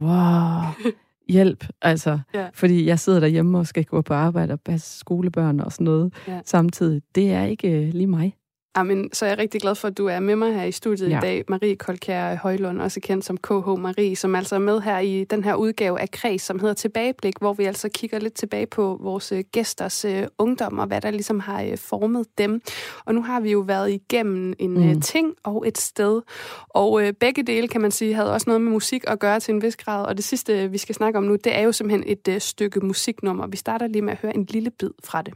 wow, 0.00 0.62
hjælp. 1.28 1.66
Altså, 1.82 2.18
Ja. 2.34 2.48
fordi 2.54 2.86
jeg 2.86 2.98
sidder 2.98 3.20
derhjemme 3.20 3.58
og 3.58 3.66
skal 3.66 3.84
gå 3.84 4.02
på 4.02 4.14
arbejde 4.14 4.52
og 4.52 4.60
passe 4.60 4.98
skolebørn 4.98 5.60
og 5.60 5.72
sådan 5.72 5.84
noget 5.84 6.14
Ja. 6.28 6.40
samtidig. 6.44 7.02
Det 7.14 7.32
er 7.32 7.44
ikke 7.44 7.86
øh, 7.86 7.92
lige 7.94 8.06
mig. 8.06 8.34
Amen, 8.76 9.10
så 9.12 9.24
er 9.24 9.28
jeg 9.28 9.38
rigtig 9.38 9.60
glad 9.60 9.74
for, 9.74 9.88
at 9.88 9.98
du 9.98 10.06
er 10.06 10.20
med 10.20 10.36
mig 10.36 10.54
her 10.54 10.64
i 10.64 10.72
studiet 10.72 11.10
ja. 11.10 11.18
I 11.18 11.20
dag. 11.20 11.44
Marie 11.48 11.76
Kolkær 11.76 12.34
Højlund, 12.34 12.82
også 12.82 13.00
kendt 13.00 13.24
som 13.24 13.36
KH 13.36 13.68
Marie, 13.78 14.16
som 14.16 14.34
altså 14.34 14.54
er 14.54 14.58
med 14.58 14.80
her 14.80 14.98
i 14.98 15.24
den 15.24 15.44
her 15.44 15.54
udgave 15.54 16.00
af 16.00 16.10
Kreds, 16.10 16.42
som 16.42 16.58
hedder 16.58 16.74
Tilbageblik, 16.74 17.34
hvor 17.38 17.52
vi 17.52 17.64
altså 17.64 17.88
kigger 17.88 18.18
lidt 18.18 18.34
tilbage 18.34 18.66
på 18.66 18.98
vores 19.02 19.32
øh, 19.32 19.44
gæsters 19.52 20.04
øh, 20.04 20.26
ungdom, 20.38 20.78
og 20.78 20.86
hvad 20.86 21.00
der 21.00 21.10
ligesom 21.10 21.40
har 21.40 21.62
øh, 21.62 21.78
formet 21.78 22.26
dem. 22.38 22.60
Og 23.04 23.14
nu 23.14 23.22
har 23.22 23.40
vi 23.40 23.50
jo 23.50 23.58
været 23.58 23.90
igennem 23.90 24.54
en 24.58 24.74
mm. 24.74 24.86
Mm. 24.86 25.00
ting 25.00 25.34
og 25.42 25.68
et 25.68 25.78
sted, 25.78 26.22
og 26.68 27.06
øh, 27.06 27.12
begge 27.12 27.42
dele, 27.42 27.68
kan 27.68 27.80
man 27.80 27.90
sige, 27.90 28.14
havde 28.14 28.32
også 28.32 28.50
noget 28.50 28.60
med 28.60 28.72
musik 28.72 29.04
at 29.06 29.18
gøre 29.18 29.40
til 29.40 29.54
en 29.54 29.62
vis 29.62 29.76
grad, 29.76 30.06
og 30.06 30.16
det 30.16 30.24
sidste, 30.24 30.70
vi 30.70 30.78
skal 30.78 30.94
snakke 30.94 31.18
om 31.18 31.24
nu, 31.24 31.36
det 31.36 31.56
er 31.56 31.62
jo 31.62 31.72
simpelthen 31.72 32.04
et 32.06 32.28
øh, 32.28 32.40
stykke 32.40 32.80
musiknummer. 32.80 33.46
Vi 33.46 33.56
starter 33.56 33.86
lige 33.86 34.02
med 34.02 34.12
at 34.12 34.18
høre 34.18 34.36
en 34.36 34.44
lille 34.44 34.70
bid 34.70 34.90
fra 35.04 35.22
det. 35.22 35.34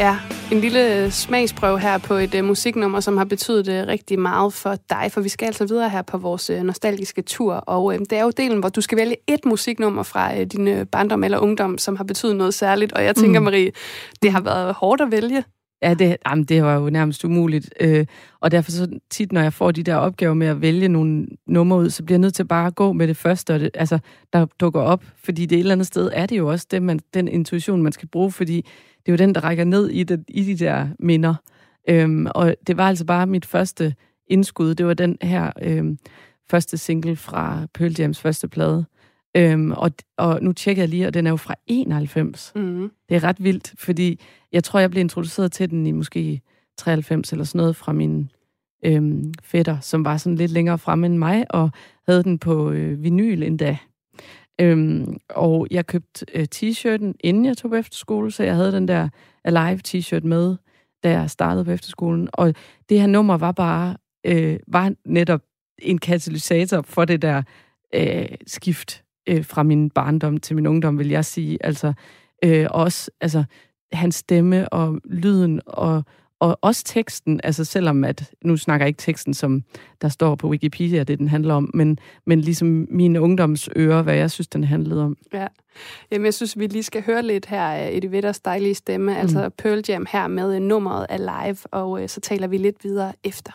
Ja, 0.00 0.18
en 0.52 0.60
lille 0.60 1.10
smagsprøve 1.10 1.80
her 1.80 1.98
på 1.98 2.14
et 2.14 2.34
uh, 2.34 2.44
musiknummer, 2.44 3.00
som 3.00 3.16
har 3.16 3.24
betydet 3.24 3.68
uh, 3.68 3.88
rigtig 3.88 4.18
meget 4.18 4.52
for 4.52 4.76
dig, 4.90 5.08
for 5.10 5.20
vi 5.20 5.28
skal 5.28 5.46
altså 5.46 5.66
videre 5.66 5.90
her 5.90 6.02
på 6.02 6.18
vores 6.18 6.50
uh, 6.50 6.56
nostalgiske 6.56 7.22
tur, 7.22 7.54
og 7.54 7.84
uh, 7.84 7.94
det 7.94 8.12
er 8.12 8.22
jo 8.22 8.30
delen, 8.36 8.58
hvor 8.58 8.68
du 8.68 8.80
skal 8.80 8.98
vælge 8.98 9.16
et 9.26 9.44
musiknummer 9.46 10.02
fra 10.02 10.36
uh, 10.36 10.42
din 10.42 10.68
uh, 10.68 10.86
barndom 10.92 11.24
eller 11.24 11.38
ungdom, 11.38 11.78
som 11.78 11.96
har 11.96 12.04
betydet 12.04 12.36
noget 12.36 12.54
særligt, 12.54 12.92
og 12.92 13.04
jeg 13.04 13.16
tænker, 13.16 13.40
mm. 13.40 13.44
Mm. 13.44 13.52
Marie, 13.52 13.70
det 14.22 14.32
har 14.32 14.40
været 14.40 14.74
hårdt 14.74 15.00
at 15.00 15.10
vælge. 15.10 15.44
Ja, 15.82 15.94
det, 15.94 16.16
jamen, 16.28 16.44
det 16.44 16.62
var 16.62 16.74
jo 16.74 16.90
nærmest 16.90 17.24
umuligt. 17.24 17.74
Øh, 17.80 18.06
og 18.40 18.50
derfor 18.50 18.70
så 18.70 18.88
tit, 19.10 19.32
når 19.32 19.40
jeg 19.40 19.52
får 19.52 19.70
de 19.70 19.82
der 19.82 19.96
opgaver 19.96 20.34
med 20.34 20.46
at 20.46 20.60
vælge 20.60 20.88
nogle 20.88 21.26
numre 21.46 21.78
ud, 21.78 21.90
så 21.90 22.04
bliver 22.04 22.14
jeg 22.14 22.20
nødt 22.20 22.34
til 22.34 22.46
bare 22.46 22.66
at 22.66 22.74
gå 22.74 22.92
med 22.92 23.08
det 23.08 23.16
første, 23.16 23.54
og 23.54 23.60
det, 23.60 23.70
altså, 23.74 23.98
der 24.32 24.46
dukker 24.60 24.80
op. 24.80 25.04
Fordi 25.24 25.46
det 25.46 25.56
et 25.56 25.60
eller 25.60 25.72
andet 25.72 25.86
sted 25.86 26.10
er 26.12 26.26
det 26.26 26.38
jo 26.38 26.50
også 26.50 26.66
det, 26.70 26.82
man, 26.82 27.00
den 27.14 27.28
intuition, 27.28 27.82
man 27.82 27.92
skal 27.92 28.08
bruge, 28.08 28.32
fordi 28.32 28.66
det 29.08 29.12
er 29.12 29.16
jo 29.18 29.26
den, 29.26 29.34
der 29.34 29.40
rækker 29.40 29.64
ned 29.64 29.88
i, 29.88 30.02
det, 30.02 30.24
i 30.28 30.42
de 30.42 30.64
der 30.64 30.88
minder. 30.98 31.34
Øhm, 31.88 32.26
og 32.34 32.54
det 32.66 32.76
var 32.76 32.88
altså 32.88 33.04
bare 33.04 33.26
mit 33.26 33.46
første 33.46 33.94
indskud. 34.26 34.74
Det 34.74 34.86
var 34.86 34.94
den 34.94 35.18
her 35.22 35.52
øhm, 35.62 35.98
første 36.50 36.78
single 36.78 37.16
fra 37.16 37.66
Pearl 37.74 37.94
Jams 37.98 38.20
første 38.20 38.48
plade. 38.48 38.84
Øhm, 39.36 39.70
og, 39.70 39.90
og 40.16 40.42
nu 40.42 40.52
tjekker 40.52 40.82
jeg 40.82 40.88
lige, 40.88 41.06
og 41.06 41.14
den 41.14 41.26
er 41.26 41.30
jo 41.30 41.36
fra 41.36 41.54
91. 41.66 42.52
Mm. 42.56 42.90
Det 43.08 43.16
er 43.16 43.24
ret 43.24 43.44
vildt, 43.44 43.74
fordi 43.78 44.20
jeg 44.52 44.64
tror, 44.64 44.80
jeg 44.80 44.90
blev 44.90 45.00
introduceret 45.00 45.52
til 45.52 45.70
den 45.70 45.86
i 45.86 45.92
måske 45.92 46.40
93 46.76 47.32
eller 47.32 47.44
sådan 47.44 47.58
noget 47.58 47.76
fra 47.76 47.92
min 47.92 48.30
øhm, 48.84 49.34
fætter, 49.42 49.80
som 49.80 50.04
var 50.04 50.16
sådan 50.16 50.36
lidt 50.36 50.50
længere 50.50 50.78
fremme 50.78 51.06
end 51.06 51.18
mig, 51.18 51.54
og 51.54 51.70
havde 52.08 52.22
den 52.22 52.38
på 52.38 52.70
øh, 52.70 53.02
vinyl 53.02 53.42
endda. 53.42 53.76
Øhm, 54.60 55.16
og 55.28 55.66
jeg 55.70 55.86
købte 55.86 56.26
øh, 56.34 56.46
t-shirten, 56.54 57.12
inden 57.20 57.44
jeg 57.44 57.56
tog 57.56 57.70
på 57.70 57.76
efterskole, 57.76 58.30
så 58.30 58.42
jeg 58.42 58.54
havde 58.54 58.72
den 58.72 58.88
der 58.88 59.08
Alive 59.44 59.80
t-shirt 59.88 60.26
med, 60.26 60.56
da 61.04 61.10
jeg 61.10 61.30
startede 61.30 61.64
på 61.64 61.70
efterskolen. 61.70 62.28
Og 62.32 62.54
det 62.88 63.00
her 63.00 63.06
nummer 63.06 63.36
var 63.36 63.52
bare, 63.52 63.96
øh, 64.26 64.58
var 64.68 64.92
netop 65.04 65.40
en 65.78 65.98
katalysator 65.98 66.82
for 66.82 67.04
det 67.04 67.22
der 67.22 67.42
øh, 67.94 68.28
skift 68.46 69.04
øh, 69.28 69.44
fra 69.44 69.62
min 69.62 69.90
barndom 69.90 70.36
til 70.36 70.56
min 70.56 70.66
ungdom, 70.66 70.98
vil 70.98 71.08
jeg 71.08 71.24
sige. 71.24 71.58
Altså, 71.60 71.92
øh, 72.44 72.66
også 72.70 73.10
altså, 73.20 73.44
hans 73.92 74.14
stemme 74.14 74.68
og 74.68 75.00
lyden 75.04 75.60
og, 75.66 76.04
og 76.40 76.58
også 76.62 76.84
teksten, 76.84 77.40
altså 77.44 77.64
selvom 77.64 78.04
at, 78.04 78.30
nu 78.44 78.56
snakker 78.56 78.84
jeg 78.84 78.88
ikke 78.88 78.98
teksten, 78.98 79.34
som 79.34 79.62
der 80.02 80.08
står 80.08 80.34
på 80.34 80.48
Wikipedia, 80.48 81.02
det 81.02 81.18
den 81.18 81.28
handler 81.28 81.54
om, 81.54 81.70
men, 81.74 81.98
men 82.26 82.40
ligesom 82.40 82.86
mine 82.90 83.20
ungdomsører, 83.20 84.02
hvad 84.02 84.14
jeg 84.14 84.30
synes, 84.30 84.48
den 84.48 84.64
handlede 84.64 85.04
om. 85.04 85.16
Ja. 85.32 85.46
Jamen, 86.10 86.24
jeg 86.24 86.34
synes, 86.34 86.58
vi 86.58 86.66
lige 86.66 86.82
skal 86.82 87.02
høre 87.02 87.22
lidt 87.22 87.46
her 87.46 87.62
af 87.62 87.90
Eddie 87.92 88.12
Vedders 88.12 88.40
dejlige 88.40 88.74
stemme, 88.74 89.12
mm. 89.12 89.18
altså 89.18 89.50
Pearl 89.58 89.82
Jam 89.88 90.06
her 90.12 90.26
med 90.26 90.54
øh, 90.54 90.60
nummeret 90.60 91.06
Alive, 91.08 91.58
og 91.70 92.02
øh, 92.02 92.08
så 92.08 92.20
taler 92.20 92.46
vi 92.46 92.56
lidt 92.56 92.84
videre 92.84 93.12
efter 93.24 93.52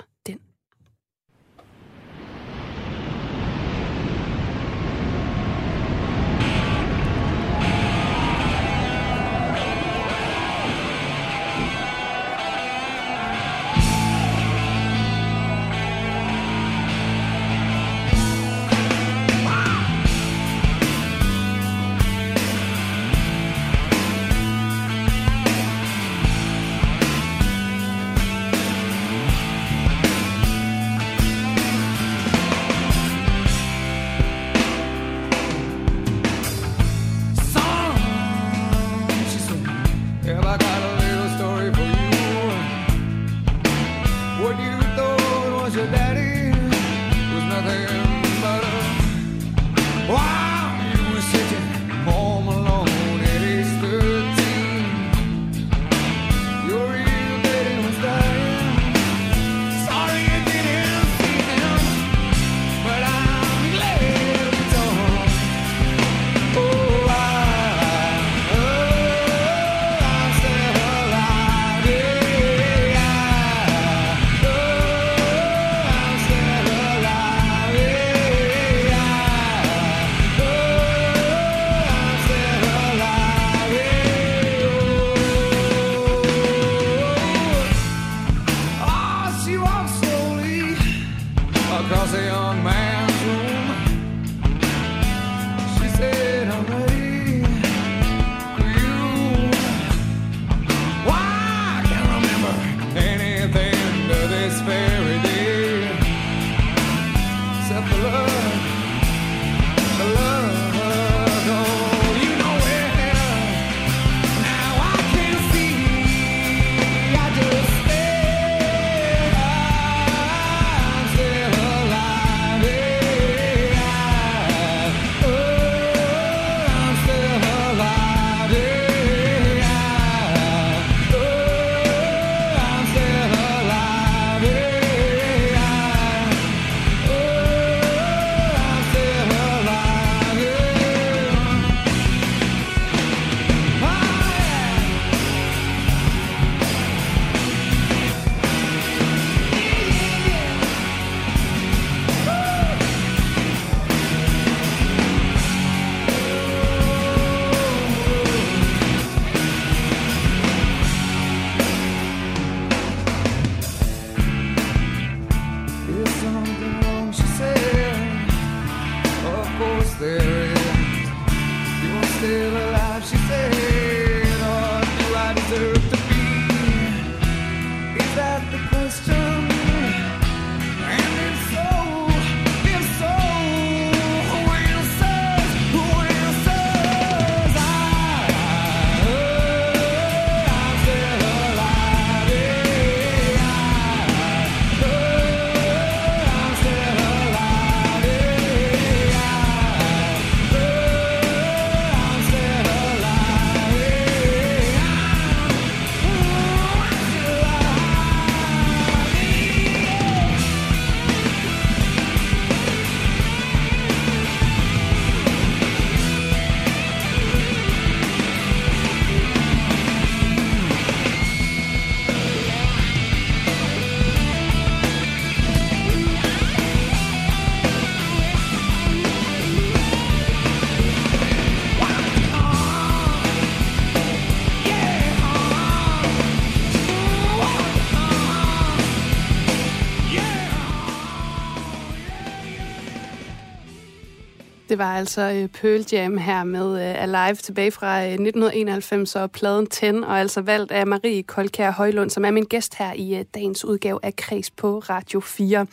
Det 244.74 244.80
var 244.80 244.98
altså 244.98 245.22
øh, 245.22 245.48
Pearl 245.48 245.86
Jam 245.92 246.18
her 246.18 246.44
med 246.44 246.90
øh, 246.90 247.04
Alive 247.04 247.36
tilbage 247.36 247.72
fra 247.72 248.00
øh, 248.00 248.12
1991 248.12 249.16
og 249.16 249.32
pladen 249.32 249.68
10, 249.68 249.86
og 249.86 250.20
altså 250.20 250.42
valgt 250.42 250.72
af 250.72 250.88
Marie 250.88 251.24
Kolkær 251.24 251.72
Højlund, 251.72 252.10
som 252.10 252.26
er 252.26 252.32
min 252.32 252.44
gæst 252.44 252.76
her 252.76 252.94
i 252.94 253.24
dagens 253.34 253.66
udgave 253.66 254.00
af 254.04 254.16
Kreds 254.16 254.52
på 254.52 254.80
Radio 254.80 255.20
4. 255.20 255.66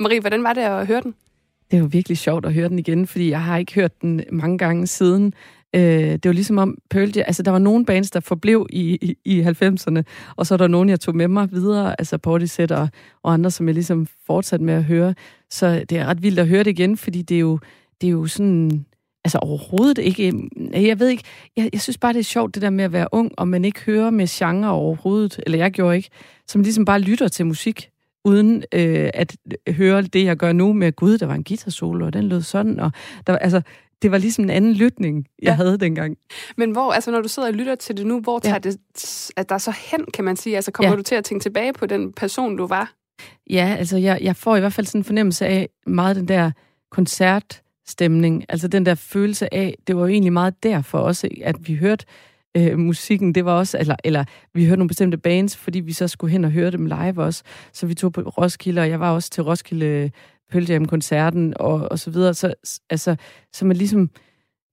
Marie, 0.00 0.20
hvordan 0.20 0.44
var 0.44 0.52
det 0.52 0.60
at 0.60 0.86
høre 0.86 1.00
den? 1.00 1.14
Det 1.70 1.82
var 1.82 1.86
virkelig 1.86 2.18
sjovt 2.18 2.46
at 2.46 2.54
høre 2.54 2.68
den 2.68 2.78
igen, 2.78 3.06
fordi 3.06 3.30
jeg 3.30 3.42
har 3.42 3.56
ikke 3.56 3.74
hørt 3.74 4.02
den 4.02 4.22
mange 4.32 4.58
gange 4.58 4.86
siden. 4.86 5.34
Øh, 5.74 5.82
det 6.12 6.26
var 6.26 6.32
ligesom 6.32 6.58
om 6.58 6.78
Pearl 6.90 7.12
Jam, 7.16 7.24
altså 7.26 7.42
der 7.42 7.50
var 7.50 7.58
nogle 7.58 7.84
bands, 7.84 8.10
der 8.10 8.20
forblev 8.20 8.66
i, 8.70 8.98
i, 9.02 9.16
i 9.24 9.42
90'erne, 9.42 10.02
og 10.36 10.46
så 10.46 10.54
er 10.54 10.58
der 10.58 10.66
nogen, 10.66 10.88
jeg 10.88 11.00
tog 11.00 11.16
med 11.16 11.28
mig 11.28 11.52
videre, 11.52 11.94
altså 11.98 12.18
Portishead 12.18 12.72
og, 12.72 12.88
og 13.22 13.32
andre, 13.32 13.50
som 13.50 13.66
jeg 13.66 13.74
ligesom 13.74 14.06
fortsatte 14.26 14.64
med 14.64 14.74
at 14.74 14.84
høre. 14.84 15.14
Så 15.50 15.84
det 15.90 15.98
er 15.98 16.06
ret 16.06 16.22
vildt 16.22 16.38
at 16.38 16.48
høre 16.48 16.64
det 16.64 16.70
igen, 16.70 16.96
fordi 16.96 17.22
det 17.22 17.34
er 17.34 17.40
jo, 17.40 17.58
det 18.00 18.06
er 18.06 18.10
jo 18.10 18.26
sådan, 18.26 18.86
altså 19.24 19.38
overhovedet 19.38 19.98
ikke, 19.98 20.48
jeg 20.72 20.98
ved 20.98 21.08
ikke, 21.08 21.24
jeg, 21.56 21.70
jeg 21.72 21.80
synes 21.80 21.98
bare, 21.98 22.12
det 22.12 22.18
er 22.20 22.24
sjovt, 22.24 22.54
det 22.54 22.62
der 22.62 22.70
med 22.70 22.84
at 22.84 22.92
være 22.92 23.08
ung, 23.12 23.32
og 23.36 23.48
man 23.48 23.64
ikke 23.64 23.80
hører 23.80 24.10
med 24.10 24.26
genre 24.26 24.70
overhovedet, 24.70 25.40
eller 25.46 25.58
jeg 25.58 25.70
gjorde 25.70 25.96
ikke, 25.96 26.08
som 26.48 26.62
ligesom 26.62 26.84
bare 26.84 27.00
lytter 27.00 27.28
til 27.28 27.46
musik, 27.46 27.90
uden 28.24 28.64
øh, 28.74 29.10
at 29.14 29.36
høre 29.68 30.02
det, 30.02 30.24
jeg 30.24 30.36
gør 30.36 30.52
nu 30.52 30.72
med, 30.72 30.92
gud, 30.92 31.18
der 31.18 31.26
var 31.26 31.34
en 31.34 31.44
guitarsolo, 31.44 32.06
og 32.06 32.12
den 32.12 32.24
lød 32.28 32.42
sådan, 32.42 32.80
og 32.80 32.90
der, 33.26 33.38
altså, 33.38 33.60
det 34.02 34.10
var 34.10 34.18
ligesom 34.18 34.44
en 34.44 34.50
anden 34.50 34.72
lytning, 34.72 35.26
jeg 35.42 35.46
Ja. 35.48 35.54
havde 35.54 35.78
dengang. 35.78 36.16
Men 36.56 36.70
hvor, 36.70 36.92
altså 36.92 37.10
når 37.10 37.20
du 37.20 37.28
sidder 37.28 37.48
og 37.48 37.54
lytter 37.54 37.74
til 37.74 37.96
det 37.96 38.06
nu, 38.06 38.20
hvor 38.20 38.40
Ja. 38.44 38.48
tager 38.48 38.58
det 38.58 38.76
at 39.36 39.48
der 39.48 39.58
så 39.58 39.72
hen, 39.90 40.04
kan 40.14 40.24
man 40.24 40.36
sige? 40.36 40.56
Altså 40.56 40.70
kommer 40.72 40.90
Ja. 40.90 40.96
du 40.96 41.02
til 41.02 41.14
at 41.14 41.24
tænke 41.24 41.42
tilbage 41.42 41.72
på 41.72 41.86
den 41.86 42.12
person, 42.12 42.56
du 42.56 42.66
var? 42.66 42.92
Ja, 43.50 43.76
altså 43.78 43.96
jeg, 43.96 44.18
jeg 44.22 44.36
får 44.36 44.56
i 44.56 44.60
hvert 44.60 44.72
fald 44.72 44.86
sådan 44.86 45.00
en 45.00 45.04
fornemmelse 45.04 45.46
af 45.46 45.68
meget 45.86 46.16
den 46.16 46.28
der 46.28 46.50
stemning. 47.86 48.44
altså 48.48 48.68
den 48.68 48.86
der 48.86 48.94
følelse 48.94 49.54
af, 49.54 49.74
det 49.86 49.96
var 49.96 50.02
jo 50.02 50.08
egentlig 50.08 50.32
meget 50.32 50.62
derfor 50.62 50.98
også, 50.98 51.28
at 51.42 51.68
vi 51.68 51.74
hørte 51.74 52.04
øh, 52.56 52.78
musikken, 52.78 53.34
det 53.34 53.44
var 53.44 53.52
også, 53.52 53.78
eller, 53.78 53.96
eller 54.04 54.24
vi 54.54 54.64
hørte 54.64 54.78
nogle 54.78 54.88
bestemte 54.88 55.16
bands, 55.18 55.56
fordi 55.56 55.80
vi 55.80 55.92
så 55.92 56.08
skulle 56.08 56.32
hen 56.32 56.44
og 56.44 56.50
høre 56.50 56.70
dem 56.70 56.86
live 56.86 57.24
også, 57.24 57.42
så 57.72 57.86
vi 57.86 57.94
tog 57.94 58.12
på 58.12 58.20
Roskilde, 58.20 58.80
og 58.80 58.88
jeg 58.88 59.00
var 59.00 59.10
også 59.10 59.30
til 59.30 59.42
Roskilde 59.42 59.86
øh, 59.86 60.10
Pearl 60.50 60.64
Jam-koncerten, 60.64 61.54
og, 61.56 61.88
og 61.90 61.98
så 61.98 62.10
videre, 62.10 62.34
så, 62.34 62.54
altså, 62.90 63.16
så 63.52 63.64
man 63.64 63.76
ligesom, 63.76 64.10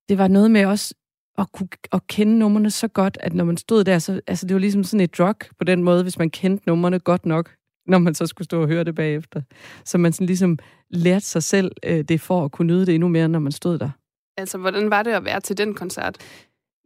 det 0.08 0.18
var 0.18 0.28
noget 0.28 0.50
med 0.50 0.66
også 0.66 0.94
at 1.38 1.52
kunne 1.52 1.68
at 1.92 2.06
kende 2.06 2.38
numrene 2.38 2.70
så 2.70 2.88
godt, 2.88 3.18
at 3.20 3.34
når 3.34 3.44
man 3.44 3.56
stod 3.56 3.84
der, 3.84 3.98
så 3.98 4.20
altså, 4.26 4.46
det 4.46 4.54
var 4.54 4.60
ligesom 4.60 4.84
sådan 4.84 5.00
et 5.00 5.18
drug 5.18 5.36
på 5.58 5.64
den 5.64 5.82
måde, 5.82 6.02
hvis 6.02 6.18
man 6.18 6.30
kendte 6.30 6.68
numrene 6.68 6.98
godt 6.98 7.26
nok, 7.26 7.54
når 7.86 7.98
man 7.98 8.14
så 8.14 8.26
skulle 8.26 8.44
stå 8.44 8.62
og 8.62 8.68
høre 8.68 8.84
det 8.84 8.94
bagefter. 8.94 9.42
Så 9.84 9.98
man 9.98 10.12
sådan 10.12 10.26
ligesom 10.26 10.58
lærte 10.90 11.26
sig 11.26 11.42
selv 11.42 11.72
øh, 11.84 12.04
det 12.04 12.20
for 12.20 12.44
at 12.44 12.52
kunne 12.52 12.66
nyde 12.66 12.86
det 12.86 12.94
endnu 12.94 13.08
mere, 13.08 13.28
når 13.28 13.38
man 13.38 13.52
stod 13.52 13.78
der. 13.78 13.90
Altså, 14.36 14.58
hvordan 14.58 14.90
var 14.90 15.02
det 15.02 15.10
at 15.10 15.24
være 15.24 15.40
til 15.40 15.58
den 15.58 15.74
koncert? 15.74 16.16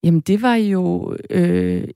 Jamen, 0.04 0.20
det 0.20 0.42
var 0.42 0.54
jo 0.54 1.16
øh, 1.30 1.88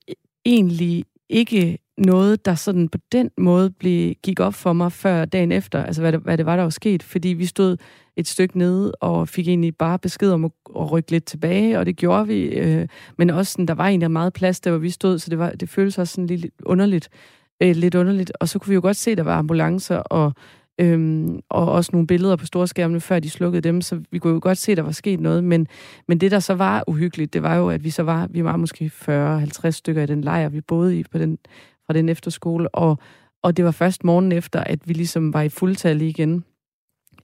egentlig 0.45 1.05
ikke 1.29 1.79
noget, 1.99 2.45
der 2.45 2.55
sådan 2.55 2.89
på 2.89 2.99
den 3.13 3.31
måde 3.39 3.71
blev, 3.71 4.15
gik 4.23 4.41
op 4.41 4.55
for 4.55 4.73
mig 4.73 4.93
før 4.93 5.25
dagen 5.25 5.53
efter, 5.53 5.85
altså 5.85 6.03
hvad 6.03 6.13
det, 6.13 6.21
hvad 6.21 6.39
det 6.39 6.47
var, 6.47 6.57
der 6.57 6.63
var 6.63 6.71
sket, 6.71 7.03
fordi 7.03 7.29
vi 7.29 7.47
stod 7.47 7.77
et 8.17 8.27
stykke 8.27 8.59
nede 8.59 8.93
og 8.93 9.29
fik 9.29 9.49
egentlig 9.49 9.77
bare 9.77 9.99
besked 9.99 10.33
om 10.33 10.45
at, 10.45 10.51
at 10.77 10.93
rykke 10.93 11.11
lidt 11.11 11.25
tilbage, 11.25 11.79
og 11.79 11.87
det 11.87 11.97
gjorde 11.97 12.27
vi, 12.27 12.43
øh, 12.43 12.89
men 13.19 13.31
også 13.31 13.53
sådan, 13.53 13.67
der 13.67 13.75
var 13.75 13.89
egentlig 13.89 14.11
meget 14.11 14.33
plads 14.33 14.61
der, 14.61 14.71
hvor 14.71 14.79
vi 14.79 14.91
stod, 14.91 15.19
så 15.19 15.31
det, 15.31 15.39
var, 15.39 15.51
det 15.51 15.69
føltes 15.69 15.99
også 15.99 16.15
sådan 16.15 16.27
lidt 16.27 16.55
underligt, 16.63 17.09
øh, 17.63 17.77
lidt 17.77 17.95
underligt, 17.95 18.33
og 18.41 18.49
så 18.49 18.59
kunne 18.59 18.69
vi 18.69 18.75
jo 18.75 18.81
godt 18.81 18.97
se, 18.97 19.11
at 19.11 19.19
der 19.19 19.25
var 19.25 19.39
ambulancer, 19.39 19.97
og 19.97 20.33
Øhm, 20.79 21.41
og 21.49 21.73
også 21.73 21.91
nogle 21.93 22.07
billeder 22.07 22.37
på 22.37 22.47
storskærmene, 22.47 23.01
før 23.01 23.19
de 23.19 23.31
slukkede 23.31 23.61
dem, 23.61 23.81
så 23.81 24.01
vi 24.11 24.19
kunne 24.19 24.33
jo 24.33 24.41
godt 24.43 24.59
se, 24.59 24.73
at 24.73 24.77
der 24.77 24.83
var 24.83 24.93
sket 24.93 25.21
noget, 25.21 25.45
men, 25.45 25.67
men 26.09 26.19
det, 26.19 26.31
der 26.31 26.39
så 26.39 26.55
var 26.55 26.85
uhyggeligt, 26.87 27.33
det 27.33 27.43
var 27.43 27.55
jo, 27.55 27.71
at 27.71 27.85
vi 27.85 27.91
så 27.91 28.03
var, 28.03 28.27
vi 28.27 28.45
var 28.45 28.57
måske 28.57 28.91
40-50 29.67 29.71
stykker 29.71 30.03
i 30.03 30.07
den 30.07 30.21
lejr, 30.21 30.49
vi 30.49 30.61
boede 30.61 30.99
i 30.99 31.03
på 31.03 31.19
den, 31.19 31.39
fra 31.87 31.93
den 31.93 32.09
efterskole, 32.09 32.75
og, 32.75 32.99
og 33.43 33.57
det 33.57 33.65
var 33.65 33.71
først 33.71 34.05
morgen 34.05 34.33
efter, 34.33 34.61
at 34.61 34.89
vi 34.89 34.93
ligesom 34.93 35.35
var 35.35 35.43
i 35.43 35.49
fuldtal 35.49 36.03
igen. 36.03 36.45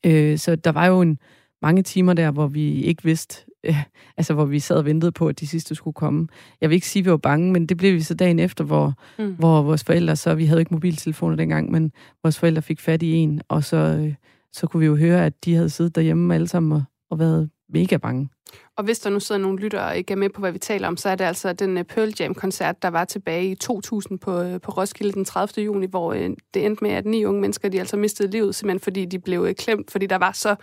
Øh, 0.07 0.39
så 0.39 0.57
der 0.57 0.73
var 0.73 0.87
jo 0.87 1.01
en, 1.01 1.19
mange 1.63 1.83
timer 1.83 2.13
der, 2.13 2.31
hvor 2.31 2.47
vi 2.47 2.83
ikke 2.83 3.05
vidste, 3.05 3.45
øh, 3.65 3.77
altså 4.17 4.35
hvor 4.35 4.45
vi 4.45 4.59
sad 4.59 4.77
og 4.77 4.85
ventede 4.85 5.13
på, 5.13 5.29
at 5.29 5.41
de 5.41 5.47
sidste 5.47 5.75
skulle 5.75 5.95
komme. 5.95 6.29
Jeg 6.61 6.71
vil 6.71 6.75
ikke 6.75 6.87
sige, 6.89 7.01
at 7.01 7.05
vi 7.05 7.11
var 7.11 7.17
bange, 7.17 7.53
men 7.53 7.67
det 7.67 7.77
blev 7.77 7.95
vi 7.95 8.01
så 8.01 8.15
dagen 8.15 8.39
efter, 8.39 8.65
hvor, 8.65 8.95
Mm. 9.19 9.35
hvor 9.39 9.63
vores 9.63 9.85
forældre 9.85 10.17
så, 10.17 10.35
vi 10.35 10.45
havde 10.47 10.61
ikke 10.61 10.75
mobiltelefoner 10.75 11.37
dengang, 11.37 11.71
men 11.71 11.93
vores 12.23 12.39
forældre 12.39 12.63
fik 12.63 12.81
fat 12.81 13.03
i 13.03 13.13
en, 13.13 13.41
og 13.49 13.65
så, 13.65 13.77
øh, 13.77 14.15
så 14.53 14.67
kunne 14.67 14.81
vi 14.81 14.87
jo 14.87 14.97
høre, 14.97 15.27
at 15.27 15.45
de 15.45 15.55
havde 15.55 15.71
siddet 15.71 15.95
derhjemme 15.95 16.35
alle 16.35 16.49
sammen 16.49 16.73
og, 16.73 16.83
og 17.11 17.19
været 17.19 17.51
mega 17.73 17.97
bange. 17.97 18.29
Og 18.77 18.85
hvis 18.85 18.99
der 18.99 19.11
nu 19.11 19.21
sidder 19.21 19.41
nogle 19.41 19.59
lyttere 19.59 19.87
og 19.87 19.97
ikke 19.97 20.13
er 20.13 20.17
med 20.17 20.29
på, 20.29 20.41
hvad 20.41 20.53
vi 20.53 20.59
taler 20.59 20.89
om, 20.89 20.97
så 20.97 21.09
er 21.09 21.15
det 21.15 21.25
altså 21.25 21.53
den 21.53 21.79
øh, 21.79 21.85
Pearl 21.85 22.13
Jam-koncert, 22.21 22.83
der 22.83 22.89
var 22.89 23.05
tilbage 23.05 23.51
i 23.51 23.55
2000 23.55 24.19
på, 24.19 24.41
øh, 24.41 24.61
på 24.61 24.71
Roskilde 24.71 25.13
den 25.13 25.25
30. 25.25 25.65
juni, 25.65 25.87
hvor 25.87 26.13
øh, 26.13 26.31
det 26.55 26.67
endte 26.67 26.85
med, 26.85 26.91
at 26.91 27.07
ni 27.07 27.25
unge 27.25 27.41
mennesker, 27.41 27.69
de 27.69 27.79
altså 27.79 27.97
mistede 27.97 28.31
livet, 28.31 28.55
simpelthen 28.55 28.81
fordi 28.81 29.05
de 29.05 29.19
blev 29.19 29.55
klemt, 29.55 29.91
fordi 29.91 30.07
der 30.07 30.19
var 30.19 30.33
så 30.33 30.57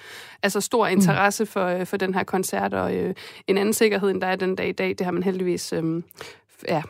altså, 0.44 0.62
stor 0.62 0.88
interesse 0.88 1.46
for, 1.46 1.84
for 1.84 1.98
den 1.98 2.14
her 2.14 2.24
koncert, 2.24 2.74
og 2.74 2.96
øh, 2.96 3.14
en 3.48 3.58
anden 3.58 3.74
sikkerhed, 3.74 4.10
end 4.10 4.22
der 4.22 4.28
er 4.28 4.36
den 4.36 4.56
dag 4.56 4.70
i 4.70 4.72
dag, 4.72 4.90
det 4.90 5.02
har 5.02 5.12
man 5.12 5.24
heldigvis 5.24 5.74
øh, 5.74 6.04
ja, 6.68 6.82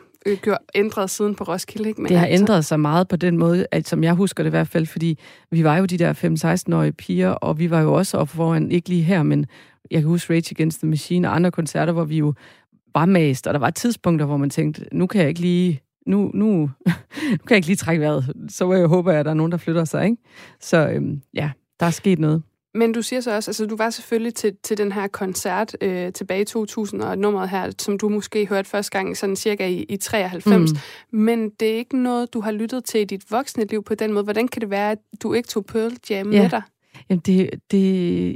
gjort, 0.42 0.58
ændret 0.74 1.10
siden 1.10 1.34
på 1.34 1.44
Roskilde. 1.44 1.88
Ikke? 1.88 2.00
Men 2.00 2.08
Det 2.08 2.18
har 2.18 2.26
altså, 2.26 2.42
ændret 2.42 2.64
sig 2.64 2.80
meget 2.80 3.08
på 3.08 3.16
den 3.16 3.38
måde, 3.38 3.66
at, 3.70 3.88
som 3.88 4.04
jeg 4.04 4.14
husker 4.14 4.42
det 4.42 4.48
i 4.48 4.50
hvert 4.50 4.68
fald, 4.68 4.86
fordi 4.86 5.18
vi 5.50 5.64
var 5.64 5.76
jo 5.76 5.84
de 5.84 5.98
der 5.98 6.12
5-16-årige 6.12 6.92
piger, 6.92 7.30
og 7.30 7.58
vi 7.58 7.70
var 7.70 7.80
jo 7.80 7.94
også 7.94 8.16
oppe 8.18 8.34
foran, 8.36 8.70
ikke 8.70 8.88
lige 8.88 9.02
her, 9.02 9.22
men 9.22 9.46
jeg 9.90 10.00
kan 10.00 10.08
huske 10.08 10.32
Rage 10.32 10.50
Against 10.50 10.78
the 10.78 10.88
Machine 10.88 11.28
og 11.28 11.36
andre 11.36 11.50
koncerter, 11.50 11.92
hvor 11.92 12.04
vi 12.04 12.18
jo 12.18 12.34
var 12.94 13.06
mast, 13.06 13.46
og 13.46 13.54
der 13.54 13.60
var 13.60 13.70
tidspunkter, 13.70 14.26
hvor 14.26 14.36
man 14.36 14.50
tænkte, 14.50 14.84
nu 14.92 15.06
kan 15.06 15.20
jeg 15.20 15.28
ikke 15.28 15.40
lige, 15.40 15.80
nu, 16.06 16.30
nu, 16.34 16.70
nu 17.30 17.36
kan 17.46 17.50
jeg 17.50 17.56
ikke 17.56 17.68
lige 17.68 17.76
trække 17.76 18.00
vejret, 18.00 18.32
så 18.48 18.72
jeg 18.72 18.86
håbe, 18.86 19.12
at 19.14 19.24
der 19.24 19.30
er 19.30 19.34
nogen, 19.34 19.52
der 19.52 19.58
flytter 19.58 19.84
sig, 19.84 20.04
ikke? 20.04 20.16
Så 20.60 20.88
øhm, 20.88 21.22
ja, 21.34 21.50
der 21.80 21.86
er 21.86 21.90
sket 21.90 22.18
noget. 22.18 22.42
Men 22.74 22.92
du 22.92 23.02
siger 23.02 23.20
så 23.20 23.36
også, 23.36 23.50
altså 23.50 23.66
du 23.66 23.76
var 23.76 23.90
selvfølgelig 23.90 24.34
til, 24.34 24.56
til 24.62 24.78
den 24.78 24.92
her 24.92 25.06
koncert 25.06 25.76
øh, 25.80 26.12
tilbage 26.12 26.42
i 26.42 26.44
2000, 26.44 27.02
og 27.02 27.18
nummeret 27.18 27.48
her, 27.48 27.70
som 27.78 27.98
du 27.98 28.08
måske 28.08 28.46
hørte 28.46 28.68
første 28.70 28.98
gang 28.98 29.16
sådan 29.16 29.36
cirka 29.36 29.66
i, 29.66 29.82
i 29.82 29.96
93. 29.96 30.72
Mm. 30.72 30.78
Men 31.18 31.50
det 31.50 31.70
er 31.70 31.76
ikke 31.76 32.02
noget, 32.02 32.32
du 32.34 32.40
har 32.40 32.50
lyttet 32.52 32.84
til 32.84 33.00
i 33.00 33.04
dit 33.04 33.30
voksne 33.30 33.64
liv 33.64 33.84
på 33.84 33.94
den 33.94 34.12
måde. 34.12 34.24
Hvordan 34.24 34.48
kan 34.48 34.62
det 34.62 34.70
være, 34.70 34.90
at 34.90 34.98
du 35.22 35.32
ikke 35.32 35.48
tog 35.48 35.66
Pearl 35.66 35.92
Jam 36.10 36.32
Ja. 36.32 36.42
med 36.42 36.50
dig? 36.50 36.62
Jamen, 37.08 37.22
det, 37.26 37.50
det, 37.52 37.70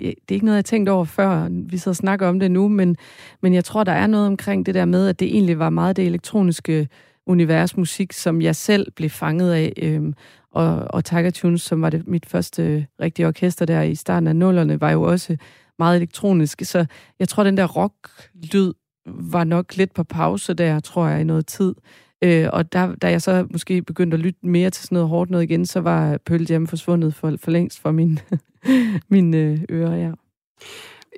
det 0.01 0.09
er 0.29 0.33
ikke 0.33 0.45
noget, 0.45 0.57
jeg 0.57 0.59
har 0.59 0.63
tænkt 0.63 0.89
over 0.89 1.05
før. 1.05 1.49
Vi 1.51 1.79
sidder 1.79 1.93
og 1.93 1.97
snakker 1.97 2.29
om 2.29 2.41
det 2.41 2.51
nu, 2.51 2.69
men, 2.69 2.97
men 3.43 3.55
jeg 3.55 3.65
tror, 3.65 3.85
der 3.85 3.93
er 3.93 4.07
noget 4.07 4.27
omkring 4.27 4.67
det 4.67 4.75
der 4.75 4.85
med, 4.85 5.09
at 5.09 5.21
det 5.21 5.29
egentlig 5.29 5.59
var 5.59 5.71
meget 5.71 5.97
det 5.97 6.07
elektroniske 6.07 6.89
univers 7.27 7.77
musik, 7.77 8.13
som 8.13 8.43
jeg 8.43 8.57
selv 8.57 8.91
blev 8.91 9.11
fanget 9.11 9.53
af. 9.53 9.73
Øhm, 9.77 10.15
og, 10.53 10.77
og 10.91 11.05
Tiger 11.05 11.31
Tunes, 11.31 11.63
som 11.63 11.83
var 11.83 11.91
det 11.91 12.09
mit 12.09 12.27
første 12.27 12.87
rigtige 13.01 13.27
orkester 13.27 13.65
der 13.65 13.83
i 13.83 13.95
starten 13.95 14.27
af 14.27 14.37
nullerne, 14.37 14.81
var 14.81 14.91
jo 14.91 15.03
også 15.03 15.37
meget 15.79 15.97
elektronisk. 15.97 16.63
Så 16.65 16.87
jeg 17.19 17.29
tror, 17.29 17.45
den 17.45 17.57
der 17.57 17.67
rock-lyd 17.67 18.73
var 19.07 19.45
nok 19.45 19.77
lidt 19.77 19.95
på 19.95 20.05
pause 20.05 20.55
der, 20.55 20.81
tror 20.81 21.07
jeg, 21.07 21.21
i 21.21 21.25
noget 21.25 21.47
tid. 21.47 21.75
Øh, 22.23 22.49
og 22.53 22.73
der, 22.73 22.95
da 22.95 23.11
jeg 23.11 23.23
så 23.23 23.47
måske 23.51 23.83
begyndte 23.83 24.15
at 24.15 24.21
lytte 24.21 24.39
mere 24.43 24.71
til 24.71 24.85
sådan 24.85 24.97
noget 24.97 25.09
hårdt 25.09 25.31
noget 25.31 25.45
igen, 25.45 25.67
så 25.67 25.81
var 25.81 26.19
Pearl 26.27 26.47
Jam 26.51 26.67
forsvundet 26.67 27.15
for, 27.15 27.37
for 27.41 27.51
længst 27.51 27.81
fra 27.81 27.93
min, 27.93 28.19
mine 29.11 29.37
øh, 29.37 29.61
ører, 29.71 29.97
ja. 29.97 30.11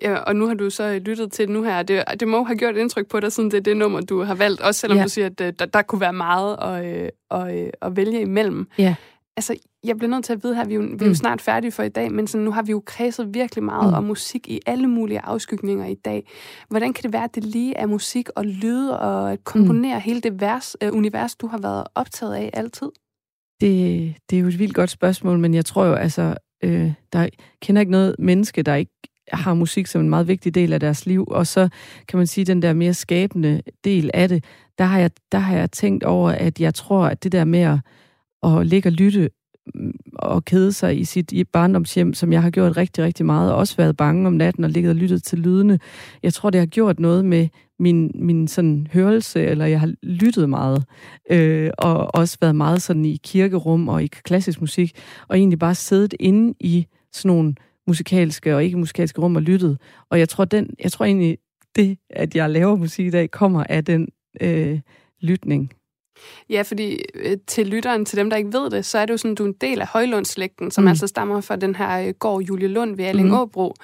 Ja, 0.02 0.14
og 0.16 0.36
nu 0.36 0.46
har 0.46 0.54
du 0.54 0.70
så 0.70 0.98
lyttet 0.98 1.32
til 1.32 1.50
nu 1.50 1.62
her. 1.62 1.82
Det, 1.82 2.04
det 2.20 2.28
må 2.28 2.42
have 2.44 2.56
gjort 2.58 2.76
indtryk 2.76 3.08
på 3.08 3.20
dig, 3.20 3.32
siden 3.32 3.50
det 3.50 3.56
er 3.56 3.60
det 3.62 3.76
nummer, 3.76 4.00
du 4.00 4.22
har 4.22 4.34
valgt. 4.34 4.60
Også 4.60 4.80
selvom 4.80 4.98
Ja. 4.98 5.04
du 5.04 5.08
siger, 5.08 5.26
at 5.26 5.40
øh, 5.40 5.52
der, 5.58 5.66
der 5.66 5.82
kunne 5.82 6.00
være 6.00 6.12
meget 6.12 6.56
at, 6.62 7.02
øh, 7.02 7.08
at, 7.30 7.56
øh, 7.64 7.70
at 7.82 7.96
vælge 7.96 8.20
imellem. 8.20 8.66
Ja. 8.78 8.94
Altså, 9.36 9.56
jeg 9.84 9.96
bliver 9.96 10.10
nødt 10.10 10.24
til 10.24 10.32
at 10.32 10.42
vide 10.44 10.54
her, 10.54 10.64
vi 10.64 10.74
er 10.74 10.76
jo, 10.76 10.82
vi 10.82 10.88
er 10.92 10.96
Mm. 11.00 11.06
jo 11.08 11.14
snart 11.14 11.40
færdige 11.40 11.72
for 11.72 11.82
i 11.82 11.88
dag, 11.88 12.12
men 12.12 12.26
sådan, 12.26 12.44
nu 12.44 12.50
har 12.50 12.62
vi 12.62 12.70
jo 12.72 12.82
kredset 12.86 13.34
virkelig 13.34 13.64
meget 13.64 13.90
Mm. 13.90 13.96
om 13.96 14.04
musik 14.04 14.48
i 14.48 14.60
alle 14.66 14.86
mulige 14.86 15.20
afskygninger 15.20 15.86
i 15.86 15.94
dag. 15.94 16.28
Hvordan 16.68 16.92
kan 16.92 17.02
det 17.02 17.12
være, 17.12 17.24
at 17.24 17.34
det 17.34 17.44
lige 17.44 17.76
er 17.76 17.86
musik 17.86 18.28
og 18.36 18.44
lyde 18.44 19.00
og 19.00 19.32
at 19.32 19.44
komponere 19.44 19.94
mm. 19.96 20.00
hele 20.02 20.20
det 20.20 20.40
vers, 20.40 20.76
øh, 20.82 20.92
univers, 20.92 21.36
du 21.36 21.46
har 21.46 21.58
været 21.58 21.84
optaget 21.94 22.34
af 22.34 22.50
altid? 22.52 22.88
Det, 23.60 24.14
det 24.30 24.36
er 24.36 24.40
jo 24.40 24.48
et 24.48 24.58
vildt 24.58 24.74
godt 24.74 24.90
spørgsmål, 24.90 25.38
men 25.38 25.54
jeg 25.54 25.64
tror 25.64 25.84
jo, 25.84 25.94
altså, 25.94 26.34
øh, 26.64 26.92
der 27.12 27.28
kender 27.60 27.80
ikke 27.80 27.92
noget 27.92 28.16
menneske, 28.18 28.62
der 28.62 28.74
ikke 28.74 28.92
har 29.32 29.54
musik 29.54 29.86
som 29.86 30.00
en 30.00 30.10
meget 30.10 30.28
vigtig 30.28 30.54
del 30.54 30.72
af 30.72 30.80
deres 30.80 31.06
liv, 31.06 31.24
og 31.28 31.46
så 31.46 31.68
kan 32.08 32.16
man 32.16 32.26
sige, 32.26 32.44
den 32.44 32.62
der 32.62 32.72
mere 32.72 32.94
skabende 32.94 33.62
del 33.84 34.10
af 34.14 34.28
det, 34.28 34.44
der 34.78 34.84
har 34.84 34.98
jeg, 34.98 35.10
der 35.32 35.38
har 35.38 35.56
jeg 35.56 35.70
tænkt 35.70 36.04
over, 36.04 36.30
at 36.30 36.60
jeg 36.60 36.74
tror, 36.74 37.06
at 37.06 37.24
det 37.24 37.32
der 37.32 37.44
med 37.44 37.60
at, 37.60 37.78
at 38.42 38.66
ligge 38.66 38.88
og 38.88 38.92
lytte 38.92 39.30
mm, 39.74 39.92
og 40.14 40.44
kede 40.44 40.72
sig 40.72 41.00
i 41.00 41.04
sit 41.04 41.32
i 41.32 41.44
barndomshjem, 41.44 42.14
som 42.14 42.32
jeg 42.32 42.42
har 42.42 42.50
gjort 42.50 42.76
rigtig, 42.76 43.04
rigtig 43.04 43.26
meget, 43.26 43.52
og 43.52 43.58
også 43.58 43.76
været 43.76 43.96
bange 43.96 44.26
om 44.26 44.32
natten 44.32 44.64
og 44.64 44.70
ligget 44.70 44.90
og 44.90 44.96
lyttet 44.96 45.22
til 45.22 45.38
lydene. 45.38 45.78
Jeg 46.22 46.34
tror, 46.34 46.50
det 46.50 46.60
har 46.60 46.66
gjort 46.66 47.00
noget 47.00 47.24
med 47.24 47.48
min, 47.78 48.10
min 48.14 48.48
sådan 48.48 48.86
hørelse, 48.92 49.44
eller 49.44 49.66
jeg 49.66 49.80
har 49.80 49.92
lyttet 50.02 50.48
meget, 50.48 50.84
øh, 51.30 51.70
og 51.78 52.14
også 52.14 52.36
været 52.40 52.56
meget 52.56 52.82
sådan 52.82 53.04
i 53.04 53.20
kirkerum 53.24 53.88
og 53.88 54.04
i 54.04 54.06
klassisk 54.06 54.60
musik, 54.60 54.92
og 55.28 55.38
egentlig 55.38 55.58
bare 55.58 55.74
siddet 55.74 56.14
inde 56.20 56.54
i 56.60 56.86
sådan 57.12 57.28
nogle 57.28 57.54
musikalske 57.86 58.54
og 58.54 58.64
ikke 58.64 58.78
musikalske 58.78 59.20
rum 59.20 59.36
og 59.36 59.42
lyttet. 59.42 59.78
Og 60.10 60.18
jeg 60.18 60.28
tror, 60.28 60.44
den, 60.44 60.70
jeg 60.82 60.92
tror 60.92 61.04
egentlig, 61.04 61.38
det, 61.76 61.98
at 62.10 62.36
jeg 62.36 62.50
laver 62.50 62.76
musik 62.76 63.06
i 63.06 63.10
dag, 63.10 63.30
kommer 63.30 63.64
af 63.68 63.84
den 63.84 64.08
øh, 64.40 64.80
lytning. 65.20 65.72
Ja, 66.50 66.62
fordi 66.62 67.02
øh, 67.14 67.36
til 67.46 67.66
lytteren, 67.66 68.04
til 68.04 68.18
dem, 68.18 68.30
der 68.30 68.36
ikke 68.36 68.52
ved 68.52 68.70
det, 68.70 68.84
så 68.84 68.98
er 68.98 69.06
det 69.06 69.12
jo 69.12 69.16
sådan, 69.18 69.34
du 69.34 69.42
er 69.42 69.46
en 69.48 69.54
del 69.60 69.80
af 69.80 69.86
Højlundslægten, 69.86 70.70
som 70.70 70.82
Mm. 70.82 70.84
mm. 70.84 70.88
altså 70.88 71.06
stammer 71.06 71.40
fra 71.40 71.56
den 71.56 71.74
her 71.74 72.08
øh, 72.08 72.14
gård 72.18 72.42
Julie 72.42 72.68
Lund 72.68 72.96
ved 72.96 73.04
Allingåbro. 73.04 73.74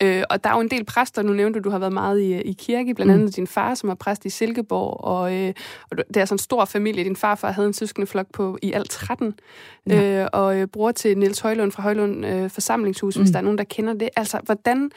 Mm. 0.00 0.06
Øh, 0.06 0.22
og 0.30 0.44
der 0.44 0.50
er 0.50 0.54
jo 0.54 0.60
en 0.60 0.70
del 0.70 0.84
præster, 0.84 1.22
nu 1.22 1.32
nævnte 1.32 1.60
du, 1.60 1.64
du 1.64 1.70
har 1.70 1.78
været 1.78 1.92
meget 1.92 2.20
i, 2.20 2.32
øh, 2.34 2.40
i 2.44 2.52
kirke, 2.58 2.94
blandt 2.94 3.12
Mm. 3.12 3.18
andet 3.20 3.36
din 3.36 3.46
far, 3.46 3.74
som 3.74 3.88
er 3.90 3.94
præst 3.94 4.24
i 4.24 4.30
Silkeborg, 4.30 5.04
og, 5.04 5.34
øh, 5.36 5.52
og 5.90 5.96
det 5.96 6.16
er 6.16 6.24
sådan 6.24 6.34
en 6.34 6.38
stor 6.38 6.64
familie. 6.64 7.04
Din 7.04 7.16
farfar 7.16 7.52
havde 7.52 7.68
en 7.68 7.74
søskendeflok 7.74 8.26
på 8.32 8.58
i 8.62 8.72
alt 8.72 8.90
13, 8.90 9.34
Ja. 9.86 10.22
øh, 10.22 10.28
og 10.32 10.56
øh, 10.60 10.66
bror 10.66 10.92
til 10.92 11.18
Niels 11.18 11.40
Højlund 11.40 11.72
fra 11.72 11.82
Højlund 11.82 12.26
øh, 12.26 12.50
Forsamlingshus, 12.50 13.16
mm. 13.16 13.22
hvis 13.22 13.28
Mm. 13.28 13.32
der 13.32 13.38
er 13.38 13.42
nogen, 13.44 13.58
der 13.58 13.64
kender 13.64 13.92
det. 13.94 14.08
Altså, 14.16 14.40
hvordan... 14.44 14.90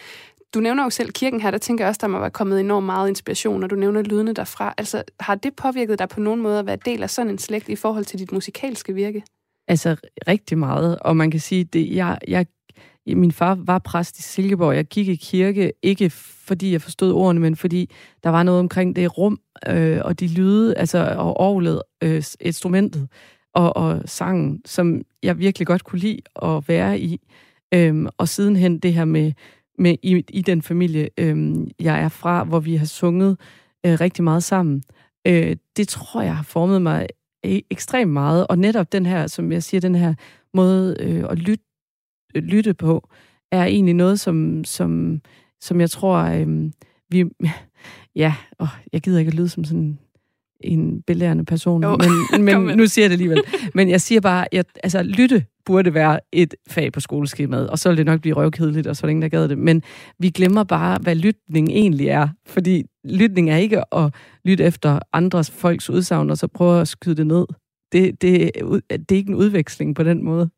Du 0.53 0.59
nævner 0.59 0.83
jo 0.83 0.89
selv 0.89 1.11
kirken 1.11 1.41
her, 1.41 1.51
der 1.51 1.57
tænker 1.57 1.83
jeg 1.83 1.89
også, 1.89 1.99
der 2.01 2.07
må 2.07 2.19
være 2.19 2.31
kommet 2.31 2.59
enormt 2.59 2.85
meget 2.85 3.09
inspiration, 3.09 3.63
og 3.63 3.69
du 3.69 3.75
nævner 3.75 4.01
lydene 4.01 4.33
derfra. 4.33 4.73
Altså, 4.77 5.03
har 5.19 5.35
det 5.35 5.55
påvirket 5.55 5.99
dig 5.99 6.09
på 6.09 6.19
nogen 6.19 6.41
måde 6.41 6.59
at 6.59 6.65
være 6.65 6.77
del 6.85 7.03
af 7.03 7.09
sådan 7.09 7.31
en 7.31 7.37
slægt 7.37 7.69
i 7.69 7.75
forhold 7.75 8.05
til 8.05 8.19
dit 8.19 8.31
musikalske 8.31 8.93
virke? 8.93 9.23
Altså 9.67 9.95
rigtig 10.27 10.57
meget, 10.57 10.99
og 10.99 11.17
man 11.17 11.31
kan 11.31 11.39
sige, 11.39 11.63
det 11.63 11.95
jeg, 11.95 12.17
jeg 12.27 12.45
min 13.07 13.31
far 13.31 13.57
var 13.65 13.79
præst 13.79 14.19
i 14.19 14.21
Silkeborg. 14.21 14.75
Jeg 14.75 14.85
gik 14.85 15.07
i 15.07 15.15
kirke, 15.15 15.73
ikke 15.81 16.09
fordi 16.09 16.71
jeg 16.71 16.81
forstod 16.81 17.13
ordene, 17.13 17.41
men 17.41 17.55
fordi 17.55 17.89
der 18.23 18.29
var 18.29 18.43
noget 18.43 18.59
omkring 18.59 18.95
det 18.95 19.17
rum 19.17 19.39
øh, 19.67 19.99
og 20.03 20.19
de 20.19 20.27
lyde, 20.27 20.77
altså 20.77 21.15
og 21.17 21.39
orglet, 21.39 21.81
øh, 22.03 22.23
instrumentet 22.39 23.07
og, 23.53 23.77
og 23.77 24.01
sangen, 24.05 24.61
som 24.65 25.01
jeg 25.23 25.39
virkelig 25.39 25.67
godt 25.67 25.83
kunne 25.83 25.99
lide 25.99 26.21
at 26.41 26.67
være 26.67 26.99
i. 26.99 27.19
Øhm, 27.73 28.07
og 28.17 28.29
sidenhen 28.29 28.79
det 28.79 28.93
her 28.93 29.05
med, 29.05 29.31
med 29.80 29.95
i, 30.03 30.24
i 30.30 30.41
den 30.41 30.61
familie, 30.61 31.09
øh, 31.17 31.67
jeg 31.80 32.01
er 32.01 32.09
fra, 32.09 32.43
hvor 32.43 32.59
vi 32.59 32.76
har 32.76 32.86
sunget 32.86 33.38
øh, 33.86 33.99
rigtig 34.01 34.24
meget 34.24 34.43
sammen. 34.43 34.84
Øh, 35.28 35.55
det 35.78 35.88
tror 35.88 36.21
jeg 36.21 36.36
har 36.36 36.43
formet 36.43 36.82
mig 36.82 37.07
e, 37.43 37.61
ekstremt 37.69 38.11
meget. 38.11 38.47
Og 38.47 38.59
netop 38.59 38.91
den 38.91 39.05
her, 39.05 39.28
som 39.28 39.51
jeg 39.51 39.63
siger, 39.63 39.82
den 39.82 39.95
her 39.95 40.13
måde 40.53 40.95
øh, 40.99 41.26
at 41.30 41.39
lytte, 41.39 41.65
øh, 42.36 42.43
lytte 42.43 42.74
på, 42.74 43.09
er 43.51 43.65
egentlig 43.65 43.93
noget, 43.93 44.19
som, 44.19 44.63
som, 44.63 45.21
som 45.61 45.82
jeg 45.82 45.89
tror, 45.89 46.17
øh, 46.17 46.71
vi... 47.09 47.26
Ja, 48.15 48.36
åh, 48.59 48.67
jeg 48.93 49.01
gider 49.01 49.19
ikke 49.19 49.30
at 49.30 49.36
lyde 49.36 49.49
som 49.49 49.63
sådan 49.63 49.99
en 50.64 51.01
belærende 51.01 51.45
person, 51.45 51.84
Jo, 51.84 51.97
men, 52.32 52.43
men 52.66 52.78
nu 52.78 52.88
siger 52.88 53.03
jeg 53.03 53.09
det 53.09 53.14
alligevel. 53.14 53.41
Men 53.74 53.89
jeg 53.89 54.01
siger 54.01 54.22
bare, 54.22 54.55
at 54.55 54.66
altså, 54.84 55.03
lytte 55.03 55.45
burde 55.66 55.93
være 55.93 56.20
et 56.32 56.55
fag 56.70 56.91
på 56.91 56.99
skoleskemaet, 56.99 57.70
og 57.70 57.80
så 57.80 57.89
vil 57.89 57.97
det 57.97 58.05
nok 58.05 58.22
blive 58.22 58.36
røvkedeligt, 58.36 58.88
og 58.88 58.95
så 58.95 59.07
er 59.07 59.14
der 59.14 59.28
gad 59.28 59.47
det. 59.47 59.57
Men 59.57 59.84
vi 60.20 60.30
glemmer 60.30 60.64
bare, 60.64 60.99
hvad 61.01 61.16
lytning 61.16 61.70
egentlig 61.70 62.07
er. 62.07 62.28
Fordi 62.45 62.84
lytning 63.03 63.49
er 63.49 63.57
ikke 63.57 63.95
at 63.95 64.14
lytte 64.45 64.64
efter 64.64 64.99
andres 65.14 65.51
folks 65.51 65.89
udsagn, 65.89 66.30
og 66.30 66.38
så 66.38 66.47
prøve 66.47 66.82
at 66.82 66.88
skyde 66.88 67.16
det 67.16 67.28
ned. 67.28 67.45
Det, 67.91 68.22
det, 68.22 68.51
det 68.89 69.11
er 69.11 69.16
ikke 69.16 69.30
en 69.30 69.36
udveksling 69.36 69.95
på 69.95 70.03
den 70.03 70.24
måde. 70.24 70.49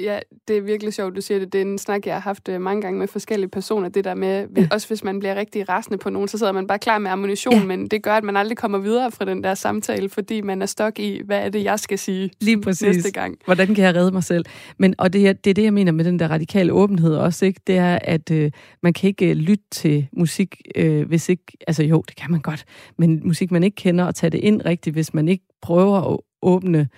Ja, 0.00 0.18
det 0.48 0.56
er 0.56 0.60
virkelig 0.60 0.94
sjovt, 0.94 1.16
du 1.16 1.20
siger 1.20 1.38
det. 1.38 1.52
Det 1.52 1.58
er 1.58 1.62
en 1.62 1.78
snak, 1.78 2.06
jeg 2.06 2.14
har 2.14 2.20
haft 2.20 2.48
øh, 2.48 2.60
mange 2.60 2.82
gange 2.82 2.98
med 2.98 3.08
forskellige 3.08 3.48
personer. 3.50 3.88
Det 3.88 4.04
der 4.04 4.14
med, 4.14 4.46
Ja. 4.56 4.68
også 4.72 4.88
hvis 4.88 5.04
man 5.04 5.18
bliver 5.18 5.34
rigtig 5.34 5.68
rasende 5.68 5.98
på 5.98 6.10
nogen, 6.10 6.28
så 6.28 6.38
sidder 6.38 6.52
man 6.52 6.66
bare 6.66 6.78
klar 6.78 6.98
med 6.98 7.10
ammunition, 7.10 7.54
Ja. 7.54 7.64
men 7.64 7.86
det 7.86 8.02
gør, 8.02 8.12
at 8.14 8.24
man 8.24 8.36
aldrig 8.36 8.58
kommer 8.58 8.78
videre 8.78 9.10
fra 9.10 9.24
den 9.24 9.44
der 9.44 9.54
samtale, 9.54 10.08
fordi 10.08 10.40
man 10.40 10.62
er 10.62 10.66
stok 10.66 10.98
i, 10.98 11.20
hvad 11.24 11.38
er 11.38 11.48
det, 11.48 11.64
jeg 11.64 11.78
skal 11.80 11.98
sige 11.98 12.30
Lige 12.40 12.60
præcis. 12.60 12.82
næste 12.96 13.12
gang. 13.12 13.38
Hvordan 13.44 13.74
kan 13.74 13.84
jeg 13.84 13.94
redde 13.94 14.12
mig 14.12 14.24
selv? 14.24 14.44
Men, 14.78 14.94
og 14.98 15.12
det 15.12 15.44
det 15.44 15.50
er 15.50 15.54
det, 15.54 15.62
jeg 15.64 15.74
mener 15.74 15.92
med 15.92 16.04
den 16.04 16.18
der 16.18 16.28
radikale 16.28 16.72
åbenhed 16.72 17.14
også, 17.14 17.44
ikke? 17.46 17.60
Det 17.66 17.76
er, 17.76 17.98
at 18.02 18.30
øh, 18.30 18.50
man 18.82 18.92
kan 18.92 19.08
ikke 19.08 19.30
øh, 19.30 19.36
lytte 19.36 19.64
til 19.70 20.08
musik, 20.12 20.56
øh, 20.76 21.06
hvis 21.08 21.28
ikke... 21.28 21.44
Altså 21.66 21.82
jo, 21.84 22.02
det 22.08 22.16
kan 22.16 22.30
man 22.30 22.40
godt. 22.40 22.64
Men 22.98 23.20
musik, 23.24 23.50
man 23.50 23.62
ikke 23.64 23.74
kender, 23.74 24.04
og 24.04 24.14
tage 24.14 24.30
det 24.30 24.38
ind 24.38 24.62
rigtigt, 24.64 24.94
hvis 24.94 25.14
man 25.14 25.28
ikke 25.28 25.44
prøver 25.62 26.12
at 26.12 26.18
åbne 26.42 26.88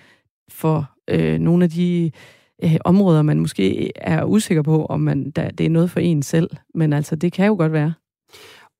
for 0.49 0.91
øh, 1.07 1.37
nogle 1.39 1.63
af 1.63 1.69
de 1.69 2.11
øh, 2.63 2.75
områder, 2.85 3.21
man 3.21 3.39
måske 3.39 3.91
er 3.95 4.23
usikker 4.23 4.61
på, 4.63 4.85
om 4.85 4.99
man, 4.99 5.31
der, 5.31 5.49
det 5.51 5.65
er 5.65 5.69
noget 5.69 5.91
for 5.91 5.99
en 5.99 6.23
selv. 6.23 6.49
Men 6.75 6.93
altså, 6.93 7.15
det 7.15 7.33
kan 7.33 7.45
jo 7.47 7.55
godt 7.59 7.73
være. 7.73 7.93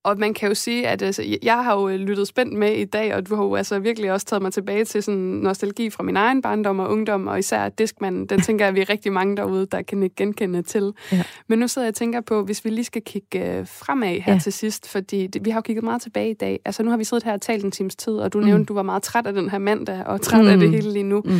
Og 0.04 0.20
man 0.20 0.34
kan 0.34 0.48
jo 0.50 0.56
sige, 0.56 0.88
at 0.88 1.02
altså, 1.02 1.24
jeg 1.44 1.64
har 1.64 1.80
jo 1.80 1.90
øh, 1.90 1.96
lyttet 1.96 2.28
spændt 2.28 2.54
med 2.54 2.72
i 2.72 2.86
dag, 2.86 3.16
og 3.16 3.30
du 3.30 3.36
har 3.36 3.44
jo 3.44 3.56
altså 3.56 3.80
virkelig 3.80 4.12
også 4.12 4.26
taget 4.26 4.42
mig 4.42 4.54
tilbage 4.54 4.86
til 4.86 5.04
sådan 5.04 5.20
nostalgi 5.20 5.90
fra 5.90 6.04
min 6.04 6.18
egen 6.18 6.42
barndom 6.42 6.80
og 6.80 6.90
ungdom, 6.92 7.28
og 7.28 7.40
især 7.40 7.70
Diskmanden, 7.70 8.26
den 8.26 8.42
tænker 8.42 8.66
jeg, 8.66 8.70
at 8.70 8.76
vi 8.76 8.82
er 8.82 8.90
rigtig 8.90 9.14
mange 9.14 9.38
derude, 9.38 9.68
der 9.72 9.82
kan 9.82 10.04
ikke 10.04 10.16
genkende 10.16 10.62
til. 10.62 10.92
Ja. 11.12 11.24
Men 11.50 11.60
nu 11.60 11.68
sidder 11.68 11.86
jeg 11.86 11.92
og 11.92 11.96
tænker 11.96 12.22
på, 12.22 12.44
hvis 12.44 12.66
vi 12.66 12.70
lige 12.70 12.86
skal 12.86 13.02
kigge 13.06 13.58
øh, 13.58 13.68
fremad 13.68 14.20
her 14.20 14.34
Ja. 14.34 14.40
til 14.40 14.54
sidst, 14.54 14.88
fordi 14.90 15.28
det, 15.28 15.46
vi 15.46 15.50
har 15.50 15.58
jo 15.58 15.62
kigget 15.62 15.84
meget 15.84 16.02
tilbage 16.02 16.30
i 16.32 16.34
dag. 16.40 16.60
Altså 16.66 16.84
nu 16.84 16.90
har 16.90 16.98
vi 16.98 17.04
siddet 17.04 17.24
her 17.24 17.34
og 17.34 17.42
talt 17.42 17.64
en 17.66 17.72
times 17.72 17.96
tid, 17.96 18.14
og 18.14 18.34
du 18.34 18.40
Mm. 18.40 18.46
nævnte, 18.46 18.66
du 18.66 18.74
var 18.74 18.84
meget 18.84 19.04
træt 19.04 19.28
af 19.28 19.34
den 19.34 19.50
her 19.50 19.58
mandag, 19.58 20.04
og 20.06 20.22
træt 20.22 20.48
af 20.48 20.54
Mm. 20.58 20.60
det 20.60 20.70
hele 20.70 20.94
lige 20.94 21.04
nu. 21.04 21.22
Mm. 21.26 21.32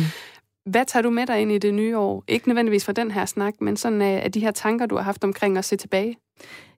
Hvad 0.66 0.84
tager 0.86 1.02
du 1.02 1.10
med 1.10 1.26
dig 1.26 1.40
ind 1.40 1.52
i 1.52 1.58
det 1.58 1.74
nye 1.74 1.98
år? 1.98 2.24
Ikke 2.28 2.48
nødvendigvis 2.48 2.84
fra 2.84 2.92
den 2.92 3.10
her 3.10 3.26
snak, 3.26 3.54
men 3.60 3.76
sådan 3.76 4.02
af, 4.02 4.20
af 4.24 4.32
de 4.32 4.40
her 4.40 4.50
tanker, 4.50 4.86
du 4.86 4.96
har 4.96 5.02
haft 5.02 5.24
omkring 5.24 5.58
at 5.58 5.64
se 5.64 5.76
tilbage. 5.76 6.16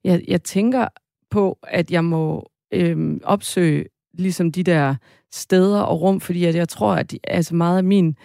Jeg, 0.04 0.22
jeg 0.28 0.42
tænker 0.42 0.88
på, 1.30 1.58
at 1.62 1.90
jeg 1.90 2.04
må 2.04 2.50
øhm, 2.72 3.20
opsøge 3.24 3.84
ligesom 4.18 4.52
de 4.52 4.62
der 4.62 4.94
steder 5.32 5.80
og 5.80 6.00
rum, 6.00 6.20
fordi 6.20 6.44
at 6.44 6.54
jeg 6.54 6.68
tror, 6.68 6.94
at 6.94 7.10
de, 7.10 7.18
altså 7.24 7.54
meget 7.54 7.76
af 7.76 7.84
min... 7.84 8.16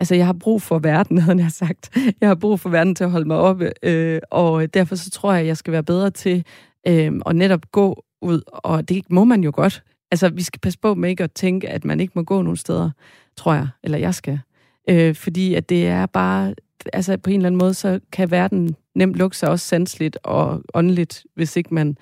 Altså, 0.00 0.14
jeg 0.14 0.26
har 0.26 0.32
brug 0.32 0.62
for 0.62 0.78
verden, 0.78 1.18
havde 1.22 1.38
jeg 1.38 1.50
sagt. 1.50 1.96
Jeg 2.20 2.28
har 2.28 2.34
brug 2.34 2.60
for 2.60 2.68
verden 2.68 2.94
til 2.94 3.04
at 3.04 3.10
holde 3.10 3.28
mig 3.28 3.36
oppe, 3.36 3.72
øh, 3.82 4.20
og 4.30 4.74
derfor 4.74 4.94
så 4.94 5.10
tror 5.10 5.32
jeg, 5.32 5.40
at 5.40 5.46
jeg 5.46 5.56
skal 5.56 5.72
være 5.72 5.82
bedre 5.82 6.10
til 6.10 6.44
øh, 6.86 7.12
at 7.26 7.36
netop 7.36 7.72
gå 7.72 8.04
ud, 8.22 8.42
og 8.46 8.88
det 8.88 9.10
må 9.10 9.24
man 9.24 9.44
jo 9.44 9.52
godt. 9.54 9.82
Altså, 10.10 10.28
vi 10.28 10.42
skal 10.42 10.60
passe 10.60 10.78
på 10.78 10.94
med 10.94 11.10
ikke 11.10 11.24
at 11.24 11.32
tænke, 11.32 11.68
at 11.68 11.84
man 11.84 12.00
ikke 12.00 12.12
må 12.14 12.22
gå 12.22 12.42
nogen 12.42 12.56
steder, 12.56 12.90
tror 13.36 13.54
jeg, 13.54 13.68
eller 13.82 13.98
jeg 13.98 14.14
skal. 14.14 14.40
Øh, 14.88 15.14
fordi 15.14 15.54
at 15.54 15.68
det 15.68 15.86
er 15.86 16.06
bare, 16.06 16.54
altså 16.92 17.16
på 17.16 17.30
en 17.30 17.36
eller 17.36 17.46
anden 17.46 17.58
måde, 17.58 17.74
så 17.74 18.00
kan 18.12 18.30
verden 18.30 18.76
nemt 18.94 19.14
lukke 19.16 19.36
sig 19.36 19.48
også 19.48 19.66
sandsligt 19.66 20.18
og 20.22 20.62
åndeligt, 20.74 21.24
hvis 21.34 21.56
ikke 21.56 21.74
man, 21.74 21.96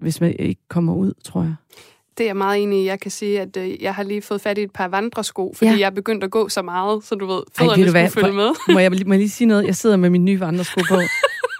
hvis 0.00 0.20
man 0.20 0.36
ikke 0.38 0.60
kommer 0.68 0.94
ud, 0.94 1.12
tror 1.24 1.42
jeg. 1.42 1.54
Det 2.18 2.24
er 2.24 2.28
jeg 2.28 2.36
meget 2.36 2.62
enig 2.62 2.82
i. 2.82 2.86
Jeg 2.86 3.00
kan 3.00 3.10
sige, 3.10 3.40
at 3.40 3.56
øh, 3.56 3.82
jeg 3.82 3.94
har 3.94 4.02
lige 4.02 4.22
fået 4.22 4.40
fat 4.40 4.58
i 4.58 4.62
et 4.62 4.70
par 4.72 4.88
vandresko, 4.88 5.52
fordi 5.56 5.70
Ja. 5.70 5.78
jeg 5.78 5.86
er 5.86 5.90
begyndt 5.90 6.24
at 6.24 6.30
gå 6.30 6.48
så 6.48 6.62
meget, 6.62 7.04
så 7.04 7.14
du 7.14 7.26
ved, 7.26 7.36
Ej, 7.36 7.42
fødderne 7.58 7.78
ved 7.78 7.86
du 7.86 7.90
skulle 7.90 8.00
hvad? 8.02 8.10
følge 8.10 8.36
med. 8.36 8.74
Må 8.74 8.78
jeg, 8.78 8.90
må 9.06 9.12
jeg 9.12 9.18
lige 9.18 9.30
sige 9.30 9.48
noget? 9.48 9.66
Jeg 9.66 9.76
sidder 9.76 9.96
med 9.96 10.10
min 10.10 10.24
nye 10.24 10.40
vandresko 10.40 10.80
på. 10.88 10.94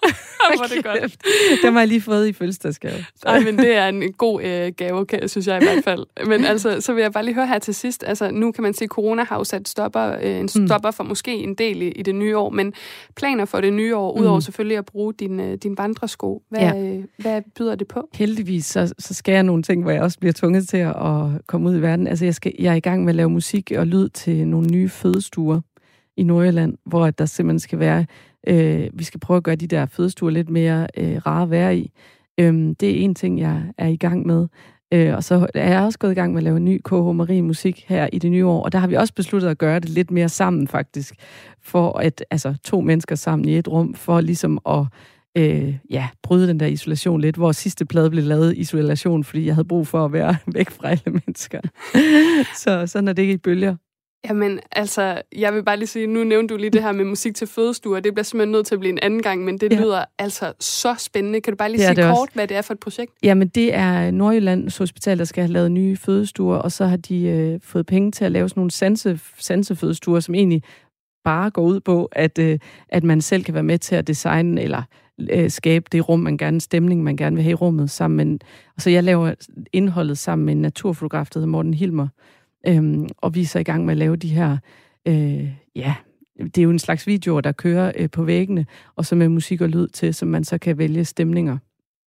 hvor 0.56 0.64
det 0.66 0.84
godt. 0.84 1.16
Dem 1.62 1.72
har 1.72 1.80
jeg 1.80 1.88
lige 1.88 2.00
fået 2.00 2.28
i 2.28 2.32
fødselsdagsgave. 2.32 2.94
Ej, 3.26 3.40
men 3.40 3.58
det 3.58 3.76
er 3.76 3.88
en 3.88 4.12
god 4.12 4.42
øh, 4.42 4.72
gave, 4.76 5.06
kan, 5.06 5.28
synes 5.28 5.46
jeg 5.46 5.62
i 5.62 5.64
hvert 5.64 5.84
fald. 5.84 6.06
Men 6.26 6.44
altså, 6.52 6.80
så 6.80 6.92
vil 6.92 7.02
jeg 7.02 7.12
bare 7.12 7.24
lige 7.24 7.34
høre 7.34 7.46
her 7.46 7.58
til 7.58 7.74
sidst. 7.74 8.04
Altså, 8.06 8.30
nu 8.30 8.52
kan 8.52 8.62
man 8.62 8.74
sige, 8.74 8.86
at 8.86 8.90
corona 8.90 9.24
har 9.24 9.36
jo 9.36 9.44
sat 9.44 9.68
stopper, 9.68 10.16
øh, 10.22 10.36
en 10.40 10.48
stopper 10.48 10.90
for 10.90 11.04
måske 11.04 11.34
en 11.34 11.54
del 11.54 11.82
i, 11.82 11.88
i 11.88 12.02
det 12.02 12.14
nye 12.14 12.36
år, 12.36 12.50
men 12.50 12.72
planer 13.16 13.44
for 13.44 13.60
det 13.60 13.72
nye 13.72 13.96
år, 13.96 14.12
udover 14.18 14.40
selvfølgelig 14.40 14.78
at 14.78 14.84
bruge 14.84 15.14
din, 15.14 15.40
øh, 15.40 15.54
din 15.54 15.78
vandresko, 15.78 16.42
hvad, 16.50 16.60
Ja. 16.60 16.82
øh, 16.82 17.04
hvad 17.18 17.42
byder 17.56 17.74
det 17.74 17.88
på? 17.88 18.08
Heldigvis, 18.14 18.66
så, 18.66 18.94
så 18.98 19.14
skal 19.14 19.32
jeg 19.32 19.42
nogle 19.42 19.62
ting, 19.62 19.82
hvor 19.82 19.90
jeg 19.90 20.02
også 20.02 20.18
bliver 20.18 20.32
tvunget 20.32 20.68
til 20.68 20.76
at, 20.76 20.94
komme 21.46 21.70
ud 21.70 21.76
i 21.76 21.82
verden. 21.82 22.06
Altså, 22.06 22.24
jeg, 22.24 22.34
skal, 22.34 22.52
jeg 22.58 22.70
er 22.72 22.76
i 22.76 22.80
gang 22.80 23.04
med 23.04 23.08
at 23.08 23.14
lave 23.16 23.30
musik 23.30 23.72
og 23.76 23.86
lyd 23.86 24.08
til 24.08 24.46
nogle 24.48 24.66
nye 24.66 24.88
fødestuer 24.88 25.60
i 26.16 26.22
Nordjylland, 26.22 26.74
hvor 26.86 27.10
der 27.10 27.26
simpelthen 27.26 27.58
skal 27.60 27.78
være, 27.78 28.06
øh, 28.46 28.90
vi 28.92 29.04
skal 29.04 29.20
prøve 29.20 29.36
at 29.36 29.42
gøre 29.42 29.56
de 29.56 29.66
der 29.66 29.86
fødestuer 29.86 30.30
lidt 30.30 30.48
mere 30.48 30.86
øh, 30.96 31.16
rare 31.16 31.42
at 31.42 31.50
være 31.50 31.78
i. 31.78 31.92
Øh, 32.40 32.74
det 32.80 32.90
er 32.90 33.04
en 33.04 33.14
ting, 33.14 33.40
jeg 33.40 33.62
er 33.78 33.86
i 33.86 33.96
gang 33.96 34.26
med. 34.26 34.46
Øh, 34.94 35.14
og 35.14 35.24
så 35.24 35.46
er 35.54 35.72
jeg 35.72 35.82
også 35.82 35.98
gået 35.98 36.12
i 36.12 36.14
gang 36.14 36.32
med 36.32 36.38
at 36.38 36.44
lave 36.44 36.56
en 36.56 36.64
ny 36.64 36.80
KH 36.84 36.92
Marie 36.92 37.42
musik 37.42 37.84
her 37.88 38.08
i 38.12 38.18
det 38.18 38.30
nye 38.30 38.46
år, 38.46 38.62
og 38.62 38.72
der 38.72 38.78
har 38.78 38.86
vi 38.86 38.94
også 38.94 39.14
besluttet 39.14 39.48
at 39.48 39.58
gøre 39.58 39.80
det 39.80 39.88
lidt 39.88 40.10
mere 40.10 40.28
sammen 40.28 40.68
faktisk, 40.68 41.14
for 41.62 41.98
at 41.98 42.24
altså 42.30 42.54
to 42.64 42.80
mennesker 42.80 43.14
sammen 43.14 43.48
i 43.48 43.58
et 43.58 43.68
rum, 43.68 43.94
for 43.94 44.20
ligesom 44.20 44.58
at 44.68 44.86
øh, 45.36 45.76
ja, 45.90 46.08
bryde 46.22 46.48
den 46.48 46.60
der 46.60 46.66
isolation 46.66 47.20
lidt, 47.20 47.36
hvor 47.36 47.52
sidste 47.52 47.84
plade 47.86 48.10
blev 48.10 48.24
lavet 48.24 48.54
i 48.54 48.60
isolation, 48.60 49.24
fordi 49.24 49.46
jeg 49.46 49.54
havde 49.54 49.68
brug 49.68 49.86
for 49.86 50.04
at 50.04 50.12
være 50.12 50.36
væk 50.54 50.70
fra 50.70 50.88
alle 50.88 51.02
mennesker. 51.06 51.60
så 52.62 52.86
sådan 52.86 53.08
er 53.08 53.12
det 53.12 53.22
ikke 53.22 53.34
i 53.34 53.36
bølger. 53.36 53.76
Jamen, 54.24 54.60
altså, 54.72 55.22
jeg 55.36 55.54
vil 55.54 55.62
bare 55.64 55.76
lige 55.76 55.86
sige, 55.86 56.06
nu 56.06 56.24
nævnte 56.24 56.54
du 56.54 56.58
lige 56.58 56.70
det 56.70 56.82
her 56.82 56.92
med 56.92 57.04
musik 57.04 57.34
til 57.34 57.46
fødestuer. 57.46 58.00
Det 58.00 58.14
bliver 58.14 58.24
simpelthen 58.24 58.52
nødt 58.52 58.66
til 58.66 58.74
at 58.74 58.78
blive 58.80 58.92
en 58.92 58.98
anden 59.02 59.22
gang, 59.22 59.44
men 59.44 59.58
det 59.58 59.72
Ja. 59.72 59.80
lyder 59.80 60.04
altså 60.18 60.52
så 60.60 60.94
spændende. 60.98 61.40
Kan 61.40 61.52
du 61.52 61.56
bare 61.56 61.70
lige 61.70 61.80
sige 61.80 61.94
kort, 61.94 62.04
også. 62.10 62.34
hvad 62.34 62.46
det 62.46 62.56
er 62.56 62.62
for 62.62 62.74
et 62.74 62.80
projekt? 62.80 63.12
Jamen, 63.22 63.48
det 63.48 63.74
er 63.74 64.10
Nordjyllands 64.10 64.78
Hospital, 64.78 65.18
der 65.18 65.24
skal 65.24 65.42
have 65.44 65.52
lavet 65.52 65.72
nye 65.72 65.96
fødestuer, 65.96 66.56
og 66.56 66.72
så 66.72 66.86
har 66.86 66.96
de 66.96 67.22
øh, 67.26 67.60
fået 67.62 67.86
penge 67.86 68.10
til 68.12 68.24
at 68.24 68.32
lave 68.32 68.48
sådan 68.48 68.60
nogle 68.60 68.70
sanse, 68.70 69.20
sansefødestuer, 69.38 70.20
som 70.20 70.34
egentlig 70.34 70.62
bare 71.24 71.50
går 71.50 71.62
ud 71.62 71.80
på, 71.80 72.08
at, 72.12 72.38
øh, 72.38 72.58
at 72.88 73.04
man 73.04 73.20
selv 73.20 73.44
kan 73.44 73.54
være 73.54 73.62
med 73.62 73.78
til 73.78 73.94
at 73.94 74.06
designe 74.06 74.62
eller 74.62 74.82
øh, 75.32 75.50
skabe 75.50 75.84
det 75.92 76.08
rum, 76.08 76.20
man 76.20 76.36
gerne, 76.36 76.60
stemning, 76.60 77.02
man 77.02 77.16
gerne 77.16 77.36
vil 77.36 77.42
have 77.42 77.50
i 77.50 77.54
rummet 77.54 77.90
sammen. 77.90 78.28
med- 78.30 78.38
Og 78.76 78.82
så 78.82 78.90
jeg 78.90 79.04
laver 79.04 79.34
indholdet 79.72 80.18
sammen 80.18 80.46
med 80.46 80.54
en 80.54 80.62
naturfotograf, 80.62 81.26
der 81.34 81.38
hedder 81.40 81.50
Morten 81.50 81.74
Hilmer, 81.74 82.08
øhm, 82.68 83.08
og 83.18 83.34
vi 83.34 83.40
er 83.40 83.46
så 83.46 83.58
i 83.58 83.62
gang 83.62 83.84
med 83.84 83.92
at 83.92 83.98
lave 83.98 84.16
de 84.16 84.28
her, 84.28 84.56
øh, 85.08 85.48
ja, 85.76 85.94
det 86.38 86.58
er 86.58 86.62
jo 86.62 86.70
en 86.70 86.78
slags 86.78 87.06
videoer, 87.06 87.40
der 87.40 87.52
kører 87.52 87.92
øh, 87.96 88.10
på 88.10 88.24
væggene, 88.24 88.66
og 88.96 89.06
så 89.06 89.14
med 89.14 89.28
musik 89.28 89.60
og 89.60 89.68
lyd 89.68 89.88
til, 89.88 90.14
som 90.14 90.28
man 90.28 90.44
så 90.44 90.58
kan 90.58 90.78
vælge 90.78 91.04
stemninger. 91.04 91.58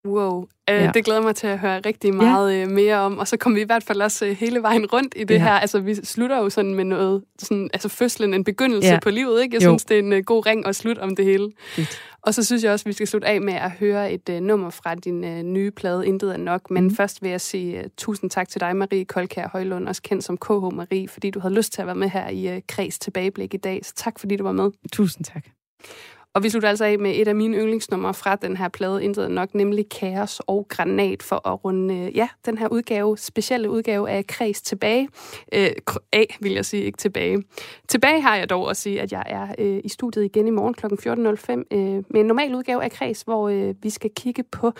Wow, 0.08 0.42
øh, 0.70 0.76
Ja. 0.76 0.92
det 0.94 1.06
glæder 1.06 1.22
mig 1.22 1.36
til 1.36 1.48
at 1.48 1.60
høre 1.60 1.80
rigtig 1.86 2.16
meget 2.16 2.60
ja. 2.60 2.66
mere 2.66 2.96
om. 2.98 3.18
Og 3.18 3.28
så 3.28 3.38
kommer 3.38 3.58
vi 3.58 3.62
i 3.62 3.66
hvert 3.66 3.84
fald 3.84 4.02
også 4.02 4.26
øh, 4.26 4.32
hele 4.32 4.62
vejen 4.62 4.86
rundt 4.86 5.14
i 5.18 5.24
det 5.24 5.34
Ja. 5.36 5.40
her. 5.40 5.52
Altså, 5.52 5.80
vi 5.80 5.96
slutter 5.96 6.38
jo 6.38 6.50
sådan 6.50 6.76
med 6.76 6.84
noget, 6.86 7.24
sådan, 7.40 7.70
altså 7.74 7.90
fødslen, 7.90 8.34
en 8.34 8.44
begyndelse 8.44 8.88
Ja. 8.90 9.00
på 9.00 9.10
livet, 9.10 9.42
ikke? 9.44 9.56
Jeg 9.56 9.64
Jo. 9.64 9.70
synes, 9.70 9.86
det 9.86 9.96
er 9.96 10.00
en 10.00 10.14
uh, 10.14 10.20
god 10.20 10.46
ring 10.46 10.66
at 10.68 10.76
slutte 10.76 11.00
om 11.00 11.16
det 11.16 11.26
hele. 11.26 11.52
Fedt. 11.76 12.02
Og 12.22 12.34
så 12.34 12.44
synes 12.44 12.64
jeg 12.64 12.72
også, 12.72 12.86
vi 12.86 12.94
skal 12.94 13.08
slutte 13.08 13.28
af 13.28 13.42
med 13.42 13.54
at 13.54 13.72
høre 13.72 14.14
et 14.14 14.30
uh, 14.30 14.36
nummer 14.36 14.70
fra 14.70 14.96
din 14.96 15.24
uh, 15.24 15.42
nye 15.42 15.72
plade, 15.72 16.08
Intet 16.08 16.34
er 16.34 16.38
nok. 16.38 16.72
Men 16.72 16.84
mm. 16.84 16.96
først 16.96 17.22
vil 17.22 17.30
jeg 17.32 17.42
sige 17.42 17.80
uh, 17.80 17.86
tusind 17.98 18.30
tak 18.30 18.50
til 18.50 18.62
dig, 18.62 18.76
Marie 18.76 19.06
Kolkær 19.06 19.48
Højlund, 19.52 19.88
også 19.88 20.02
kendt 20.02 20.24
som 20.24 20.38
KH 20.38 20.52
Marie, 20.52 21.08
fordi 21.08 21.30
du 21.30 21.40
havde 21.40 21.54
lyst 21.54 21.74
til 21.74 21.82
at 21.82 21.88
være 21.88 21.96
med 21.96 22.10
her 22.10 22.30
i 22.30 22.56
uh, 22.56 22.62
Kreds 22.68 23.00
Tilbageblik 23.00 23.54
i 23.54 23.58
dag. 23.58 23.80
Så 23.86 23.94
tak, 23.96 24.20
fordi 24.20 24.36
du 24.36 24.44
var 24.44 24.52
med. 24.52 24.72
Tusind 24.94 25.26
tak. 25.26 25.46
Og 26.34 26.44
vi 26.44 26.50
slutter 26.50 26.70
altså 26.70 26.86
af 26.86 27.00
med 27.00 27.12
et 27.16 27.28
af 27.28 27.36
mine 27.36 27.58
yndlingsnumre 27.58 28.14
fra 28.14 28.36
den 28.36 28.58
her 28.58 28.68
plade, 28.70 29.04
Intet 29.04 29.32
nok, 29.32 29.56
nemlig 29.56 29.90
Kaos 29.90 30.42
og 30.48 30.66
Granat, 30.70 31.24
for 31.24 31.48
at 31.48 31.66
runde 31.66 31.96
øh, 31.96 32.18
ja, 32.18 32.30
den 32.46 32.58
her 32.58 32.68
udgave, 32.68 33.18
specielle 33.18 33.70
udgave 33.70 34.10
af 34.10 34.28
Kreds 34.28 34.62
tilbage. 34.62 35.10
Øh, 35.54 35.70
af, 36.14 36.38
vil 36.42 36.52
jeg 36.52 36.66
sige, 36.66 36.84
ikke 36.84 36.98
tilbage. 36.98 37.44
Tilbage 37.88 38.22
har 38.22 38.36
jeg 38.36 38.50
dog 38.50 38.70
at 38.70 38.78
sige, 38.78 39.02
at 39.02 39.12
jeg 39.12 39.24
er 39.26 39.56
øh, 39.58 39.82
i 39.84 39.90
studiet 39.90 40.26
igen 40.26 40.48
i 40.48 40.52
morgen 40.52 40.74
kl. 40.74 40.86
14.05 40.86 41.78
øh, 41.78 42.04
med 42.10 42.22
en 42.22 42.26
normal 42.26 42.56
udgave 42.56 42.84
af 42.84 42.92
Kreds, 42.92 43.22
hvor 43.22 43.50
øh, 43.50 43.76
vi 43.84 43.90
skal 43.90 44.12
kigge 44.16 44.44
på 44.44 44.72